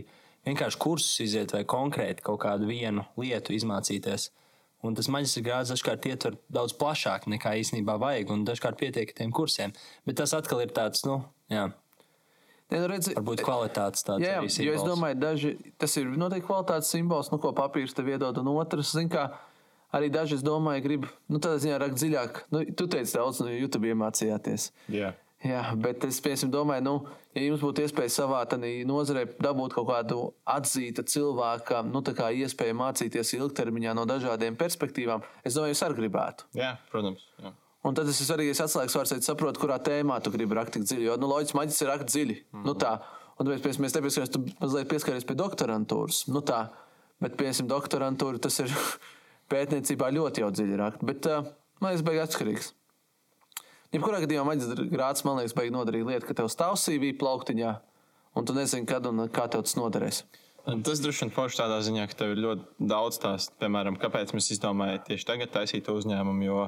vienkārši 0.46 0.78
kursus 0.82 1.22
iziet 1.24 1.54
vai 1.54 1.64
konkrēti 1.66 2.22
kaut 2.26 2.44
kādu 2.44 2.68
vienu 2.70 3.02
lietu 3.18 3.56
izmācīties. 3.56 4.28
Un 4.86 4.94
tas 4.94 5.08
maģistra 5.10 5.42
grāds 5.42 5.72
dažkārt 5.72 6.06
ietver 6.06 6.36
daudz 6.52 6.76
plašāk 6.78 7.26
nekā 7.32 7.56
īstenībā 7.62 7.96
vajag, 7.98 8.30
un 8.30 8.44
dažkārt 8.46 8.78
pietiek 8.78 9.10
ar 9.10 9.18
tiem 9.18 9.32
kursiem. 9.34 9.74
Bet 10.06 10.20
tas 10.20 10.36
atkal 10.36 10.62
ir 10.62 10.70
tāds, 10.76 11.02
nu, 11.08 11.24
jā. 11.50 11.66
Ne, 12.70 12.80
nu 12.82 12.86
redzi, 12.90 13.14
Varbūt 13.14 13.42
kvalitātes 13.46 14.02
tāds 14.06 14.24
jā, 14.26 14.40
arī 14.42 14.50
jo 14.50 14.72
es 14.74 14.82
domāju, 14.86 15.18
daži, 15.22 15.52
tas 15.78 15.92
ir 16.00 16.08
noteikti 16.18 16.48
kvalitātes 16.48 16.90
simbols, 16.90 17.30
nu, 17.30 17.38
ko 17.42 17.52
papīrs 17.54 17.94
tev 17.94 18.10
iedod, 18.10 18.38
un 18.42 18.50
otrs, 18.54 18.90
zin, 18.94 19.10
kā 19.10 19.28
arī 19.94 20.10
daži, 20.12 20.38
es 20.38 20.46
domāju, 20.46 20.84
grib, 20.86 21.06
nu, 21.30 21.38
tādā 21.42 21.60
ziņā 21.62 21.78
rakt 21.82 22.00
dziļāk. 22.00 22.42
Nu, 22.54 22.64
tu 22.78 22.88
teici 22.90 23.18
daudz, 23.18 23.42
no 23.44 23.52
YouTube 23.52 23.92
iemācījāties. 23.92 24.70
Jā. 24.94 25.12
Jā, 25.44 25.60
bet 25.78 26.02
es 26.08 26.16
piemēram, 26.24 26.50
domāju, 26.50 26.82
nu, 26.86 26.94
ja 27.36 27.42
jums 27.44 27.60
būtu 27.62 27.84
iespēja 27.84 28.14
savā 28.14 28.40
nozarē 28.88 29.26
dabūt 29.36 29.76
kaut 29.76 29.90
kādu 29.90 30.20
atzītu 30.48 31.04
cilvēku, 31.06 31.82
nu, 31.92 32.00
tā 32.02 32.16
kā 32.16 32.32
iespēju 32.32 32.78
mācīties 32.80 33.34
ilgtermiņā 33.36 33.94
no 33.94 34.06
dažādiem 34.08 34.56
perspektīvām, 34.56 35.22
es 35.44 35.54
domāju, 35.54 35.76
jūs 35.76 35.84
arī 35.86 36.00
gribētu. 36.00 36.48
Jā, 36.56 36.78
protams. 36.90 37.28
Jā. 37.42 37.52
Un 37.86 37.94
tad 37.94 38.08
tas 38.08 38.18
ir 38.18 38.26
svarīgais 38.26 38.60
atslēgas 38.64 38.96
vārds, 38.98 39.12
lai 39.14 39.22
saprotu, 39.22 39.60
kurā 39.62 39.76
tēmā 39.78 40.16
tu 40.24 40.32
gribi 40.34 40.56
rakt 40.58 40.78
dziļi. 40.80 41.06
Jo, 41.06 41.14
nu, 41.22 41.28
loģiski, 41.30 41.58
maģis 41.60 41.82
ir 41.84 41.90
rakt 41.92 42.08
dziļi. 42.10 42.38
Mm. 42.50 42.64
Nu, 42.66 42.74
tā. 42.74 42.96
Un 43.36 43.46
tāpēc 43.46 43.78
mēs, 43.84 43.94
pieskaries, 43.94 44.32
tu 44.32 44.40
mazliet 44.58 44.88
pieskaries 44.90 45.26
pie 45.28 45.36
doktorantūras. 45.38 46.24
Nu, 46.32 46.42
tā. 46.46 46.64
Bet, 47.22 47.36
piemēram, 47.38 47.68
doktorantūra 47.70 48.40
tas 48.42 48.58
ir 48.64 48.72
pētniecībā 49.52 50.10
ļoti 50.14 50.42
jau 50.44 50.50
dziļi 50.54 50.80
rakt. 50.80 51.04
Bet, 51.06 51.28
uh, 51.30 51.46
man 51.82 51.92
liekas, 51.92 52.06
beigas 52.06 52.30
atkarīgs. 52.30 52.72
Jebkurā 53.94 54.22
gadījumā 54.24 54.50
maģistra 54.50 54.88
grāts, 54.90 55.22
man 55.26 55.38
liekas, 55.40 55.54
beigas 55.56 55.76
nodarīt 55.76 56.08
lietu, 56.08 56.26
ka 56.28 56.36
tev 56.40 56.50
stāv 56.52 56.74
CV 56.80 57.12
plauktiņā, 57.20 57.76
un 58.36 58.48
tu 58.48 58.56
nezini, 58.56 58.88
kad 58.88 59.06
un 59.08 59.28
kā 59.32 59.46
tev 59.52 59.62
tas 59.66 59.76
noderēs. 59.78 60.24
Tas 60.66 60.98
droši 60.98 61.22
vien 61.22 61.30
forši 61.30 61.60
tādā 61.60 61.78
ziņā, 61.86 62.08
ka 62.10 62.18
tev 62.18 62.34
ir 62.34 62.42
ļoti 62.42 62.88
daudz 62.90 63.20
tās, 63.22 63.46
piemēram, 63.62 64.00
kāpēc 64.02 64.34
mēs 64.34 64.50
izdomājām 64.56 65.04
tieši 65.06 65.28
tagad 65.28 65.52
taisīt 65.54 65.86
uzņēmumu, 65.92 66.42
jo 66.48 66.64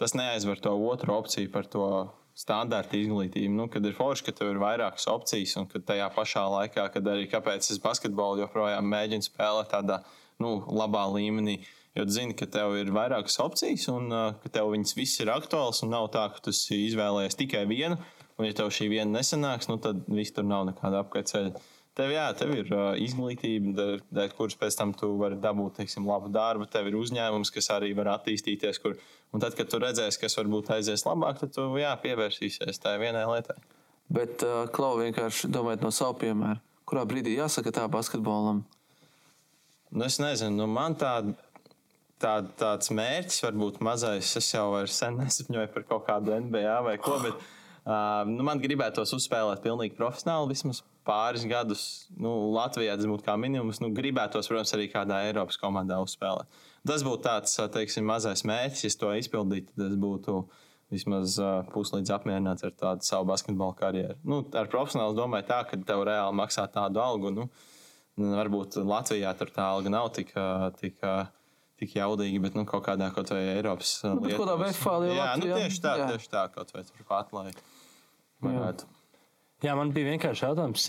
tas 0.00 0.16
neaizver 0.16 0.62
to 0.64 0.72
otru 0.88 1.12
opciju 1.18 1.52
par 1.52 1.68
to 1.68 1.84
standarta 2.32 2.96
izglītību. 2.96 3.52
Nu, 3.52 3.68
kad 3.68 3.84
ir 3.84 3.92
forši, 3.96 4.24
ka 4.24 4.34
tev 4.38 4.54
ir 4.54 4.62
vairākas 4.62 5.04
opcijas, 5.12 5.52
un 5.60 5.68
ka 5.68 5.82
tajā 5.84 6.08
pašā 6.16 6.46
laikā, 6.54 6.86
kad 6.94 7.12
arī 7.12 7.28
kāpēc 7.30 7.68
es 7.74 7.80
basketbolu 7.82 8.40
joprojām 8.46 8.88
mēģinu 8.88 9.28
spēlēt 9.28 9.68
tādā 9.74 10.00
nu, 10.40 10.56
labā 10.72 11.04
līmenī, 11.12 11.60
jo 11.98 12.06
tu 12.08 12.14
zini, 12.14 12.36
ka 12.38 12.48
tev 12.50 12.76
ir 12.80 12.92
vairākas 12.94 13.38
opcijas, 13.44 13.86
un 13.92 14.08
uh, 14.12 14.32
ka 14.42 14.52
tev 14.56 14.72
viņas 14.72 14.96
viss 14.98 15.20
ir 15.22 15.32
aktuāls, 15.32 15.82
un 15.84 15.92
nav 15.92 16.08
tā, 16.14 16.24
ka 16.32 16.42
tu 16.44 16.54
izvēlējies 16.54 17.38
tikai 17.40 17.66
vienu, 17.70 18.00
un 18.38 18.48
ja 18.48 18.56
tev 18.56 18.72
šī 18.74 18.88
viena 18.92 19.18
nesanāks, 19.18 19.68
nu, 19.70 19.78
tad 19.82 20.04
viss 20.08 20.34
tur 20.34 20.48
nav 20.48 20.66
nekāda 20.70 21.04
apkaļceļa. 21.04 21.62
Tev, 21.92 22.08
jā, 22.14 22.24
tev 22.32 22.54
ir 22.56 22.70
uh, 22.72 22.94
izglītība, 22.96 23.74
dēļ, 23.76 23.98
dēļ 24.16 24.30
kuras 24.38 24.56
pēc 24.56 24.78
tam 24.78 24.94
tu 24.96 25.10
vari 25.20 25.36
dabūt 25.40 25.82
teiksim, 25.82 26.06
labu 26.08 26.30
darbu. 26.32 26.64
Tev 26.72 26.88
ir 26.88 26.96
uzņēmums, 26.96 27.50
kas 27.52 27.68
arī 27.74 27.90
var 27.98 28.14
attīstīties. 28.14 28.80
Kur, 28.80 28.96
un 29.28 29.44
tad, 29.44 29.52
kad 29.58 29.68
tu 29.68 29.80
redzēsi, 29.82 30.22
kas 30.22 30.38
varbūt 30.40 30.70
aizies 30.78 31.04
labāk, 31.04 31.42
tad 31.42 31.52
tu 31.52 31.66
jā, 31.76 31.92
pievērsīsies 32.00 32.80
tai 32.80 32.96
vienai 33.02 33.26
lietai. 33.28 33.58
Bet, 34.08 34.40
uh, 34.40 34.64
Klau, 34.72 34.94
vienkārši 35.02 35.52
domājot 35.52 35.84
no 35.84 35.92
savu 35.92 36.16
piemēru, 36.24 36.64
kurā 36.88 37.04
brīdī 37.08 37.36
jāsaka 37.36 37.74
tā 37.76 37.84
basketbolam? 37.92 38.64
Nu, 39.92 40.06
es 40.08 40.16
nezinu, 40.16 40.62
nu, 40.62 40.70
man 40.72 40.96
tā, 40.96 41.18
tā, 42.22 42.36
tāds 42.58 42.92
mērķis 42.94 43.42
varbūt 43.46 43.82
mazais. 43.84 44.30
Es 44.38 44.52
jau 44.54 44.68
sen 44.90 45.18
nesapņoju 45.22 45.72
par 45.74 45.88
kaut 45.88 46.06
kādu 46.08 46.36
NBA 46.46 46.78
vai 46.86 46.96
ko. 47.02 47.18
Bet, 47.22 47.38
uh, 47.84 48.22
nu, 48.28 48.42
man 48.46 48.62
gribētos 48.62 49.14
uzspēlēt 49.18 49.62
pilnīgi 49.64 49.98
profesionāli 49.98 50.54
vismaz 50.54 50.82
pāris 51.06 51.46
gadus. 51.50 51.84
Nu, 52.14 52.34
Latvijā 52.54 52.96
tas 52.98 53.08
būtu 53.10 53.26
kā 53.26 53.36
minimums. 53.40 53.82
Nu, 53.82 53.90
gribētos, 53.94 54.50
protams, 54.50 54.74
arī 54.76 54.88
kādā 54.92 55.24
Eiropas 55.28 55.58
komandā 55.60 55.98
uzspēlēt. 56.04 56.60
Tas 56.88 57.04
būtu 57.06 57.26
tāds 57.26 57.56
teiksim, 57.74 58.06
mazais 58.08 58.44
mērķis, 58.48 58.86
ja 58.86 58.94
to 59.00 59.14
izpildītu. 59.18 59.74
Tas 59.78 59.98
būtu 59.98 60.38
vismaz 60.92 61.38
uh, 61.40 61.60
puslīdz 61.72 62.12
apmierināts 62.12 62.66
ar 62.68 62.74
tādu 62.76 63.06
savu 63.06 63.30
basketbalu 63.30 63.76
karjeru. 63.78 64.18
Nu, 64.28 64.42
ar 64.58 64.68
profesionāli 64.70 65.16
domāju, 65.16 65.48
tā, 65.48 65.62
ka 65.68 65.78
tev 65.88 66.04
reāli 66.06 66.36
maksā 66.36 66.66
tādu 66.70 67.00
algu. 67.00 67.32
Nu, 67.32 67.46
varbūt 68.20 68.76
Latvijā 68.84 69.32
tur 69.38 69.54
tā 69.54 69.70
alga 69.72 69.94
nav 69.94 70.10
tik. 70.18 70.34
tik 70.78 71.00
Tik 71.82 71.96
jaudīgi, 71.98 72.38
bet 72.44 72.54
nu, 72.54 72.62
kaut 72.68 72.84
kādā 72.86 73.08
kaut 73.14 73.32
vai 73.34 73.42
Eiropas 73.56 73.96
Nu, 74.06 74.20
bet 74.22 74.36
kādā 74.38 74.54
Vestfālijā, 74.60 75.14
Jā, 75.16 75.30
nu, 75.34 75.48
Latvijā? 75.50 75.62
tieši 75.64 75.80
tā, 75.82 75.94
Jā. 75.98 76.10
tieši 76.12 76.28
tā, 76.30 76.42
kaut 76.54 76.70
vai 76.76 76.84
turpat, 76.86 77.32
lai 77.34 77.48
varētu. 78.42 78.86
Jā, 79.62 79.76
man 79.78 79.92
bija 79.94 80.10
vienkārši 80.10 80.42
jautājums 80.42 80.88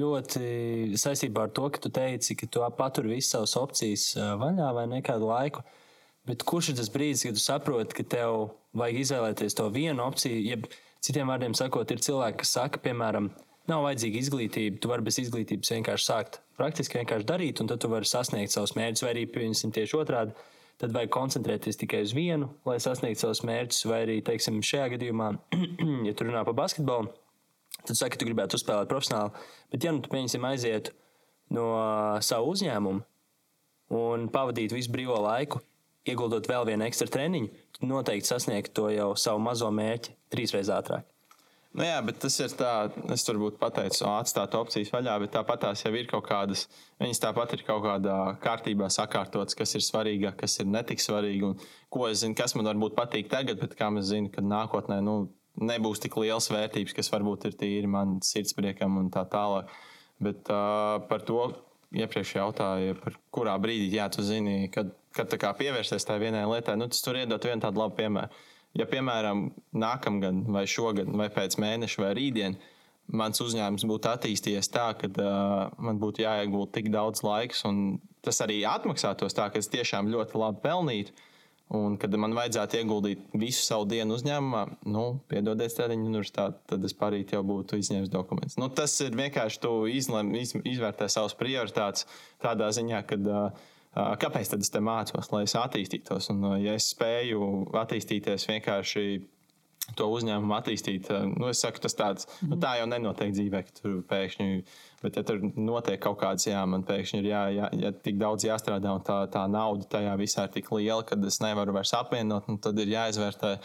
ļoti 0.00 0.96
saistībā 1.00 1.44
ar 1.44 1.50
to, 1.56 1.66
ka 1.72 1.82
tu 1.84 1.90
teici, 1.92 2.36
ka 2.36 2.48
tu 2.48 2.62
paturi 2.76 3.14
visas 3.16 3.34
savas 3.34 3.56
opcijas 3.60 4.06
ā, 4.16 4.30
vaļā 4.40 4.70
vai 4.76 4.86
nekādu 4.88 5.28
laiku. 5.28 5.64
Bet 6.28 6.44
kurš 6.48 6.72
ir 6.72 6.78
tas 6.80 6.88
brīdis, 6.92 7.26
kad 7.26 7.36
tu 7.36 7.42
saproti, 7.44 7.96
ka 7.96 8.06
tev 8.16 8.38
vajag 8.76 9.02
izvēlēties 9.02 9.56
to 9.56 9.68
vienu 9.72 10.04
opciju? 10.06 10.40
Jeb, 10.48 10.68
citiem 11.04 11.28
vārdiem 11.32 11.56
sakot, 11.56 11.92
ir 11.92 12.00
cilvēki, 12.04 12.40
kas 12.40 12.54
saka, 12.56 12.80
piemēram, 12.84 13.28
nav 13.68 13.84
vajadzīga 13.88 14.20
izglītība, 14.20 14.80
tu 14.80 14.92
vari 14.92 15.04
bez 15.04 15.20
izglītības 15.24 15.72
vienkārši 15.76 16.08
sākt 16.08 16.40
praktiski 16.60 17.00
vienkārši 17.00 17.28
darīt, 17.28 17.60
un 17.62 17.70
tad 17.70 17.80
tu 17.82 17.90
vari 17.90 18.08
sasniegt 18.08 18.52
savus 18.52 18.76
mērķus, 18.76 19.04
vai 19.06 19.14
arī 19.14 19.26
pieņemsim 19.32 19.72
tieši 19.76 19.96
otrādi. 19.98 20.36
Tad 20.80 20.94
vajag 20.96 21.10
koncentrēties 21.12 21.76
tikai 21.76 22.04
uz 22.06 22.14
vienu, 22.16 22.46
lai 22.64 22.78
sasniegtu 22.80 23.26
savus 23.26 23.42
mērķus, 23.44 23.82
vai 23.90 23.98
arī, 24.06 24.14
teiksim, 24.24 24.62
šajā 24.64 24.86
gadījumā, 24.94 25.26
ja 26.08 26.14
tu 26.16 26.24
runā 26.24 26.40
par 26.46 26.56
basketbolu, 26.56 27.10
tad 27.82 27.98
saka, 27.98 28.14
ka 28.14 28.22
tu 28.22 28.28
gribētu 28.30 28.56
uzspēlēt 28.56 28.88
profesionāli. 28.88 29.44
Bet, 29.72 29.84
ja 29.84 29.92
nu 29.92 30.00
tu 30.00 30.12
pieņemsim 30.12 30.46
aizietu 30.48 30.96
no 31.56 31.66
savu 32.24 32.54
uzņēmumu 32.54 33.04
un 34.00 34.26
pavadītu 34.32 34.78
visu 34.78 34.94
brīvo 34.94 35.18
laiku, 35.20 35.60
ieguldot 36.08 36.48
vēl 36.48 36.64
vienu 36.70 36.88
ekstra 36.88 37.10
treniņu, 37.12 37.52
noteikti 37.84 38.32
sasniegtu 38.32 38.76
to 38.80 38.88
jau 38.94 39.10
savu 39.20 39.42
mazo 39.44 39.68
mērķi 39.74 40.16
trīsreiz 40.32 40.72
ātrāk. 40.72 41.09
Nu 41.70 41.84
jā, 41.86 41.98
bet 42.02 42.16
tas 42.18 42.34
ir 42.42 42.50
tā, 42.58 42.70
es 43.14 43.22
varbūt 43.28 43.60
pateicu, 43.60 44.02
atstāt 44.10 44.56
opcijas 44.58 44.88
vaļā, 44.90 45.12
bet 45.22 45.30
tāpat 45.36 45.60
tās 45.68 45.84
jau 45.84 45.92
ir 45.94 46.08
kaut 46.10 46.24
kādas, 46.26 46.64
viņas 46.98 47.22
tāpat 47.22 47.54
ir 47.54 47.62
kaut 47.68 47.84
kādā 47.84 48.16
kārtībā 48.42 48.88
sakārtotas, 48.90 49.54
kas 49.58 49.76
ir 49.78 49.84
svarīgāk, 49.86 50.34
kas 50.40 50.58
ir 50.58 50.66
netik 50.66 51.02
svarīgi. 51.02 51.46
Un 51.46 51.54
ko 51.94 52.08
es 52.08 52.24
zinu, 52.24 52.34
kas 52.34 52.56
man 52.58 52.66
varbūt 52.72 52.98
patīk 52.98 53.30
tagad, 53.30 53.62
bet 53.62 53.78
kā 53.78 53.92
mēs 53.94 54.10
zinām, 54.10 54.32
ka 54.34 54.42
nākotnē 54.42 54.98
nu, 55.06 55.16
nebūs 55.62 56.02
tik 56.02 56.18
liels 56.18 56.50
vērtības, 56.50 56.96
kas 56.96 57.12
varbūt 57.14 57.46
ir 57.46 57.56
tīri 57.62 57.90
man 57.90 58.18
sirdspriekam 58.26 58.98
un 58.98 59.14
tā 59.14 59.22
tālāk. 59.30 59.70
Bet 60.20 60.50
uh, 60.50 60.98
par 61.06 61.22
to 61.28 61.52
iepriekš 61.94 62.34
jautāju, 62.40 62.98
par 62.98 63.14
kurā 63.34 63.54
brīdī, 63.62 63.92
jā, 63.94 64.10
tu 64.10 64.26
zini, 64.26 64.66
kad, 64.74 64.90
kad 65.14 65.30
tā 65.30 65.38
kā 65.38 65.54
pievērsties 65.58 66.06
tai 66.06 66.18
vienai 66.22 66.48
lietai, 66.50 66.74
nu, 66.78 66.90
tas 66.90 67.02
tur 67.06 67.18
iedot 67.18 67.46
vienu 67.46 67.62
tādu 67.62 67.82
labu 67.82 67.98
piemēru. 68.02 68.42
Ja, 68.78 68.86
piemēram, 68.86 69.48
nākamgad, 69.74 70.44
vai 70.54 70.62
šogad, 70.70 71.08
vai 71.18 71.26
pēc 71.34 71.56
mēneša, 71.58 72.02
vai 72.04 72.10
rītdien, 72.14 72.54
mans 73.10 73.42
uzņēmums 73.42 73.86
būtu 73.90 74.10
attīstījies 74.12 74.70
tā, 74.70 74.92
ka 74.98 75.10
uh, 75.10 75.72
man 75.82 75.98
būtu 76.02 76.22
jāiegulda 76.22 76.76
tik 76.76 76.92
daudz 76.94 77.24
laiks, 77.26 77.64
un 77.66 77.98
tas 78.22 78.38
arī 78.44 78.60
atmaksātos 78.68 79.34
tā, 79.34 79.48
ka 79.50 79.58
es 79.58 79.70
tiešām 79.72 80.12
ļoti 80.12 80.38
labi 80.38 80.62
pelnītu. 80.62 81.26
Un, 81.70 81.94
kad 82.02 82.10
man 82.18 82.32
vajadzētu 82.34 82.80
ieguldīt 82.80 83.20
visu 83.38 83.62
savu 83.62 83.84
dienu 83.86 84.16
uzņēmumā, 84.16 84.62
nu, 84.90 85.04
piedodiet, 85.30 85.70
Stēriņa 85.70 86.08
universitāte, 86.08 86.58
tad 86.72 86.86
es 86.86 86.96
parīt 86.98 87.30
jau 87.30 87.44
būtu 87.46 87.78
izņēmis 87.78 88.10
dokumentus. 88.10 88.56
Nu, 88.58 88.66
tas 88.74 88.96
ir 89.04 89.14
vienkārši 89.14 89.60
tu 89.62 89.76
izlem, 89.86 90.32
iz, 90.40 90.56
izvērtē 90.66 91.06
savas 91.06 91.36
prioritātes 91.38 92.08
tādā 92.42 92.72
ziņā, 92.74 93.04
ka 93.06 93.20
uh, 93.22 93.68
kāpēc 93.94 94.52
tad 94.52 94.62
es 94.62 94.70
te 94.70 94.82
mācos, 94.84 95.32
lai 95.32 95.44
es 95.48 95.56
attīstītos. 95.58 96.30
Un, 96.34 96.46
uh, 96.46 96.56
ja 96.60 96.76
es 96.78 96.92
spēju 96.94 97.50
attīstīties 97.82 98.48
vienkārši 98.50 99.04
to 99.98 100.06
uzņēmumu 100.14 100.54
attīstīt. 100.54 101.08
Nu, 101.34 101.48
es 101.50 101.62
saku, 101.64 101.80
tas 101.82 101.96
tāds, 101.98 102.28
nu, 102.46 102.58
tā 102.62 102.76
jau 102.78 102.88
nenotiek 102.90 103.32
dzīvē, 103.34 103.62
ka 103.66 103.76
tur 103.80 103.96
pēkšņi, 104.10 104.48
bet 105.02 105.18
ja 105.18 105.24
tur 105.26 105.40
notiek 105.56 106.00
kaut 106.02 106.20
kāds, 106.20 106.46
jā, 106.46 106.60
man 106.68 106.84
pēkšņi 106.86 107.22
ir 107.22 107.30
jā, 107.30 107.44
jā, 107.56 107.70
jā, 107.84 107.92
tik 108.04 108.20
daudz 108.20 108.46
jāstrādā, 108.46 108.92
un 108.96 109.06
tā, 109.06 109.22
tā 109.32 109.46
nauda 109.50 109.88
tajā 109.96 110.12
visā 110.20 110.46
ir 110.46 110.54
tik 110.54 110.70
liela, 110.76 111.02
ka 111.06 111.18
es 111.26 111.40
nevaru 111.42 111.74
vairs 111.76 111.94
apvienot, 111.98 112.50
un 112.52 112.60
tad 112.62 112.78
ir 112.82 112.94
jāizvērtē. 112.94 113.56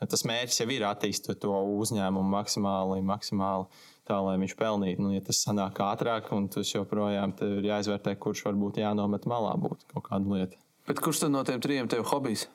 Tas 0.00 0.22
mērķis 0.24 0.62
jau 0.62 0.68
ir 0.72 0.84
attīstīt 0.88 1.42
to 1.42 1.56
uzņēmumu 1.80 2.32
maksimāli, 2.32 3.02
maksimāli 3.04 3.66
tā, 4.10 4.18
lai 4.26 4.36
viņš 4.42 4.56
pelnītu. 4.58 5.04
Nu, 5.04 5.14
ja 5.14 5.22
tas 5.24 5.40
sanāk 5.46 5.78
ātrāk, 5.86 6.32
un 6.36 6.50
tas 6.52 6.74
joprojām 6.74 7.36
ir 7.46 7.70
jāizvērtē, 7.70 8.16
kurš 8.20 8.44
varbūt 8.48 8.82
jānomet 8.82 9.30
malā, 9.30 9.54
būtu 9.62 9.88
kaut 9.94 10.08
kāda 10.10 10.34
lieta. 10.34 10.60
Bet 10.90 11.00
kurš 11.04 11.24
tad 11.24 11.34
no 11.34 11.44
tiem 11.46 11.62
trim 11.62 11.88
tev 11.90 12.04
hobijs? 12.10 12.48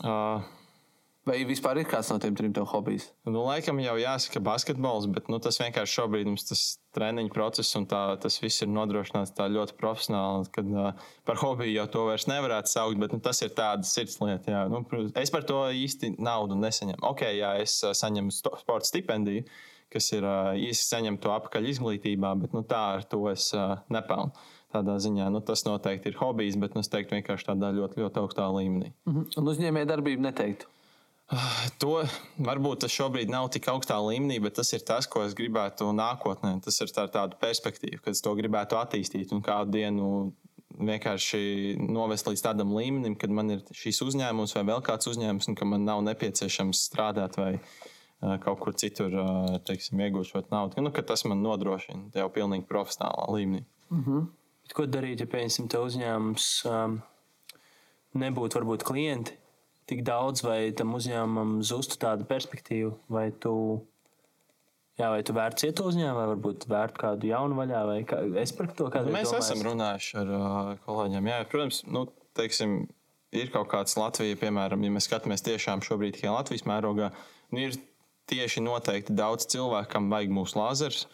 Uh, 0.00 0.46
Vai 1.28 1.42
vispār 1.44 1.76
ir 1.76 1.88
kāds 1.88 2.08
no 2.08 2.16
tiem 2.16 2.32
trim 2.32 2.52
tev 2.56 2.64
hobijs? 2.70 3.10
Nu, 3.28 3.42
laikam 3.44 3.78
jau 3.82 3.92
jāsaka, 4.00 4.40
basketbols, 4.40 5.04
bet 5.12 5.26
nu, 5.28 5.36
tas 5.42 5.58
vienkārši 5.60 5.98
šobrīd 5.98 6.30
mums 6.30 6.46
tas 6.48 6.62
treniņu 6.96 7.32
process 7.34 7.76
un 7.76 7.84
tā, 7.90 8.00
tas 8.22 8.38
viss 8.40 8.64
ir 8.64 8.70
nodrošināts 8.72 9.34
tā 9.36 9.50
ļoti 9.52 9.76
profesionāli. 9.78 10.48
Kad 10.54 10.70
uh, 10.72 11.10
par 11.28 11.38
hobiju 11.42 11.74
jau 11.74 11.84
to 11.92 12.06
vairs 12.08 12.24
nevarētu 12.30 12.72
saukt, 12.72 12.98
bet 13.02 13.12
nu, 13.12 13.20
tas 13.22 13.44
ir 13.44 13.52
tāds 13.52 13.92
sirds 13.92 14.16
lieta. 14.24 14.54
Jā. 14.54 14.62
Nu, 14.72 14.80
es 15.20 15.34
par 15.34 15.44
to 15.46 15.60
īsti 15.76 16.14
naudu 16.16 16.56
nesaņemu. 16.56 17.04
Ok, 17.12 17.26
jā, 17.36 17.52
es 17.60 17.76
uh, 17.84 17.92
saņemu 18.00 18.32
sporta 18.32 18.88
stipendiju, 18.88 19.44
kas 19.92 20.10
ir 20.14 20.24
uh, 20.26 20.54
īsi 20.58 20.86
saņemt 20.86 21.22
to 21.24 21.32
apakaļ 21.34 21.68
izglītībā, 21.72 22.32
bet 22.40 22.56
nu, 22.56 22.62
tā 22.66 22.80
ar 22.96 23.06
to 23.10 23.24
es 23.32 23.50
uh, 23.56 23.78
nepelnu 23.92 24.32
tādā 24.70 24.96
ziņā. 25.02 25.30
Nu, 25.34 25.42
tas 25.42 25.64
noteikti 25.66 26.12
ir 26.12 26.18
hobijs, 26.20 26.58
bet 26.60 26.76
nu, 26.76 26.84
es 26.84 26.90
teiktu, 26.90 27.16
vienkārši 27.18 27.48
tādā 27.50 27.72
ļoti, 27.74 28.04
ļoti 28.04 28.22
augstā 28.22 28.46
līmenī. 28.54 28.92
Mm 29.06 29.16
-hmm. 29.16 29.40
Un 29.40 29.50
uzņēmēja 29.54 29.90
darbība 29.90 30.30
neteiktu. 30.30 30.70
To 31.82 32.02
varbūt 32.42 32.82
tas 32.84 32.94
šobrīd 32.94 33.30
nav 33.30 33.50
tik 33.54 33.68
augstā 33.70 33.98
līmenī, 34.02 34.40
bet 34.42 34.56
tas 34.58 34.72
ir 34.72 34.82
tas, 34.86 35.06
ko 35.06 35.22
es 35.22 35.34
gribētu 35.34 35.92
nākotnē. 35.94 36.56
Tas 36.64 36.80
ir 36.80 36.90
tā, 36.90 37.06
tāda 37.06 37.38
perspektīva, 37.38 38.02
kad 38.04 38.14
es 38.14 38.22
to 38.22 38.34
gribētu 38.34 38.78
attīstīt 38.78 39.32
un 39.32 39.42
kādu 39.42 39.70
dienu 39.70 40.32
vienkārši 40.80 41.76
novest 41.78 42.26
līdz 42.26 42.42
tādam 42.42 42.74
līmenim, 42.74 43.14
kad 43.18 43.30
man 43.30 43.50
ir 43.50 43.62
šīs 43.70 44.02
uzņēmums 44.02 44.54
vai 44.56 44.64
vēl 44.64 44.82
kāds 44.82 45.06
uzņēmums, 45.06 45.48
un 45.48 45.54
ka 45.54 45.64
man 45.64 45.84
nav 45.84 46.02
nepieciešams 46.02 46.82
strādāt 46.90 47.38
vai 47.38 47.54
uh, 47.54 47.89
kaut 48.20 48.60
kur 48.60 48.76
citur 48.76 49.14
uh, 49.16 49.58
teiksim, 49.64 50.00
iegūt 50.00 50.28
šo 50.28 50.44
naudu. 50.50 50.82
Nu, 50.84 50.92
tas 50.92 51.24
man 51.24 51.42
nodrošina 51.44 52.10
jau 52.14 52.28
pilnīgi 52.32 52.68
profesionālā 52.68 53.28
līmenī. 53.32 53.64
Mm 53.90 54.04
-hmm. 54.04 54.26
Bet 54.64 54.76
ko 54.76 54.86
darīt, 54.86 55.20
ja 55.20 55.26
piemēram, 55.26 55.68
te 55.68 55.78
uzņēmums 55.78 56.48
um, 56.70 57.00
nebūtu 58.14 58.60
varbūt 58.60 58.84
klienti? 58.86 59.40
tik 59.90 60.04
daudz, 60.06 60.44
vai 60.46 60.70
tam 60.76 60.94
uzņēmumam 60.98 61.58
zustu 61.66 61.98
tāda 62.00 62.26
perspektīva, 62.28 62.92
vai 63.10 63.26
tu, 63.42 63.52
jā, 65.00 65.10
vai 65.10 65.20
tu 65.26 65.34
vērts 65.36 65.66
iet 65.66 65.82
uzņēmumu, 65.82 66.18
vai 66.18 66.28
varbūt 66.34 66.68
vērt 66.70 67.00
kādu 67.00 67.30
jaunu 67.32 67.58
vaļā, 67.58 67.82
vai 67.88 67.98
kā, 68.08 68.22
es 68.42 68.54
par 68.56 68.70
to 68.78 68.86
kādu. 68.92 69.12
Mēs 69.14 69.32
domājis. 69.32 69.50
esam 69.50 69.66
runājuši 69.66 70.16
ar 70.22 70.32
uh, 70.36 70.72
kolēģiem. 70.86 71.30
Jā, 71.32 71.42
protams, 71.50 71.82
nu, 71.90 72.06
teiksim, 72.38 72.76
ir 73.34 73.52
kaut 73.54 73.70
kāds 73.72 73.98
Latvija, 73.98 74.38
piemēram, 74.40 74.86
ja 74.86 74.94
mēs 74.94 75.10
skatāmies 75.10 75.46
tiešām 75.46 75.82
šobrīd 75.86 76.18
tikai 76.18 76.34
Latvijas 76.36 76.66
mērogā, 76.70 77.10
nu, 77.50 77.64
ir 77.66 77.78
tieši 78.30 78.62
noteikti 78.64 79.16
daudz 79.16 79.48
cilvēku, 79.50 79.90
kam 79.92 80.08
vajag 80.12 80.32
mūsu 80.34 80.58
lāzers. 80.60 81.04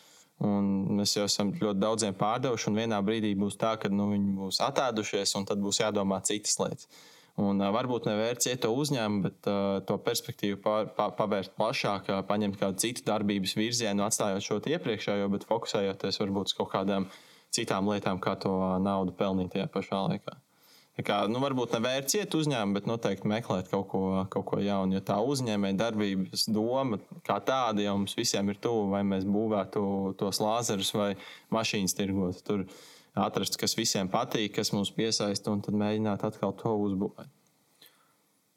Un 0.44 0.98
mēs 0.98 1.14
jau 1.16 1.24
esam 1.24 1.54
ļoti 1.56 1.80
daudziem 1.80 2.16
pārdevuši, 2.16 2.68
un 2.68 2.76
vienā 2.76 2.98
brīdī 3.04 3.32
būs 3.40 3.56
tā, 3.56 3.72
ka 3.80 3.88
nu, 3.88 4.10
viņi 4.12 4.34
būs 4.36 4.60
attēdušies, 4.66 5.32
un 5.38 5.46
tad 5.48 5.62
būs 5.64 5.80
jādomā 5.80 6.20
citas 6.28 6.58
lietas. 6.60 6.90
Un, 7.36 7.60
uh, 7.60 7.68
varbūt 7.72 8.08
nevērts 8.08 8.48
iet 8.48 8.62
to 8.64 8.70
uzņēmumu, 8.72 9.22
bet 9.26 9.48
uh, 9.52 9.78
to 9.88 9.98
perspektīvu 10.00 10.60
pār, 10.64 10.88
pār, 10.96 11.12
pavērt 11.18 11.52
plašāk, 11.56 12.08
uh, 12.08 12.22
paņemt 12.28 12.56
kādu 12.60 12.80
citu 12.84 13.04
darbības 13.08 13.56
virzienu, 13.58 14.06
atstājot 14.06 14.44
šo 14.44 14.60
iepriekšējo, 14.72 15.28
bet 15.32 15.44
fokusējoties 15.48 16.20
varbūt 16.22 16.52
uz 16.52 16.56
kaut 16.56 16.72
kādām 16.72 17.08
citām 17.52 17.92
lietām, 17.92 18.20
kā 18.24 18.38
to 18.40 18.56
naudu 18.84 19.12
pelnīt 19.16 19.52
tajā 19.52 19.68
pašā 19.72 20.00
laikā. 20.08 20.36
Kā, 21.04 21.16
nu, 21.28 21.42
varbūt 21.44 21.74
nevērts 21.76 22.16
iet 22.16 22.34
uzņēmumu, 22.38 22.78
bet 22.78 22.86
noteikti 22.88 23.28
meklēt 23.28 23.66
kaut 23.68 23.84
ko, 23.90 24.02
kaut 24.32 24.46
ko 24.48 24.60
jaunu. 24.64 24.96
Jo 24.96 25.02
tā 25.04 25.18
uzņēmēja 25.20 25.76
darbības 25.82 26.46
doma 26.48 26.96
kā 27.26 27.36
tāda 27.44 27.84
jau 27.84 27.98
mums 27.98 28.16
visiem 28.16 28.48
ir 28.48 28.56
tuva, 28.64 28.86
vai 28.94 29.02
mēs 29.04 29.26
būvētu 29.28 29.82
tos 30.16 30.40
lāzerus 30.40 30.94
vai 30.96 31.10
mašīnas 31.52 31.96
tirgot. 31.98 32.40
Tur 32.48 32.64
atrast, 33.12 33.60
kas 33.60 33.76
visiem 33.76 34.08
patīk, 34.08 34.54
kas 34.56 34.72
mums 34.72 34.94
piesaista, 34.96 35.52
un 35.52 35.60
tad 35.64 35.76
mēģināt 35.76 36.24
atkal 36.30 36.56
to 36.56 36.72
uzbūvēt. 36.86 37.28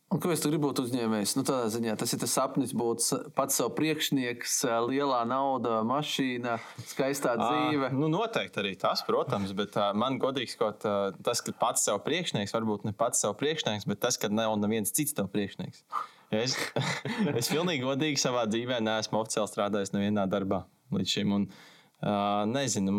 Un 0.09 0.17
ko 0.17 0.31
es 0.33 0.41
gribu 0.41 0.71
būt 0.71 0.79
uzņēmējs? 0.81 1.35
Nu, 1.37 1.43
tādā 1.45 1.67
ziņā 1.69 1.93
tas 2.01 2.15
ir 2.15 2.21
tas 2.23 2.31
sapnis 2.33 2.71
būt 2.73 3.03
pats 3.37 3.59
sev 3.59 3.69
priekšnieks, 3.77 4.55
lielā 4.89 5.19
nauda, 5.29 5.83
mašīna, 5.85 6.55
skaistā 6.89 7.35
dzīve. 7.37 7.91
À, 7.91 7.93
nu, 7.93 8.09
noteikti 8.09 8.63
arī 8.63 8.73
tas, 8.81 9.03
protams, 9.05 9.53
bet 9.57 9.77
uh, 9.77 9.91
man 9.93 10.17
godīgi 10.21 10.55
sakot, 10.55 10.87
uh, 10.89 11.19
tas, 11.25 11.43
ka 11.45 11.53
pats 11.61 11.85
sev 11.85 12.01
priekšnieks, 12.07 12.55
varbūt 12.57 12.89
ne 12.89 12.95
pats 12.97 13.21
sev 13.21 13.37
priekšnieks, 13.37 13.85
bet 13.89 14.01
tas, 14.01 14.17
ka 14.17 14.31
nav 14.33 14.57
neviens 14.57 14.95
cits 14.97 15.13
tev 15.13 15.29
priekšnieks. 15.35 15.85
Es, 16.33 16.57
es 17.39 17.53
pilnīgi 17.53 17.85
godīgi 17.85 18.21
savā 18.21 18.47
dzīvē 18.49 18.81
neesmu 18.81 19.21
oficiāli 19.21 19.53
strādājis 19.53 19.93
nevienā 19.93 20.25
darbā 20.31 20.63
līdz 20.95 21.19
šim. 21.19 21.37
Un, 21.37 21.51
uh, 21.51 21.67
Uh, 21.99 22.45
nezinu, 22.47 22.91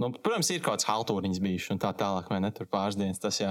nu, 0.00 0.08
protams, 0.24 0.48
ir 0.48 0.62
kaut 0.64 0.78
kāds 0.78 0.86
haltūriņš 0.88 1.40
bijis 1.44 1.66
un 1.74 1.80
tā 1.82 1.90
tālāk, 1.92 2.30
vai 2.32 2.38
ne 2.40 2.48
tur 2.56 2.64
pāris 2.72 2.96
dienas. 2.96 3.20
Tas, 3.20 3.36
jā. 3.36 3.50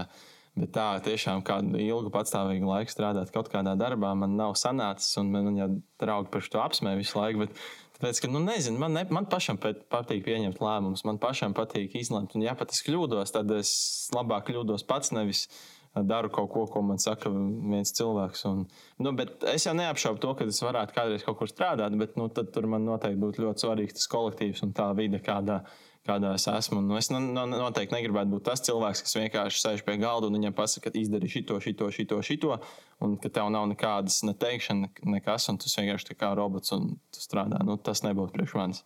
Bet 0.56 0.72
tā 0.76 0.88
tiešām 1.04 1.42
kādu 1.44 1.80
ilgu 1.84 2.12
patstāvīgu 2.14 2.70
laiku 2.70 2.94
strādāt 2.94 3.34
kaut 3.36 3.50
kādā 3.52 3.74
darbā 3.80 4.14
man 4.16 4.38
nav 4.40 4.54
sanācis, 4.60 5.18
un 5.20 5.34
man 5.34 5.58
jau 5.60 5.68
draugi 6.00 6.32
par 6.32 6.48
to 6.52 6.62
apsmēja 6.64 7.02
visu 7.02 7.20
laiku. 7.20 7.44
Bet, 7.44 7.60
tāpēc, 7.98 8.22
ka, 8.24 8.32
nu, 8.32 8.40
nezinu, 8.46 8.80
man, 8.80 8.96
ne, 8.96 9.04
man 9.12 9.28
pašam 9.32 9.60
patīk 9.60 10.24
pieņemt 10.24 10.64
lēmumus, 10.64 11.04
man 11.08 11.20
pašam 11.20 11.56
patīk 11.58 11.98
izlemt. 12.00 12.38
Un, 12.40 12.48
ja 12.48 12.56
pat 12.56 12.72
es 12.72 12.84
kļūdos, 12.88 13.36
tad 13.36 13.52
es 13.58 13.74
labāk 14.16 14.48
kļūdos 14.48 14.88
pats, 14.88 15.12
nevis 15.16 15.44
uh, 15.50 15.60
daru 16.04 16.30
kaut 16.30 16.52
ko, 16.52 16.66
ko 16.68 16.82
man 16.84 17.00
saka 17.00 17.30
viens 17.32 17.94
cilvēks. 17.96 18.44
Un, 18.50 18.64
nu, 19.00 19.14
es 19.52 19.66
jau 19.68 19.76
neapšaubu 19.78 20.20
to, 20.22 20.34
ka 20.36 20.48
es 20.50 20.62
varētu 20.64 20.96
kādreiz 20.96 21.24
kaut 21.24 21.40
kur 21.40 21.52
strādāt, 21.52 21.96
bet 22.00 22.18
nu, 22.20 22.28
tur 22.30 22.68
man 22.72 22.86
noteikti 22.88 23.22
būtu 23.22 23.46
ļoti 23.46 23.66
svarīgs 23.66 24.00
tas 24.00 24.10
kolektīvs 24.12 24.64
un 24.66 24.74
tā 24.76 24.90
vide, 24.98 25.22
kādā, 25.24 25.62
kādā 26.06 26.34
es 26.38 26.46
esmu. 26.50 26.82
Nu, 26.86 26.98
es 27.00 27.10
noteikti 27.12 27.96
negribētu 27.96 28.36
būt 28.36 28.46
tas 28.48 28.64
cilvēks, 28.66 29.04
kas 29.06 29.18
vienkārši 29.18 29.62
sēž 29.62 29.84
pie 29.88 29.98
galda 30.02 30.30
un 30.30 30.38
viņam 30.38 30.56
pasaka, 30.58 30.92
ka 30.92 31.00
izdari 31.00 31.30
šito, 31.32 31.58
šito, 31.64 31.90
šito, 31.94 32.20
šito, 32.26 32.60
un 33.06 33.18
ka 33.22 33.32
tev 33.34 33.50
nav 33.54 33.68
nekādas 33.72 34.22
neteikšana, 34.28 34.92
nekas, 35.16 35.50
un 35.52 35.60
tu 35.62 35.72
vienkārši 35.72 36.18
kā 36.20 36.32
robots 36.38 36.76
un 36.76 36.96
strādā. 37.16 37.62
Nu, 37.66 37.78
tas 37.78 38.06
nebūtu 38.06 38.36
priekš 38.38 38.56
manis. 38.60 38.84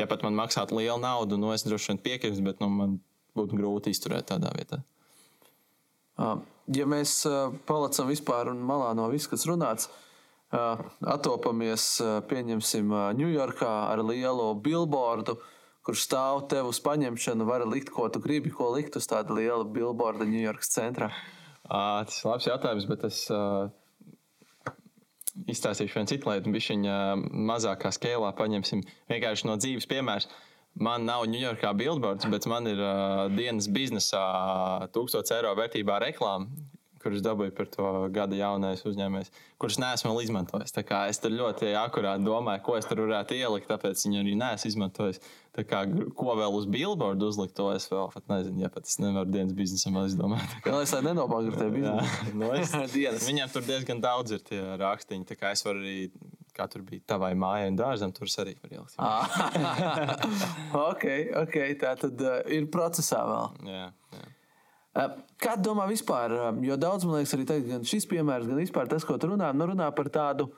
Ja 0.00 0.08
pat 0.08 0.24
man 0.24 0.36
maksātu 0.38 0.78
lielu 0.78 0.98
naudu, 1.00 1.38
nu, 1.40 1.52
es 1.54 1.66
droši 1.66 1.92
vien 1.92 2.04
piekrītu, 2.06 2.44
bet 2.44 2.62
nu, 2.64 2.70
man 2.72 2.96
būtu 3.38 3.58
grūti 3.58 3.92
izturēt 3.92 4.30
tādā 4.32 4.52
vietā. 4.56 4.82
Ja 6.72 6.86
mēs 6.86 7.22
palicam 7.68 8.08
vispār 8.10 8.52
malā 8.54 8.92
no 8.96 9.08
viss, 9.12 9.30
kas 9.30 9.46
runāts, 9.48 9.88
atopamies, 10.52 11.86
pieņemsim, 12.28 12.92
Ņujorkā 13.18 13.72
ar 13.92 14.02
lielu 14.04 14.52
billboardu, 14.62 15.38
kurš 15.86 16.06
stāv 16.06 16.46
tev 16.50 16.70
uz 16.70 16.80
paņemšanu, 16.84 17.46
var 17.48 17.64
likt, 17.66 17.90
ko 17.94 18.08
tu 18.12 18.22
gribi, 18.22 18.52
ko 18.54 18.70
likt 18.76 18.98
uz 18.98 19.08
tāda 19.10 19.34
liela 19.36 19.64
billboarda 19.66 20.26
Ņujorkas 20.28 20.74
centrā. 20.74 21.10
À, 21.66 22.02
tas 22.06 22.18
ir 22.20 22.30
labs 22.30 22.48
jautājums, 22.48 22.86
bet 22.90 23.04
es 23.08 23.24
uh, 23.34 23.70
izstāstīšu 25.50 25.98
vienu 25.98 26.10
citu 26.10 26.30
lietu, 26.30 26.54
bija 26.54 26.74
viņa 26.74 26.96
mazākā 27.50 27.92
skēlā, 27.94 28.32
paņemsim 28.38 28.82
vienkārši 29.10 29.48
no 29.48 29.58
dzīves 29.58 29.88
piemērs. 29.90 30.28
Man 30.82 31.04
nav 31.04 31.26
Ņujorkā 31.28 31.74
billboards, 31.76 32.28
bet 32.32 32.46
man 32.48 32.70
ir 32.70 32.78
uh, 32.80 33.26
dienas 33.34 33.68
biznesā 33.68 34.22
1000 34.94 35.34
eiro 35.36 35.52
vērtībā 35.58 35.98
reklāma, 36.06 36.61
kuras 37.02 37.22
dabūju 37.24 37.54
par 37.56 37.68
to 37.72 37.90
gada 38.14 38.38
jaunais 38.38 38.84
uzņēmējs, 38.88 39.30
kurus 39.60 39.78
neesmu 39.82 40.12
vēl 40.12 40.24
izmantojis. 40.26 40.74
Es 41.10 41.22
tur 41.22 41.34
ļoti 41.34 41.72
akurāti 41.78 42.26
domāju, 42.26 42.64
ko 42.66 42.76
es 42.78 42.88
tur 42.88 43.04
varētu 43.04 43.38
ielikt, 43.38 43.70
tāpēc 43.70 44.02
viņu 44.06 44.22
arī 44.22 44.34
neesmu 44.40 44.72
izmantojis. 44.72 45.22
Tā 45.52 45.66
kā, 45.68 45.82
ko 46.16 46.36
vēl 46.38 46.54
uz 46.56 46.64
billboardu 46.72 47.28
uzlikt, 47.28 47.52
to 47.58 47.68
es 47.74 47.84
vēl 47.92 48.08
pat 48.14 48.30
nezinu. 48.32 48.62
Ja 48.64 48.70
pat 48.72 48.88
es 48.88 48.96
nevaru 49.02 49.28
dienas 49.34 49.52
biznesam 49.56 49.98
izdomāt. 50.00 50.54
Kā 50.64 50.72
lai 50.72 50.86
es 50.86 50.92
tādu 50.94 51.10
nenopagru 51.10 51.52
tev 51.58 51.74
biznesu? 51.74 52.36
no 52.40 52.54
es, 52.56 52.72
Viņam 53.26 53.52
tur 53.52 53.66
diezgan 53.66 54.00
daudz 54.00 54.38
ir 54.38 54.46
tie 54.46 54.62
rakstiņi, 54.80 55.28
tā 55.28 55.36
kā 55.36 55.52
es 55.52 55.66
varu 55.66 55.84
arī 55.84 55.98
kā 56.56 56.66
tur 56.70 56.84
bija 56.86 57.04
tavai 57.14 57.32
mājai 57.38 57.70
un 57.72 57.78
dārzam, 57.80 58.12
tur 58.14 58.30
arī 58.42 58.54
var 58.60 58.76
ielikt. 58.76 58.96
Ah. 58.98 59.40
ok, 60.90 61.06
ok, 61.42 61.58
tā 61.80 61.94
tad 62.00 62.24
uh, 62.26 62.38
ir 62.52 62.68
procesā 62.72 63.22
vēl. 63.28 63.72
Jā, 63.72 63.88
jā. 64.16 64.28
Kā 64.92 65.54
domā 65.56 65.86
vispār? 65.88 66.34
Jo 66.60 66.76
daudz 66.76 67.06
man 67.08 67.20
liekas, 67.20 67.32
arī 67.36 67.46
tagad, 67.48 67.68
gan 67.70 67.86
šis 67.88 68.04
piemērs, 68.10 68.48
gan 68.50 68.60
vispār 68.60 68.90
tas, 68.90 69.06
ko 69.08 69.16
tu 69.16 69.30
runā, 69.30 69.48
nu, 69.56 69.68
runā 69.70 69.88
par 69.96 70.10
tādu 70.12 70.50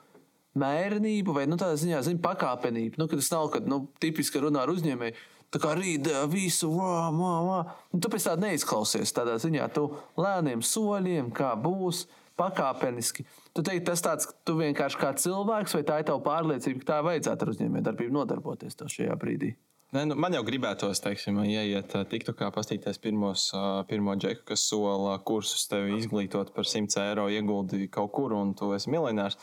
mērenību 0.59 1.35
vai 1.35 1.45
nu, 1.47 1.55
tādā 1.59 1.77
ziņā, 1.79 2.01
zin, 2.03 2.19
pakāpenību. 2.23 2.99
Nu, 2.99 3.07
tas 3.11 3.31
nav, 3.31 3.47
kad 3.53 3.67
nu, 3.71 3.85
tipiski 4.03 4.43
runā 4.43 4.65
ar 4.65 4.73
uzņēmēju. 4.75 5.15
Tā 5.55 5.61
kā 5.61 5.71
rīt 5.77 6.09
uh, 6.11 6.25
visu, 6.27 6.67
vā, 6.73 7.07
vā, 7.15 7.33
vā. 7.47 7.59
Nu, 7.93 8.01
tu 8.03 8.11
pēc 8.11 8.27
tāda 8.27 8.49
neizklausies. 8.49 9.13
Tādā 9.15 9.37
ziņā 9.39 9.69
tu 9.75 9.87
lēniem 10.19 10.63
soļiem, 10.65 11.29
kā 11.35 11.53
būs, 11.59 12.03
pakāpeniski. 12.39 13.23
Tu 13.55 13.63
teiksi, 13.63 13.85
tas 13.87 14.03
tāds, 14.03 14.27
ka 14.27 14.35
tu 14.47 14.57
vienkārši 14.59 14.99
kā 14.99 15.13
cilvēks, 15.21 15.77
vai 15.77 15.85
tā 15.87 16.01
ir 16.01 16.09
tava 16.09 16.23
pārliecība, 16.25 16.81
ka 16.81 16.89
tā 16.89 16.99
vajadzētu 17.07 17.45
ar 17.45 17.53
uzņēmējdarbību 17.53 18.17
nodarboties 18.17 18.75
šajā 18.83 19.15
brīdī? 19.21 19.55
Ne, 19.95 20.01
nu, 20.09 20.15
man 20.19 20.33
jau 20.35 20.41
gribētos, 20.43 20.99
teiksim, 20.99 21.37
ieiet 21.47 21.93
TikTokā, 22.11 22.49
paskatīties 22.51 22.97
pirmos, 22.99 23.45
ā, 23.55 23.85
pirmo 23.87 24.11
džeku, 24.19 24.41
kas 24.49 24.65
sola 24.67 25.13
kursus 25.23 25.69
tev 25.71 25.87
izglītot 25.95 26.49
par 26.55 26.67
100 26.67 26.99
eiro, 26.99 27.29
ieguldīju 27.31 27.87
kaut 27.93 28.11
kur, 28.17 28.33
un 28.35 28.51
tu 28.59 28.73
esi 28.75 28.91
miljonārs. 28.91 29.37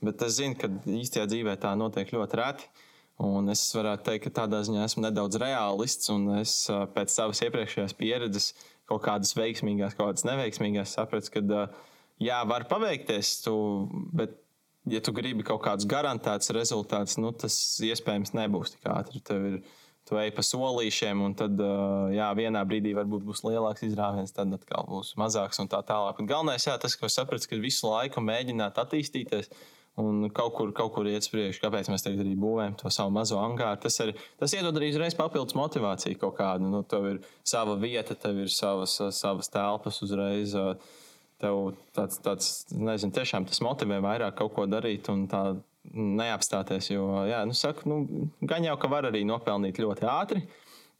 Bet 0.00 0.22
es 0.24 0.38
zinu, 0.38 0.56
ka 0.56 0.70
īstajā 0.88 1.26
dzīvē 1.28 1.58
tā 1.60 1.74
notiek 1.76 2.08
ļoti 2.14 2.38
reti. 2.40 2.70
Un 3.20 3.50
es 3.52 3.66
varētu 3.74 4.06
teikt, 4.06 4.22
ka 4.24 4.32
tādā 4.38 4.62
ziņā 4.64 4.86
esmu 4.86 5.02
nedaudz 5.04 5.36
realists, 5.42 6.08
un 6.14 6.38
es 6.38 6.52
ā, 6.72 6.84
pēc 6.94 7.12
savas 7.12 7.42
iepriekšējās 7.44 7.96
pieredzes, 7.98 8.46
kaut 8.88 9.02
kādas 9.04 9.34
veiksmīgās, 9.36 9.96
kaut 9.98 10.14
kādas 10.14 10.24
neveiksmīgās, 10.24 10.94
sapratu, 10.96 11.34
ka 11.34 11.66
jā, 12.22 12.38
var 12.48 12.64
paveikties, 12.70 13.34
tu, 13.44 13.58
bet, 14.16 14.38
ja 14.88 15.02
tu 15.04 15.12
gribi 15.12 15.44
kaut 15.44 15.60
kādus 15.66 15.88
garantētus 15.90 16.54
rezultātus, 16.56 17.18
nu, 17.20 17.34
tas 17.36 17.58
iespējams 17.84 18.32
nebūs 18.38 18.78
tik 18.78 18.88
ātri. 18.94 19.20
Tev 19.26 19.50
ir 19.50 19.60
tu 20.08 20.18
ej 20.20 20.30
pa 20.34 20.42
solīšiem, 20.44 21.20
un 21.24 21.34
tad, 21.36 21.58
jā, 22.14 22.28
vienā 22.38 22.62
brīdī 22.68 22.94
varbūt 22.96 23.26
būs 23.28 23.44
lielāks 23.44 23.84
izrāviens, 23.84 24.32
tad 24.34 24.54
atkal 24.56 24.86
būs 24.88 25.14
mazāks 25.20 25.60
un 25.60 25.68
tā 25.70 25.82
tālāk. 25.86 26.16
Bet 26.20 26.30
galvenais, 26.30 26.64
jā, 26.64 26.78
tas, 26.80 26.96
ko 26.96 27.10
sapratu, 27.12 27.50
ka 27.50 27.60
visu 27.60 27.90
laiku 27.90 28.24
mēģināt 28.24 28.80
attīstīties. 28.80 29.52
Un 29.98 30.28
kaut 30.30 30.52
kur, 30.54 30.70
kaut 30.70 30.92
kur 30.94 31.08
iet 31.10 31.24
uz 31.24 31.30
priekšu, 31.32 31.58
kāpēc 31.64 31.88
mēs 31.90 32.04
tagad 32.04 32.20
arī 32.22 32.36
būvējam 32.38 32.76
to 32.78 32.90
savu 32.94 33.10
mazo 33.16 33.40
angāru. 33.42 33.80
Tas, 33.82 33.96
arī, 34.04 34.12
tas 34.38 34.52
iedod 34.54 34.76
arī 34.78 34.92
uzreiz 34.92 35.16
papildus 35.18 35.56
motivāciju 35.58 36.20
kaut 36.20 36.36
kādu. 36.38 36.68
Nu, 36.70 36.84
tev 36.86 37.08
ir 37.08 37.18
sava 37.42 37.74
vieta, 37.82 38.14
tev 38.14 38.38
ir 38.44 38.52
savas, 38.54 38.94
savas 39.16 39.50
telpas 39.50 39.98
uzreiz. 40.06 40.54
Tev 41.42 41.58
tāds, 41.98 42.22
tāds 42.22 42.52
nezinu, 42.70 43.14
tiešām 43.14 43.50
tas 43.50 43.58
motivē 43.62 43.98
vairāk 44.02 44.38
kaut 44.38 44.54
ko 44.54 44.68
darīt 44.70 45.10
un 45.10 45.26
tā 45.30 45.42
neapstāties. 45.94 46.90
Jo, 46.92 47.24
jā, 47.28 47.42
nu, 47.48 47.56
saku, 47.56 47.88
nu, 47.90 48.28
gan 48.48 48.66
jau, 48.66 48.76
ka 48.80 48.90
var 48.92 49.08
arī 49.08 49.24
nopelnīt 49.28 49.80
ļoti 49.82 50.08
ātri, 50.08 50.44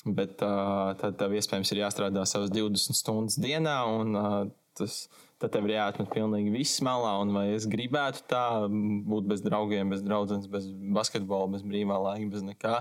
bet 0.06 0.42
uh, 0.44 0.92
tad 1.00 1.18
tev 1.20 1.34
iespējams 1.38 1.72
ir 1.74 1.82
jāstrādā 1.84 2.24
savas 2.28 2.52
20 2.54 2.96
stundas 2.96 3.38
dienā. 3.42 3.78
Un, 3.98 4.18
uh, 4.18 4.38
tas, 4.78 5.00
tad 5.42 5.52
tev 5.54 5.68
ir 5.68 5.76
jāatmet 5.76 6.10
pilnīgi 6.14 6.54
viss 6.54 6.82
malā. 6.84 7.16
Un 7.22 7.34
vai 7.36 7.48
es 7.56 7.66
gribētu 7.70 8.24
tā 8.30 8.44
būt 8.68 9.28
bez 9.30 9.42
draugiem, 9.44 9.92
bez 9.94 10.04
draudzenes, 10.06 10.50
bez 10.50 10.70
basketbola, 10.94 11.50
bez 11.56 11.66
brīvā 11.66 11.98
laika, 12.08 12.30
bez 12.34 12.46
nekā? 12.46 12.78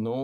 Nu, 0.00 0.16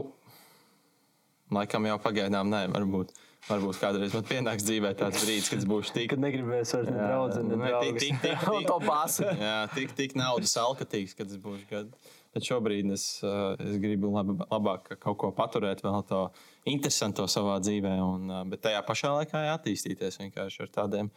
laikam 1.55 1.89
jau 1.89 1.99
pagaidām 2.05 2.53
nē, 2.53 2.67
varbūt. 2.75 3.17
Varbūt 3.49 3.79
kādreiz 3.81 4.13
man 4.13 4.27
pienāks 4.29 4.65
dzīvē 4.67 4.91
tāds 4.99 5.23
brīdis, 5.25 5.49
kad 5.49 5.63
būšu 5.71 5.95
tik 5.95 6.11
Kad 6.13 6.21
negribēs 6.21 6.75
vairs 6.75 6.91
ne 6.93 6.99
draugu, 6.99 7.45
ne 7.49 7.57
draugu. 7.63 7.95
tik, 8.03 8.19
tik, 8.21 8.43
tik, 8.45 8.45
tik. 9.17 9.41
Jā, 9.41 9.55
tik, 9.73 9.95
tik 9.97 10.17
naudas 10.21 10.53
alkatīgs, 10.61 11.17
kad 11.17 11.33
es 11.33 11.41
būšu 11.41 11.65
gadu. 11.71 12.13
Bet 12.37 12.45
šobrīd 12.45 12.93
es, 12.93 13.07
uh, 13.25 13.57
es 13.57 13.81
gribu 13.81 14.13
lab, 14.13 14.35
labāk 14.51 14.93
kaut 15.01 15.17
ko 15.23 15.33
paturēt, 15.33 15.81
vēl 15.83 16.05
to 16.11 16.27
interesantu 16.69 17.25
savā 17.31 17.57
dzīvē, 17.65 17.95
un, 18.05 18.29
uh, 18.29 18.45
bet 18.53 18.67
tajā 18.69 18.85
pašā 18.85 19.15
laikā 19.17 19.47
attīstīties 19.55 20.21
vienkārši 20.21 20.67
ar 20.67 20.73
tādiem 20.77 21.09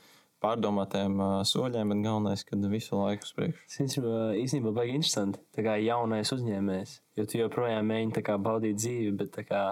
pārdomātiem 0.42 1.20
uh, 1.20 1.36
soļiem. 1.46 1.92
Bet 1.92 2.04
galvenais, 2.08 2.48
kad 2.48 2.64
visu 2.72 2.96
laiku 2.96 3.28
uz 3.28 3.36
priekšu. 3.36 3.68
Tas 3.68 4.00
īstenībā, 4.40 4.74
baigi 4.80 4.98
interesanti. 5.02 5.44
Tā 5.52 5.68
kā 5.68 5.76
jaunais 5.84 6.32
uzņēmējs, 6.32 6.98
jo 7.20 7.28
tu 7.28 7.44
joprojām 7.44 7.92
mēģini 7.92 8.40
baudīt 8.48 8.80
dzīvi, 8.80 9.16
bet 9.20 9.36
tā 9.36 9.46
kā 9.52 9.66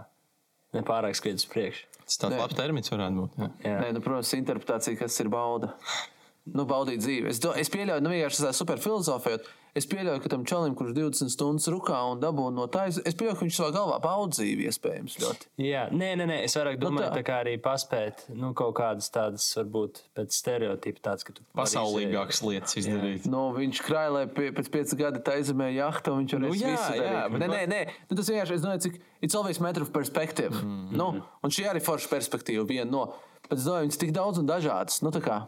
nepārāk 0.76 1.18
skriet 1.18 1.42
uz 1.42 1.48
priekšu. 1.50 1.86
Tas 2.10 2.18
tāds 2.24 2.40
labs 2.40 2.58
termins 2.58 2.90
varētu 2.90 3.22
būt. 3.22 3.36
Jā. 3.38 3.50
Jā. 3.66 3.76
Nē, 3.84 3.90
nu, 3.98 4.02
protams, 4.02 4.32
interpretācija, 4.38 4.98
kas 4.98 5.20
ir 5.22 5.30
bauda. 5.34 5.76
Nu, 6.50 6.66
baudīt 6.70 7.04
dzīvi. 7.04 7.30
Es, 7.30 7.42
do, 7.44 7.52
es 7.54 7.70
pieļauju, 7.70 8.02
nu, 8.02 8.14
vienkārši 8.16 8.48
tā 8.48 8.54
super 8.58 8.82
filozofējot. 8.82 9.50
Es 9.76 9.86
pieļauju, 9.86 10.22
ka 10.24 10.30
tam 10.30 10.46
čalim, 10.46 10.76
kurš 10.76 10.94
20 10.98 11.30
stundas 11.30 11.68
rukā 11.70 12.00
un 12.12 12.20
dabū 12.20 12.50
no 12.52 12.66
tā, 12.68 12.88
es 12.90 12.98
es 13.06 13.14
pieļauju, 13.16 13.38
ka 13.38 13.46
viņš 13.46 13.58
savā 13.60 13.72
galvā 13.76 14.00
baud 14.02 14.34
dzīvi, 14.34 14.66
iespējams, 14.70 15.18
ļoti. 15.22 15.50
Jā, 15.62 15.84
nē, 15.92 16.16
nē, 16.18 16.26
nē, 16.32 16.38
es 16.48 16.56
vairāk 16.58 16.80
domāju, 16.82 17.06
tā. 17.06 17.12
tā. 17.12 17.20
tā 17.20 17.24
kā 17.28 17.36
arī 17.44 17.54
paspēt 17.62 18.26
nu, 18.34 18.54
kaut 18.58 18.74
kādas 18.80 19.10
tādas, 19.14 19.46
varbūt 19.60 20.02
pēc 20.18 20.34
stereotipa, 20.40 21.00
tāds, 21.10 21.24
ka 21.28 21.34
tu 21.38 21.46
Pasaulīgākas 21.56 22.42
lietas 22.48 22.76
izdarīt. 22.82 23.28
Nu, 23.30 23.52
viņš 23.54 23.84
krājā 23.86 24.26
pie, 24.34 24.50
pēc 24.58 24.72
pieciem 24.74 25.00
gadiem 25.04 25.24
tā 25.24 25.38
aizemē 25.38 25.70
jahta, 25.76 26.12
un 26.16 26.24
viņš 26.24 26.36
arī 26.40 26.50
Nu, 26.50 26.56
jā, 26.56 26.76
jā, 26.98 27.24
bet 27.30 27.40
Nē, 27.42 27.48
nē, 27.54 27.62
nē. 27.70 27.82
Nu, 28.10 28.18
tas 28.18 28.30
vienkārši, 28.30 28.56
es 28.58 28.62
domāju, 28.66 28.82
cik 28.88 29.00
it's 29.22 29.36
always 29.36 29.60
matter 29.60 29.84
of 29.86 29.94
perspective. 29.94 30.56
Mm 30.56 30.70
Mhm. 30.70 30.88
-hmm. 30.90 30.98
nu, 30.98 31.22
un 31.44 31.50
šī 31.50 31.70
arī 31.70 31.82
forša 31.84 32.10
perspektīva 32.10 32.66
viena 32.68 32.92
no. 32.92 33.14
Bet 33.50 33.60
es 33.60 33.66
domāju, 33.66 33.86
viņas 33.88 33.98
tik 34.00 34.12
daudz 34.12 34.38
un 34.40 34.48
dažādas. 34.48 35.02
Nu, 35.02 35.10
tā 35.12 35.22
kā. 35.22 35.48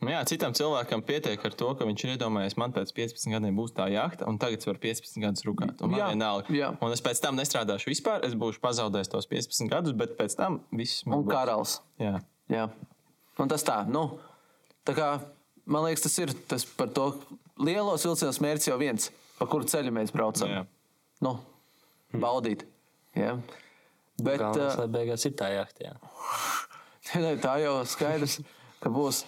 Nu 0.00 0.12
Jā, 0.12 0.20
citam 0.30 0.52
cilvēkam 0.54 1.00
pietiek 1.02 1.42
ar 1.42 1.54
to, 1.58 1.72
ka 1.74 1.86
viņš 1.88 2.02
ir 2.06 2.10
iedomājies, 2.14 2.54
man 2.60 2.70
pēc 2.74 2.92
15 2.94 3.32
gadiem 3.34 3.56
būs 3.58 3.72
tā 3.74 3.88
jahta, 3.90 4.28
un 4.30 4.36
tagad 4.38 4.62
es 4.62 4.68
varu 4.68 4.78
15 4.84 5.18
gadus 5.24 5.42
rūkāt. 5.48 5.80
Un 5.82 5.96
Jā, 5.98 6.10
vienalga. 6.12 6.52
jā. 6.54 6.68
Un 6.78 6.92
es 6.94 7.02
pēc 7.02 7.18
tam 7.24 7.34
nestrādāšu 7.40 7.90
vispār, 7.90 8.22
es 8.28 8.36
būšu 8.38 8.60
pazaudējis 8.62 9.10
tos 9.10 9.26
15 9.26 9.72
gadus, 9.72 9.96
bet 9.98 10.14
pēc 10.20 10.36
tam 10.38 10.60
viss 10.70 11.02
man 11.06 11.18
Un 11.18 11.24
būs. 11.26 11.32
karalis. 11.34 11.72
Jā. 11.98 12.20
Jā. 12.48 12.68
Un 13.42 13.50
tas 13.50 13.66
tā, 13.66 13.80
nu, 13.90 14.04
tā 14.86 14.94
kā, 14.94 15.08
man 15.66 15.88
liekas, 15.88 16.04
tas 16.06 16.18
ir 16.22 16.30
tas 16.46 16.62
par 16.78 16.92
to 16.94 17.08
lielos 17.58 18.06
vilcienos 18.06 18.38
mērķis 18.44 18.70
jau 18.70 18.78
viens, 18.78 19.08
pa 19.40 19.46
kuru 19.50 19.66
ceļu 19.66 19.90
mēs 19.98 20.14
braucam. 20.14 20.46
Jā. 20.48 20.62
Nu, 21.26 21.40
baudīt. 22.14 22.62
Jā. 23.18 23.34
Bet, 24.22 24.38
Galvenais, 24.42 24.74
uh, 24.74 24.84
lai 24.84 24.86
beigās 24.94 25.26
ir 25.26 25.34
tā 25.38 25.50
jahta. 25.56 25.90
jā. 25.90 25.98
Tā 27.42 27.54
jau 27.62 27.74
skaidrs, 27.88 28.38
ka 28.82 28.90
būs. 28.94 29.24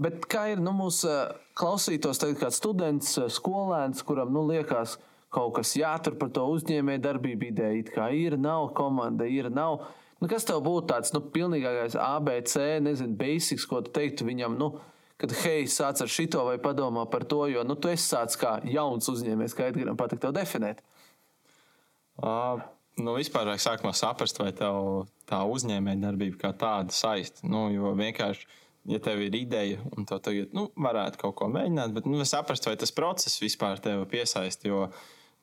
Bet 0.00 0.26
kā 0.30 0.48
ir 0.50 0.60
nu, 0.62 0.72
mūsu 0.74 1.06
ā, 1.10 1.20
klausītos, 1.58 2.18
tagad 2.20 2.40
kāds 2.40 2.58
students, 2.58 3.14
ā, 3.22 3.28
skolēns, 3.30 4.02
kuram 4.06 4.32
nu, 4.34 4.42
liekas, 4.48 4.96
kaut 5.30 5.54
kas 5.60 5.76
jātur 5.78 6.16
par 6.18 6.32
to 6.34 6.44
uzņēmēju 6.56 7.04
darbību 7.04 7.50
ideju, 7.52 7.82
it 7.84 7.92
kā 7.94 8.08
ir, 8.16 8.34
nav 8.40 8.72
komanda, 8.76 9.28
ir, 9.30 9.50
nav. 9.54 9.84
Nu, 10.20 10.28
kas 10.28 10.44
tev 10.48 10.58
būtu 10.66 10.90
tāds 10.90 11.14
nu, 11.14 11.22
pilnīgākais 11.32 11.94
ABC, 12.02 12.56
nezinu, 12.82 13.14
basics, 13.20 13.68
ko 13.70 13.80
tu 13.86 13.94
teiktu 13.94 14.26
viņam? 14.28 14.58
Nu, 14.60 14.74
Kad 15.20 15.34
hei, 15.42 15.66
sāc 15.68 16.00
ar 16.00 16.08
šito 16.08 16.40
vai 16.46 16.56
padomā 16.62 17.02
par 17.12 17.26
to, 17.28 17.42
jo 17.52 17.60
nu, 17.68 17.74
tu 17.76 17.90
esi 17.92 18.06
sācis 18.08 18.38
kā 18.40 18.54
jauns 18.64 19.08
uzņēmējs, 19.12 19.54
kā 19.56 19.66
Edgars 19.68 19.98
patīk 20.00 20.22
tev 20.22 20.32
definēt. 20.32 20.80
Uh, 22.16 22.62
nu, 22.96 23.18
vispār 23.18 23.50
vajag 23.50 23.60
sākumā 23.66 23.92
saprast, 23.96 24.40
vai 24.40 24.48
tev 24.56 25.10
tā 25.28 25.42
uzņēmējdarbība 25.44 26.40
kā 26.40 26.54
tāda 26.56 26.96
saista. 26.96 27.44
Nu, 27.44 27.66
jo 27.74 27.92
vienkārši, 27.98 28.48
ja 28.88 28.98
tev 29.02 29.20
ir 29.20 29.34
ideja 29.36 29.80
un 29.96 30.06
tu 30.08 30.18
tagad 30.22 30.52
nu, 30.56 30.68
varētu 30.76 31.20
kaut 31.20 31.36
ko 31.40 31.48
mēģināt, 31.52 31.94
bet 31.96 32.06
nu, 32.08 32.20
saprast, 32.24 32.68
vai 32.68 32.76
tas 32.80 32.94
process 32.94 33.40
vispār 33.42 33.80
tevi 33.82 34.06
piesaista. 34.10 34.68
Jo 34.68 34.88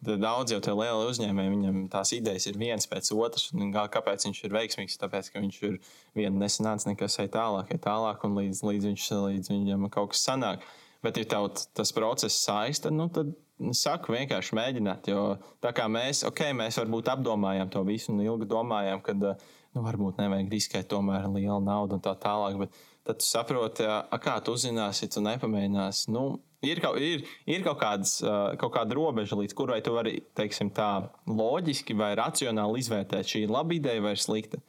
daudz 0.01 0.53
jau 0.53 0.59
tie 0.61 0.73
lieli 0.77 1.07
uzņēmēji, 1.09 1.53
viņam 1.55 1.77
tās 1.89 2.11
idejas 2.13 2.45
ir 2.49 2.57
viens 2.61 2.85
pēc 2.89 3.09
otras. 3.15 3.49
Un, 3.53 3.71
kā- 3.73 3.87
kāpēc 3.89 4.27
viņš 4.27 4.43
ir 4.45 4.53
veiksmīgs? 4.53 4.99
Tāpēc, 5.01 5.31
ka 5.33 5.41
viņš 5.41 5.57
ir 5.65 5.79
viena 6.17 6.45
nesanāca, 6.45 6.91
nekas 6.91 7.17
ej 7.23 7.31
tālāk, 7.33 7.73
ej 7.73 7.81
tālāk, 7.81 8.25
un 8.27 8.37
līdz, 8.37 8.61
līdz, 8.61 8.91
viņš, 8.91 9.07
līdz 9.25 9.53
viņam 9.53 9.89
kaut 9.89 10.13
kas 10.13 10.21
sanāk. 10.27 10.65
Bet, 11.01 11.17
ja 11.17 11.25
tev 11.29 11.49
tas 11.77 11.93
process 11.93 12.37
saista, 12.45 12.91
nu, 12.93 13.07
tad 13.13 13.33
nu, 13.61 13.73
saku 13.73 14.13
vienkārši 14.13 14.57
mēģināt. 14.57 15.09
Jo 15.09 15.37
tā 15.63 15.73
kā 15.75 15.87
mēs, 15.89 16.23
ok, 16.27 16.45
mēs 16.57 16.77
varbūt 16.81 17.09
apdomājām 17.13 17.71
to 17.73 17.83
visu 17.87 18.13
un 18.13 18.21
ilgi 18.25 18.49
domājām, 18.49 19.01
ka 19.05 19.17
nu, 19.17 19.33
varbūt 19.77 20.21
nevajag 20.21 20.53
riskēt 20.53 20.89
tomēr 20.93 21.25
ar 21.25 21.33
lielu 21.33 21.59
naudu 21.63 21.97
un 21.97 22.05
tā 22.05 22.13
tālāk. 22.21 22.57
Bet 22.61 22.77
tad 23.07 23.21
tu 23.21 23.27
saproti, 23.27 23.87
kā 24.23 24.37
tu 24.43 24.55
uzzināsi, 24.57 25.09
tu 25.11 25.23
nepamēģināsi. 25.23 26.11
Nu, 26.13 26.25
ir, 26.65 26.81
kaut, 26.83 26.99
ir, 27.03 27.23
ir 27.49 27.63
kaut, 27.65 27.79
kāds, 27.81 28.17
kaut 28.61 28.73
kāda 28.75 28.97
robeža, 28.97 29.37
līdz 29.39 29.55
kurai 29.57 29.79
tu 29.85 29.95
vari 29.95 30.17
teiksim, 30.37 30.71
tā, 30.75 31.07
loģiski 31.29 31.95
vai 31.97 32.11
racionāli 32.19 32.83
izvērtēt, 32.83 33.31
šī 33.31 33.45
ir 33.45 33.53
laba 33.55 33.77
ideja 33.77 34.03
vai 34.03 34.17
slikta. 34.19 34.59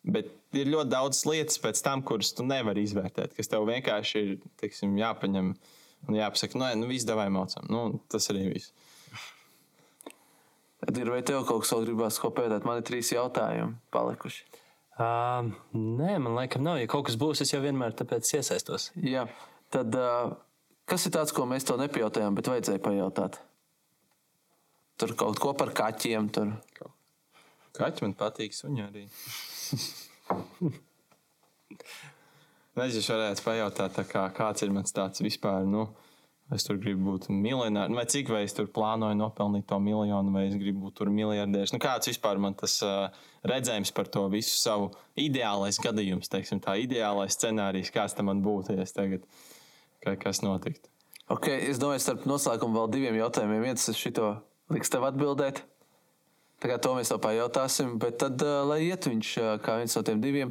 Bet 0.00 0.30
ir 0.56 0.70
ļoti 0.72 0.92
daudz 0.94 1.24
lietas 1.28 1.84
tam, 1.84 2.04
kuras 2.06 2.32
tu 2.36 2.46
nevari 2.46 2.86
izvērtēt, 2.86 3.34
kas 3.36 3.50
tev 3.52 3.66
vienkārši 3.68 4.22
ir 4.22 4.30
teiksim, 4.62 4.94
jāpaņem 5.00 5.52
un 6.08 6.16
jāpasaka, 6.16 6.56
nu, 6.56 6.70
nu 6.80 6.88
viss 6.88 7.08
devai 7.08 7.28
maucam. 7.32 7.66
Nu, 7.68 7.82
tas 8.10 8.30
arī 8.32 8.46
viss. 8.54 8.72
Ir 10.88 11.10
vai 11.12 11.20
tev 11.26 11.44
kaut 11.44 11.66
kas 11.66 11.74
vēl 11.74 11.90
gribās 11.90 12.16
ko 12.22 12.30
pētīt? 12.32 12.64
Man 12.64 12.80
ir 12.80 12.86
trīs 12.88 13.12
jautājumi 13.12 13.76
palikuši. 13.92 14.46
Uh, 15.00 15.50
nē, 15.72 16.18
man 16.20 16.34
liekas, 16.36 16.60
nav. 16.60 16.76
Ja 16.80 16.88
kaut 16.90 17.06
kas 17.08 17.16
būs, 17.20 17.40
es 17.44 17.54
jau 17.54 17.62
vienmēr 17.64 17.96
tāpēc 17.96 18.34
iesaistos. 18.36 18.90
Jā, 19.00 19.24
tad 19.72 19.96
uh, 19.96 20.34
kas 20.90 21.08
ir 21.08 21.14
tāds, 21.16 21.32
ko 21.32 21.48
mēs 21.48 21.64
to 21.68 21.78
nepajautājām, 21.80 22.36
bet 22.36 22.52
vajadzēja 22.52 22.84
pajautāt? 22.84 23.40
tur 25.00 25.16
kaut 25.16 25.40
ko 25.40 25.54
par 25.56 25.72
kaķiem. 25.76 26.28
Tur. 26.34 26.52
Kaķi 27.76 28.04
man 28.04 28.14
patīk, 28.18 28.52
suņi 28.56 28.84
arī. 28.84 29.06
Nezinu, 32.80 33.04
varētu 33.08 33.44
pajautāt, 33.44 33.94
kā, 34.08 34.22
kāds 34.36 34.64
ir 34.64 34.70
mans 34.74 34.94
tāds 34.96 35.22
vispār. 35.24 35.64
Nu, 35.68 35.82
es 36.54 36.66
tur 36.66 36.78
gribu 36.82 37.12
būt 37.12 37.28
miljonārs, 37.30 37.94
vai 37.94 38.04
cik 38.10 38.30
vai 38.32 38.42
es 38.46 38.54
tur 38.56 38.68
plānoju 38.74 39.18
nopelnīt 39.18 39.68
to 39.70 39.78
miljonu, 39.82 40.32
vai 40.34 40.48
es 40.48 40.56
gribu 40.58 40.88
būt 40.88 41.02
miljardieris. 41.10 41.74
Nu, 41.74 41.80
kāds 41.82 42.10
vispār 42.10 42.40
man 42.42 42.56
tas 42.58 42.76
uh, 42.86 43.08
redzējums 43.46 43.92
par 43.96 44.10
to 44.10 44.26
visu 44.32 44.56
savu 44.58 44.90
ideālais 45.18 45.78
gadījums, 45.82 46.30
teiksim, 46.32 46.62
tā 46.64 46.76
ideālais 46.82 47.38
scenārijs, 47.38 47.92
kāds 47.94 48.16
tam 48.18 48.32
būtu, 48.42 48.74
ja 48.76 48.86
es 48.86 48.96
tagad 48.96 49.26
kas 50.20 50.42
notiktu. 50.42 50.90
Okay, 51.30 51.68
es 51.70 51.78
domāju, 51.78 52.02
starp 52.02 52.24
noslēgumu 52.26 52.80
vēl 52.80 52.88
diviem 52.90 53.20
jautājumiem. 53.20 53.68
Viens 53.68 53.86
es 53.92 53.98
šito 53.98 54.32
liks 54.74 54.90
tev 54.90 55.04
atbildēt. 55.06 55.62
Tā 56.60 56.68
kā 56.72 56.78
to 56.82 56.96
mēs 56.96 57.12
vēl 57.12 57.20
pajautāsim, 57.22 57.94
bet 58.02 58.18
tad, 58.20 58.42
uh, 58.42 58.64
lai 58.66 58.82
iet 58.88 59.06
viņš 59.06 59.30
uh, 59.38 59.52
kā 59.62 59.78
viens 59.78 59.94
no 59.96 60.02
tiem 60.04 60.18
diviem, 60.24 60.50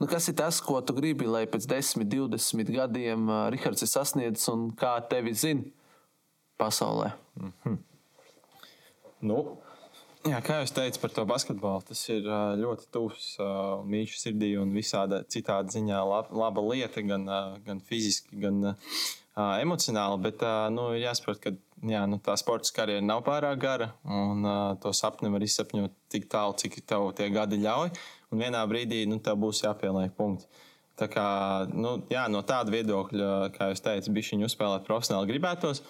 Nu, 0.00 0.06
kas 0.08 0.30
ir 0.30 0.34
tas, 0.38 0.62
ko 0.64 0.78
tu 0.80 0.94
gribi, 0.96 1.26
lai 1.28 1.42
pēc 1.44 1.66
10, 1.68 2.06
20 2.08 2.70
gadiem 2.72 3.26
uh, 3.28 3.42
Rihards 3.52 3.84
ir 3.84 3.88
sasniedzis 3.90 4.48
un 4.48 4.70
kā 4.72 4.94
tevi 5.10 5.34
zina 5.36 5.66
pasaulē? 6.60 7.10
Mm 7.36 7.52
-hmm. 7.64 7.76
nu, 9.20 9.36
jā, 10.24 10.38
kā 10.40 10.54
jau 10.60 10.70
teicu 10.74 11.00
par 11.00 11.10
to 11.10 11.24
basketbolu, 11.24 11.82
tas 11.88 12.08
ir 12.08 12.24
uh, 12.24 12.56
ļoti 12.62 12.88
tuvs 12.90 13.26
uh, 13.38 13.84
mīļš 13.84 14.14
sirdī 14.22 14.56
un 14.62 14.72
visādi 14.72 15.20
citādi 15.28 15.76
ziņā 15.76 15.98
laba, 16.12 16.28
laba 16.32 16.60
lieta, 16.72 17.02
gan, 17.02 17.28
uh, 17.28 17.58
gan 17.66 17.80
fiziski, 17.80 18.40
gan 18.40 18.64
uh, 18.64 18.74
emocionāli. 19.60 20.22
Bet 20.22 20.42
uh, 20.42 20.70
nu, 20.72 20.94
jāsaprot, 20.96 21.40
ka 21.44 21.50
jā, 21.82 22.06
nu, 22.06 22.16
tā 22.16 22.36
sporta 22.36 22.72
karjera 22.72 23.04
nav 23.04 23.20
pārāk 23.24 23.58
gara 23.58 23.92
un 24.04 24.44
uh, 24.44 24.78
to 24.80 24.92
sapni 24.92 25.28
var 25.28 25.42
izsapņot 25.42 25.92
tik 26.08 26.24
tālu, 26.28 26.56
cik 26.56 26.80
tev 26.86 27.12
tie 27.12 27.28
gadi 27.28 27.60
ļauj 27.60 27.90
un 28.30 28.42
vienā 28.42 28.64
brīdī 28.70 29.04
nu, 29.10 29.20
tev 29.22 29.38
būs 29.42 29.64
jāpieliek 29.64 30.14
punkti. 30.16 30.48
Tā 31.00 31.08
kā, 31.08 31.26
nu, 31.72 31.96
jā, 32.12 32.26
no 32.28 32.42
tāda 32.44 32.72
viedokļa, 32.74 33.30
kā 33.54 33.70
jūs 33.70 33.82
teicāt, 33.84 34.12
bija 34.12 34.34
viņa 34.34 34.50
uzspēlēt 34.50 34.86
profesionāli 34.88 35.30
gribētos, 35.32 35.80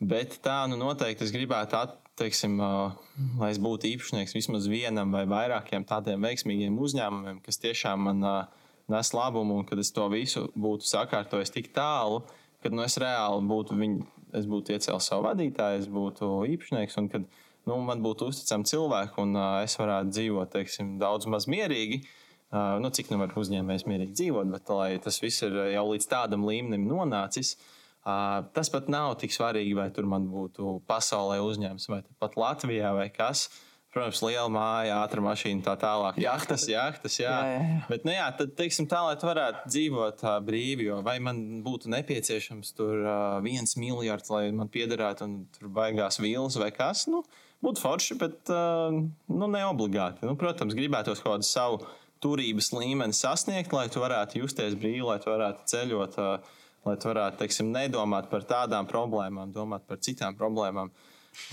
bet 0.00 0.36
tā 0.44 0.62
nu, 0.68 0.76
noteikti 0.80 1.24
es 1.24 1.32
gribētu, 1.32 1.78
at, 1.80 1.96
teiksim, 2.20 2.58
uh, 2.60 2.92
lai 3.40 3.54
es 3.54 3.60
būtu 3.62 3.88
īpašnieks 3.94 4.36
vismaz 4.36 4.66
vienam 4.68 5.14
vai 5.16 5.22
vairākiem 5.30 5.86
tādiem 5.88 6.20
veiksmīgiem 6.26 6.76
uzņēmumiem, 6.76 7.38
kas 7.46 7.62
tiešām 7.62 8.04
man 8.10 8.26
uh, 8.26 8.60
nes 8.90 9.12
labumu 9.14 9.60
un 9.60 9.66
kad 9.66 9.78
es 9.78 9.92
to 9.94 10.06
visu 10.12 10.48
būtu 10.58 10.88
sakārtojis 10.90 11.54
tik 11.54 11.70
tālu, 11.76 12.24
kad 12.62 12.74
nu, 12.74 12.82
es 12.84 12.98
reāli 13.00 13.46
būtu 13.48 13.78
viņu, 13.78 14.06
es 14.36 14.48
būtu 14.50 14.74
iecēlis 14.74 15.08
savu 15.10 15.28
vadītāju, 15.28 15.84
es 15.84 15.88
būtu 15.90 16.30
īpašnieks 16.56 16.98
un 17.00 17.08
kad 17.12 17.28
nu, 17.68 17.76
man 17.86 18.02
būtu 18.04 18.30
uzticami 18.30 18.68
cilvēki, 18.68 19.18
un 19.22 19.36
uh, 19.36 19.60
es 19.64 19.76
varētu 19.80 20.14
dzīvot 20.14 20.52
teiksim, 20.54 20.96
daudz 21.00 21.28
maz 21.30 21.48
mierīgi. 21.50 22.02
Uh, 22.50 22.80
nu, 22.82 22.90
cik 22.90 23.12
nu 23.12 23.20
var 23.20 23.34
uzņēmējs 23.38 23.86
mierīgi 23.86 24.16
dzīvot, 24.18 24.48
bet 24.50 24.70
lai 24.74 24.90
tas 25.02 25.20
viss 25.22 25.44
ir 25.46 25.54
jau 25.70 25.84
līdz 25.92 26.08
tādam 26.10 26.46
līmenim 26.48 26.88
nonācis, 26.90 27.54
uh, 27.54 28.40
tas 28.56 28.72
pat 28.72 28.90
nav 28.90 29.14
tik 29.20 29.34
svarīgi, 29.34 29.76
vai 29.78 29.90
tur 29.94 30.08
man 30.10 30.26
būtu 30.30 30.80
pasaulē 30.90 31.38
uzņēmums, 31.46 31.90
vai 31.92 32.02
pat 32.22 32.38
Latvijā, 32.40 32.94
vai 32.96 33.10
kas. 33.14 33.48
Protams, 33.90 34.20
liela 34.22 34.46
māja, 34.54 35.00
ātrā 35.02 35.22
mašīna, 35.24 35.64
tā 35.66 35.72
tālāk. 35.82 36.18
Jahtas, 36.22 36.68
jahtas, 36.70 37.16
jā. 37.18 37.26
jā, 37.26 37.54
jā, 37.56 37.62
jā. 37.72 37.78
Bet, 37.88 38.04
nu, 38.06 38.12
jā, 38.14 38.28
tad, 38.38 38.52
teiksim, 38.58 38.86
tā, 38.90 39.00
lai 39.02 39.16
tu 39.18 39.26
varētu 39.26 39.64
dzīvot 39.66 40.22
uh, 40.22 40.36
brīvi, 40.46 40.86
jo 40.86 41.00
vai 41.06 41.16
man 41.22 41.40
būtu 41.66 41.90
nepieciešams 41.90 42.70
tur 42.78 43.00
uh, 43.02 43.40
viens 43.42 43.74
miljards, 43.82 44.30
lai 44.30 44.44
man 44.54 44.70
piederētu, 44.70 45.26
un 45.26 45.40
tur 45.56 45.72
baigās 45.74 46.20
vīles 46.22 46.58
vai 46.62 46.70
kas. 46.74 47.08
Nu, 47.10 47.24
uh, 47.26 47.49
būtu 47.64 47.82
forši, 47.84 48.16
bet 48.20 48.52
uh, 48.52 48.92
nu, 48.92 49.48
ne 49.50 49.62
obligāti. 49.68 50.26
Nu, 50.28 50.36
protams, 50.40 50.76
gribētos 50.76 51.22
kaut 51.22 51.36
kādu 51.36 51.48
savu 51.48 51.80
turības 52.24 52.72
līmeni 52.76 53.16
sasniegt, 53.16 53.72
lai 53.76 53.86
tu 53.92 54.02
varētu 54.02 54.42
justies 54.42 54.76
brīvi, 54.78 55.04
lai 55.06 55.18
tu 55.22 55.32
varētu 55.32 55.68
ceļot, 55.72 56.18
uh, 56.20 56.58
lai 56.88 56.96
tu 57.00 57.10
varētu 57.12 57.40
teiksim, 57.42 57.72
nedomāt 57.74 58.30
par 58.32 58.44
tādām 58.48 58.88
problēmām, 58.90 59.54
domāt 59.56 59.86
par 59.88 60.00
citām 60.04 60.36
problēmām. 60.38 60.92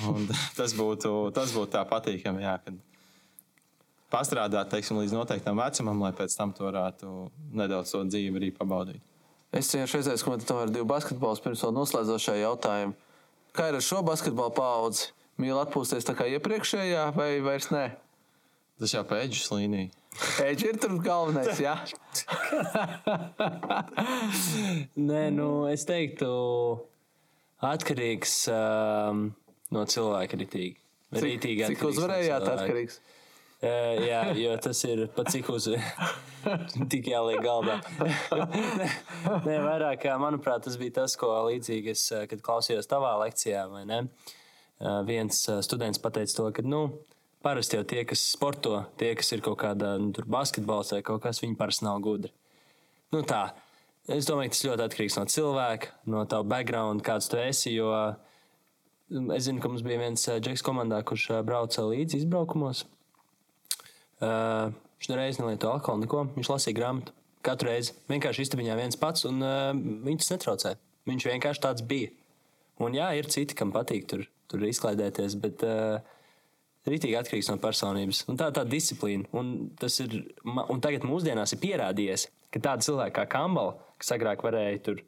Un 0.08 0.28
tas 0.60 0.76
būtu, 0.78 1.32
tas 1.36 1.54
būtu 1.56 1.76
tā 1.76 1.84
patīkami, 1.88 2.44
jā, 2.44 2.58
kad 2.66 2.80
pastrādāt 4.14 4.72
teiksim, 4.72 5.00
līdz 5.02 5.16
noteiktam 5.16 5.60
vecumam, 5.60 6.02
lai 6.06 6.14
pēc 6.16 6.36
tam 6.40 6.56
tu 6.56 6.68
varētu 6.68 7.28
nedaudz 7.60 7.94
to 7.94 8.04
dzīvi 8.08 8.42
arī 8.42 8.54
pabaudīt. 8.56 9.04
Es 9.56 9.70
cienīju 9.72 9.96
reizēs 9.96 10.24
komentēju 10.28 10.66
ar 10.66 10.72
divu 10.72 10.88
basketbolu 10.90 11.40
pirms 11.44 11.64
vēl 11.64 11.76
noslēdzošā 11.76 12.36
jautājuma. 12.42 12.96
Kā 13.56 13.70
ir 13.72 13.78
ar 13.80 13.84
šo 13.84 14.02
basketbolu 14.06 14.52
paudzi? 14.56 15.14
Mīl 15.42 15.58
atpūsties 15.62 16.08
tā 16.08 16.16
kā 16.18 16.28
iepriekšējā, 16.38 17.08
vai 17.18 17.30
vairs 17.46 17.70
ne? 17.74 17.86
Tas 18.78 18.94
jau 18.94 19.04
pēdējais 19.10 19.50
līnija. 19.54 19.90
Pēdējais 20.18 20.64
ir 20.70 20.80
tur 20.82 20.96
galvenais, 21.02 21.62
jā. 21.62 21.76
Nē, 25.10 25.24
nu, 25.34 25.50
es 25.70 25.86
teiktu, 25.90 26.30
atkarīgs 27.66 28.40
um, 28.54 29.28
no 29.74 29.86
cilvēka 29.90 30.42
ritīgi. 30.42 30.78
Rītīgi 31.18 31.64
cik, 31.64 31.78
cik 31.78 31.86
uzvarējāt 31.88 32.46
no 32.46 32.56
atkarīgs? 32.58 33.00
Uh, 33.58 34.04
jā, 34.06 34.22
jo 34.38 34.52
tas 34.62 34.84
ir 34.86 35.08
pat 35.16 35.32
cik 35.34 35.48
uz 35.50 35.70
tik 36.94 37.08
jāliek 37.10 37.42
galdā. 37.42 37.80
Nē, 39.48 39.56
vairāk, 39.66 40.06
manuprāt, 40.22 40.68
tas 40.68 40.78
bija 40.78 41.00
tas, 41.00 41.18
ko 41.18 41.32
līdzīgi 41.48 41.94
es, 41.96 42.04
kad 42.30 42.44
klausījos 42.46 42.90
tavā 42.90 43.16
lekcijā, 43.24 43.66
vai 43.74 43.88
ne? 43.90 44.04
Uh, 44.06 44.36
viens 45.08 45.44
students 45.66 46.02
pateica 46.02 46.36
to, 46.38 46.50
ka, 46.54 46.66
nu, 46.66 46.82
parasti 47.46 47.78
jau 47.78 47.86
tie, 47.88 48.04
kas 48.08 48.24
sporto, 48.34 48.82
tie, 49.00 49.14
kas 49.18 49.32
ir 49.34 49.44
kaut 49.46 49.60
kādā 49.62 49.96
nu, 50.02 50.12
basketbols 50.28 50.94
vai 50.96 51.02
kaut 51.06 51.24
kas, 51.24 51.42
viņi 51.44 51.58
parasti 51.60 51.88
nav 51.88 52.02
gudri. 52.06 52.34
Nu, 53.14 53.24
tā. 53.28 53.50
Es 54.08 54.28
domāju, 54.28 54.54
tas 54.54 54.64
ļoti 54.64 54.84
atkarīgs 54.86 55.18
no 55.20 55.26
cilvēka, 55.28 55.92
no 56.08 56.24
tava 56.32 56.48
background, 56.48 57.04
kāds 57.04 57.28
tu 57.28 57.40
esi. 57.42 57.74
Jo 57.76 57.92
es 59.36 59.48
zinu, 59.48 59.60
ka 59.64 59.72
mums 59.72 59.84
bija 59.84 60.00
viens 60.00 60.24
džeks 60.24 60.64
komandā, 60.64 61.02
kurš 61.08 61.42
brauca 61.48 61.84
līdzi 61.90 62.22
izbraukumos. 62.22 62.86
Uh, 64.18 64.72
viņš 64.98 65.10
nereiz 65.12 65.42
nelieto 65.42 65.70
alkoholu, 65.72 66.06
neko. 66.06 66.24
Viņš 66.38 66.52
lasīja 66.54 66.80
grāmatu. 66.80 67.14
Katru 67.46 67.70
reizi 67.70 67.94
vienkārši 68.10 68.48
istabiņā 68.48 68.80
viens 68.80 69.00
pats, 69.00 69.28
un 69.28 69.44
uh, 69.44 69.76
viņš 70.08 70.32
netraucēja. 70.34 70.80
Viņš 71.08 71.28
vienkārši 71.30 71.64
tāds 71.68 71.86
bija. 71.88 72.16
Un 72.84 72.96
jā, 72.96 73.12
ir 73.20 73.28
citi, 73.32 73.56
kam 73.60 73.76
patīk 73.76 74.08
tur 74.10 74.26
tur 74.52 74.64
izklaidēties. 74.68 75.36
Bet, 75.44 75.66
uh, 75.68 76.16
Rītīgi 76.88 77.18
atkarīgs 77.20 77.50
no 77.52 77.58
personības. 77.60 78.24
Un 78.32 78.40
tā 78.40 78.48
ir 78.50 78.56
tā 78.56 78.64
disciplīna. 78.68 79.28
Un, 79.36 79.52
ir, 79.84 80.16
un 80.46 80.82
tagad 80.84 81.04
mūsdienās 81.08 81.54
ir 81.54 81.62
pierādījies, 81.64 82.28
ka 82.54 82.64
tāda 82.64 82.86
cilvēka 82.88 83.16
kā 83.20 83.26
Kambala, 83.36 83.76
kas 84.00 84.14
agrāk 84.16 84.46
varēja 84.46 84.84
tur 84.86 85.02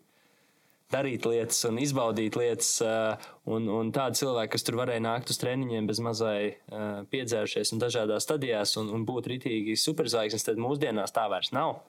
darīt 0.91 1.27
lietas 1.29 1.61
un 1.69 1.77
izbaudīt 1.79 2.35
lietas, 2.39 2.71
uh, 2.83 3.29
un, 3.47 3.69
un 3.71 3.91
tādi 3.95 4.19
cilvēki, 4.23 4.51
kas 4.55 4.65
tur 4.65 4.79
varēja 4.79 5.03
nākt 5.05 5.31
uz 5.31 5.37
treniņiem 5.39 5.87
bez 5.87 6.01
mazai 6.03 6.39
uh, 6.49 7.05
piedzērušies 7.13 7.75
un 7.75 7.83
dažādās 7.83 8.25
stadijās 8.25 8.73
un, 8.81 8.89
un 8.97 9.05
būt 9.07 9.29
rītīgi 9.29 9.77
superzvaigznes, 9.79 10.47
tad 10.47 10.59
mūsdienās 10.59 11.13
tā 11.15 11.29
vairs 11.31 11.53
nav. 11.55 11.83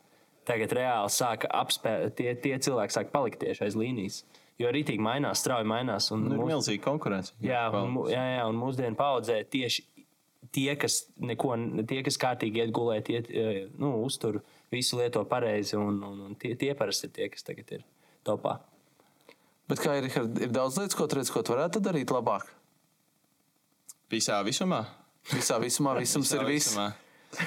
Tagad 0.46 0.76
reāli 0.76 1.14
sāka 1.14 1.48
apspēlēt, 1.62 2.14
tie, 2.20 2.34
tie 2.44 2.54
cilvēki 2.60 2.94
sāk 2.94 3.10
palikt 3.14 3.40
tieši 3.42 3.66
aiz 3.66 3.80
līnijas. 3.80 4.20
Uh, 4.20 4.39
Jo 4.60 4.70
rītīgi 4.74 5.00
mainās, 5.00 5.40
strauji 5.40 5.68
mainās. 5.68 6.10
Un 6.12 6.26
nu, 6.26 6.34
ir 6.34 6.42
mūs... 6.42 6.50
milzīga 6.52 6.84
konkurence. 6.84 7.32
Jā, 7.44 7.62
un, 7.72 7.96
jā, 8.12 8.24
jā, 8.36 8.42
un 8.50 8.58
mūsdienu 8.60 8.98
paudzē 8.98 9.38
tieši 9.48 9.86
tie, 10.52 10.74
kas, 10.80 11.04
neko, 11.20 11.54
tie, 11.88 12.00
kas 12.06 12.18
kārtīgi 12.20 12.64
iet 12.64 12.72
gulēt, 12.74 13.10
iet, 13.12 13.30
nu, 13.80 13.94
uztur 14.04 14.40
visu 14.72 14.98
lieto 15.00 15.22
pareizi, 15.28 15.76
un, 15.78 16.00
un, 16.06 16.24
un 16.28 16.38
tie, 16.40 16.54
tie 16.58 16.74
parasti 16.78 17.08
ir 17.08 17.14
tie, 17.16 17.28
kas 17.32 17.46
tagad 17.46 17.72
ir 17.78 17.84
topā. 18.26 18.58
Bet 19.70 19.82
kā 19.82 19.94
ir, 20.00 20.08
ir 20.42 20.50
daudz 20.54 20.80
lietas, 20.80 20.96
ko 20.98 21.06
tu 21.06 21.20
redz, 21.20 21.30
ko 21.30 21.44
tu 21.46 21.54
varētu 21.54 21.82
darīt 21.84 22.10
labāk? 22.14 22.48
Visā 24.10 24.40
visumā? 24.46 24.82
Visā 25.30 25.60
visumā, 25.62 25.94
visums 26.00 26.32
Visā 26.32 26.40
ir 26.40 26.48
viss. 26.48 26.74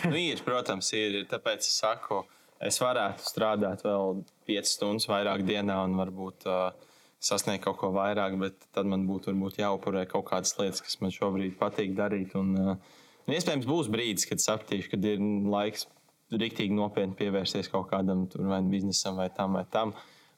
nu, 0.07 0.15
ir, 0.15 0.39
protams, 0.45 0.93
ir. 0.95 1.23
Tāpēc 1.27 1.65
es 1.65 1.75
saku, 1.81 2.21
es 2.63 2.79
varētu 2.79 3.25
strādāt 3.27 3.83
vēl 3.83 4.21
5 4.47 4.71
stundas 4.71 5.09
vairāk 5.11 5.43
dienā 5.47 5.81
un 5.83 5.97
varbūt 5.99 6.47
uh, 6.47 6.92
sasniegt 7.23 7.63
kaut 7.65 7.79
ko 7.79 7.91
vairāk, 7.95 8.35
bet 8.41 8.67
tad 8.75 8.89
man 8.89 9.05
būtu 9.07 9.31
varbūt, 9.31 9.61
jāupurē 9.61 10.05
kaut 10.11 10.27
kādas 10.29 10.55
lietas, 10.59 10.83
kas 10.83 10.99
man 11.01 11.13
šobrīd 11.15 11.55
patīk 11.59 11.95
darīt. 11.97 12.35
Un, 12.39 12.53
uh, 12.59 12.95
iespējams, 13.31 13.67
būs 13.69 13.91
brīdis, 13.93 14.27
kad 14.29 14.43
sapratīšu, 14.43 14.93
kad 14.93 15.07
ir 15.07 15.21
laiks 15.53 15.87
rīktīgi 16.33 16.75
nopietni 16.75 17.15
pievērsties 17.19 17.69
kaut 17.71 17.89
kādam 17.91 18.25
vai 18.35 18.61
biznesam 18.65 19.19
vai 19.21 19.29
tam 19.35 19.59
vai 19.59 19.65
tam. 19.71 19.93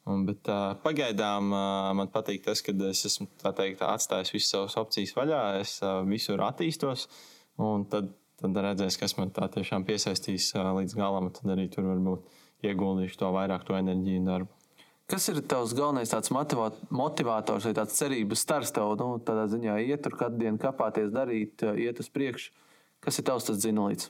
Un, 0.05 0.25
bet, 0.27 0.45
uh, 0.53 0.75
pagaidām 0.83 1.49
uh, 1.49 1.93
man 1.97 2.11
patīk 2.13 2.43
tas, 2.45 2.61
ka 2.61 2.75
es 2.91 3.05
esmu 3.09 3.25
teikt, 3.41 3.81
atstājis 3.81 4.35
visas 4.35 4.51
savas 4.53 4.77
opcijas 4.77 5.15
vaļā, 5.17 5.41
es 5.63 5.79
uh, 5.81 6.03
visur 6.05 6.43
attīstos. 6.45 7.07
Tad, 7.89 8.11
tad 8.41 8.59
redzēs, 8.67 8.99
kas 9.01 9.15
man 9.17 9.31
tā 9.33 9.47
tiešām 9.49 9.87
piesaistīs 9.87 10.51
uh, 10.53 10.69
līdz 10.77 10.97
galam. 10.99 11.31
Tad 11.33 11.55
arī 11.55 11.65
tur 11.73 11.87
varbūt 11.89 12.29
ieguldīšu 12.69 13.17
to 13.23 13.31
vairāk, 13.33 13.65
to 13.65 13.77
enerģiju 13.79 14.21
un 14.21 14.29
darbu. 14.29 14.64
Kas 15.05 15.27
ir 15.29 15.37
tavs 15.45 15.75
galvenais 15.77 16.09
motivators 16.89 17.67
vai 17.67 17.73
tāds 17.77 17.97
cerības 17.99 18.41
stars 18.41 18.73
tev, 18.73 18.95
nu, 18.97 19.19
tādā 19.21 19.45
ziņā 19.51 19.77
iet 19.85 20.01
tur 20.01 20.15
katru 20.17 20.41
dienu 20.41 20.57
kāpāties, 20.61 21.11
darīt, 21.13 21.61
iet 21.77 22.01
uz 22.01 22.09
priekšu? 22.09 22.49
Kas 23.05 23.21
ir 23.21 23.27
tavs 23.27 23.45
tas 23.45 23.61
zinolīts? 23.61 24.09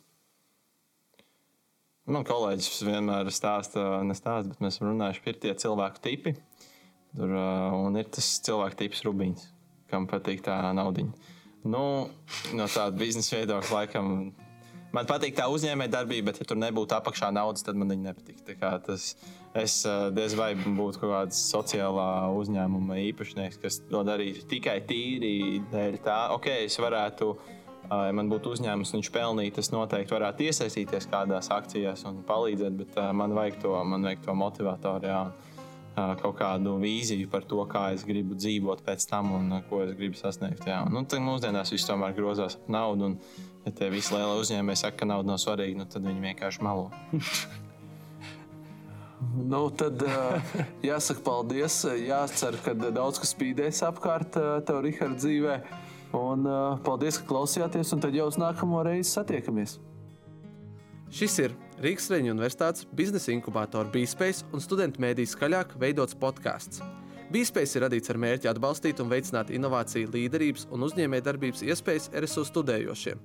Man 2.05 2.23
kolēģis 2.23 2.83
vienmēr 2.85 3.27
stāsta, 3.33 3.83
nestāsta, 4.05 4.53
bet 4.53 4.61
mēs 4.63 4.79
runājam, 4.79 5.19
ir 5.25 5.39
tie 5.41 5.51
cilvēku 5.65 6.03
tipi. 6.05 6.35
Tur 7.15 7.31
ir 7.97 8.09
tas 8.15 8.27
cilvēku 8.45 8.79
tips 8.83 9.03
Rubīns, 9.07 9.47
kam 9.91 10.07
patīk 10.07 10.45
tā 10.45 10.59
naudiņa. 10.77 11.33
Nu, 11.65 11.83
no 12.53 12.67
tāda 12.69 12.93
biznesa 12.99 13.39
viedokļa, 13.39 13.73
laikam, 13.73 14.11
man 14.95 15.07
patīk 15.09 15.35
tā 15.37 15.47
uzņēmējdarbība, 15.51 16.29
bet, 16.29 16.41
ja 16.41 16.47
tur 16.49 16.59
nebūtu 16.61 16.95
apakšā 16.97 17.31
naudas, 17.35 17.65
tad 17.65 17.77
man 17.79 17.91
viņa 17.91 18.11
nepatīk. 18.11 18.43
Tas, 18.85 19.09
es 19.57 19.75
diez 20.15 20.37
vai 20.39 20.53
būtu 20.57 21.01
kaut 21.01 21.11
kāds 21.11 21.41
sociālā 21.51 22.07
uzņēmuma 22.35 22.99
īpašnieks, 23.11 23.59
kas 23.61 23.81
to 23.89 24.03
darītu 24.07 24.47
tikai 24.51 24.79
tīri 24.87 25.35
dēļ 25.73 25.99
tā, 26.05 26.19
ok, 26.37 26.51
es 26.69 26.79
varētu. 26.81 27.35
Ja 27.85 28.13
man 28.17 28.31
būtu 28.31 28.55
uzņēmums, 28.55 28.95
viņš 28.95 29.09
pelnītu, 29.13 29.61
es 29.61 29.69
noteikti 29.69 30.15
varētu 30.15 30.47
iesaistīties 30.47 31.05
kādās 31.11 31.51
akcijās 31.53 32.01
un 32.09 32.23
palīdzēt, 32.25 32.79
bet 32.79 32.97
man 33.13 33.35
vajag 33.37 33.59
to, 33.61 33.75
man 33.85 34.07
vajag 34.09 34.23
to 34.25 34.33
motivatoru. 34.39 35.11
Jā 35.11 35.19
kaut 35.95 36.35
kādu 36.39 36.75
vīziju 36.81 37.29
par 37.31 37.45
to, 37.47 37.61
kā 37.71 37.87
es 37.95 38.03
gribu 38.07 38.35
dzīvot 38.35 38.83
pēc 38.85 39.05
tam 39.09 39.31
un 39.37 39.59
ko 39.69 39.81
es 39.85 39.93
gribu 39.95 40.19
sasniegt. 40.19 40.65
Jā. 40.67 40.83
Nu, 40.91 41.05
tad 41.07 41.23
mūsdienās 41.23 41.71
viss 41.71 41.87
tomēr 41.87 42.15
grozās 42.17 42.57
ap 42.59 42.71
naudu. 42.71 43.11
Un, 43.11 43.19
ja 43.65 43.75
tie 43.75 43.89
visi 43.93 44.15
lielie 44.15 44.41
uzņēmēji 44.41 44.83
saka, 44.83 44.99
ka 45.01 45.09
nauda 45.09 45.33
nav 45.33 45.39
svarīga, 45.41 45.79
nu, 45.79 45.87
tad 45.89 46.07
viņi 46.07 46.25
vienkārši 46.27 46.67
melo. 46.67 46.89
nu, 49.53 49.63
tad 49.79 50.03
jāsaka 50.85 51.25
paldies. 51.25 51.81
Jācer, 52.03 52.59
ka 52.65 52.75
daudz 52.85 53.23
kas 53.23 53.35
spīdēs 53.35 53.83
apkārt 53.87 54.39
tev, 54.67 54.83
Rihards, 54.85 55.23
dzīvē. 55.23 55.59
Un 56.15 56.47
paldies, 56.85 57.19
ka 57.19 57.27
klausījāties, 57.31 57.95
un 57.95 58.03
tad 58.03 58.15
jau 58.15 58.27
uz 58.29 58.37
nākamo 58.39 58.83
reizi 58.87 59.15
satiekamies. 59.15 59.79
Šis 61.15 61.39
ir 61.43 61.55
Rīgas 61.84 62.05
Reņģa 62.07 62.32
Universitātes 62.32 62.86
biznesa 62.95 63.34
inkubātora 63.34 63.89
BeSpace 63.91 64.45
un 64.55 64.61
studentu 64.63 65.01
mēdīs 65.03 65.34
skaļāk 65.36 65.73
veidots 65.82 66.15
podkāsts. 66.15 66.80
BeSpace 67.34 67.76
ir 67.76 67.84
radīts 67.84 68.13
ar 68.13 68.19
mērķi 68.23 68.47
atbalstīt 68.47 69.01
un 69.03 69.11
veicināt 69.11 69.51
inovāciju, 69.51 70.13
līderības 70.13 70.69
un 70.71 70.86
uzņēmējdarbības 70.88 71.65
iespējas 71.67 72.07
RSU 72.15 72.45
studējošiem. 72.47 73.19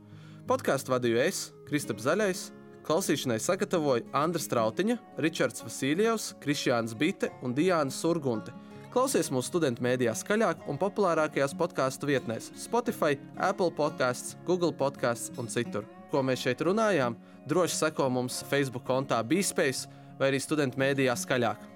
Podkāstu 0.50 0.96
vadīju 0.96 1.22
es, 1.22 1.44
Kristaps 1.68 2.08
Zaļais, 2.08 2.42
klausīšanai 2.88 3.38
sagatavoju 3.38 4.08
Andris 4.18 4.50
Trautiņa, 4.50 4.98
Ričards 5.22 5.62
Vasiljevs, 5.62 6.32
Krišjāns 6.42 6.98
Bite 6.98 7.30
un 7.46 7.54
Diāna 7.54 7.94
Surgunte. 7.94 8.50
Klausies 8.90 9.30
mūsu 9.30 9.52
studentu 9.52 9.86
mēdījā 9.86 10.16
skaļāk 10.18 10.66
un 10.66 10.80
populārākajās 10.80 11.54
podkāstu 11.54 12.10
vietnēs- 12.10 12.50
Spotify, 12.66 13.14
Apple 13.38 13.70
podkāsts, 13.70 14.34
Google 14.44 14.72
podkāsts 14.74 15.30
un 15.38 15.46
citur. 15.46 15.86
Ko 16.10 16.24
mēs 16.26 16.42
šeit 16.42 16.66
runājām? 16.66 17.14
Droši 17.50 17.80
seko 17.80 18.06
mums 18.12 18.44
Facebook 18.46 18.86
kontā 18.86 19.18
BeSpace 19.26 19.90
vai 20.20 20.30
arī 20.30 20.38
studentu 20.42 20.78
mēdījā 20.78 21.16
skaļāk. 21.18 21.69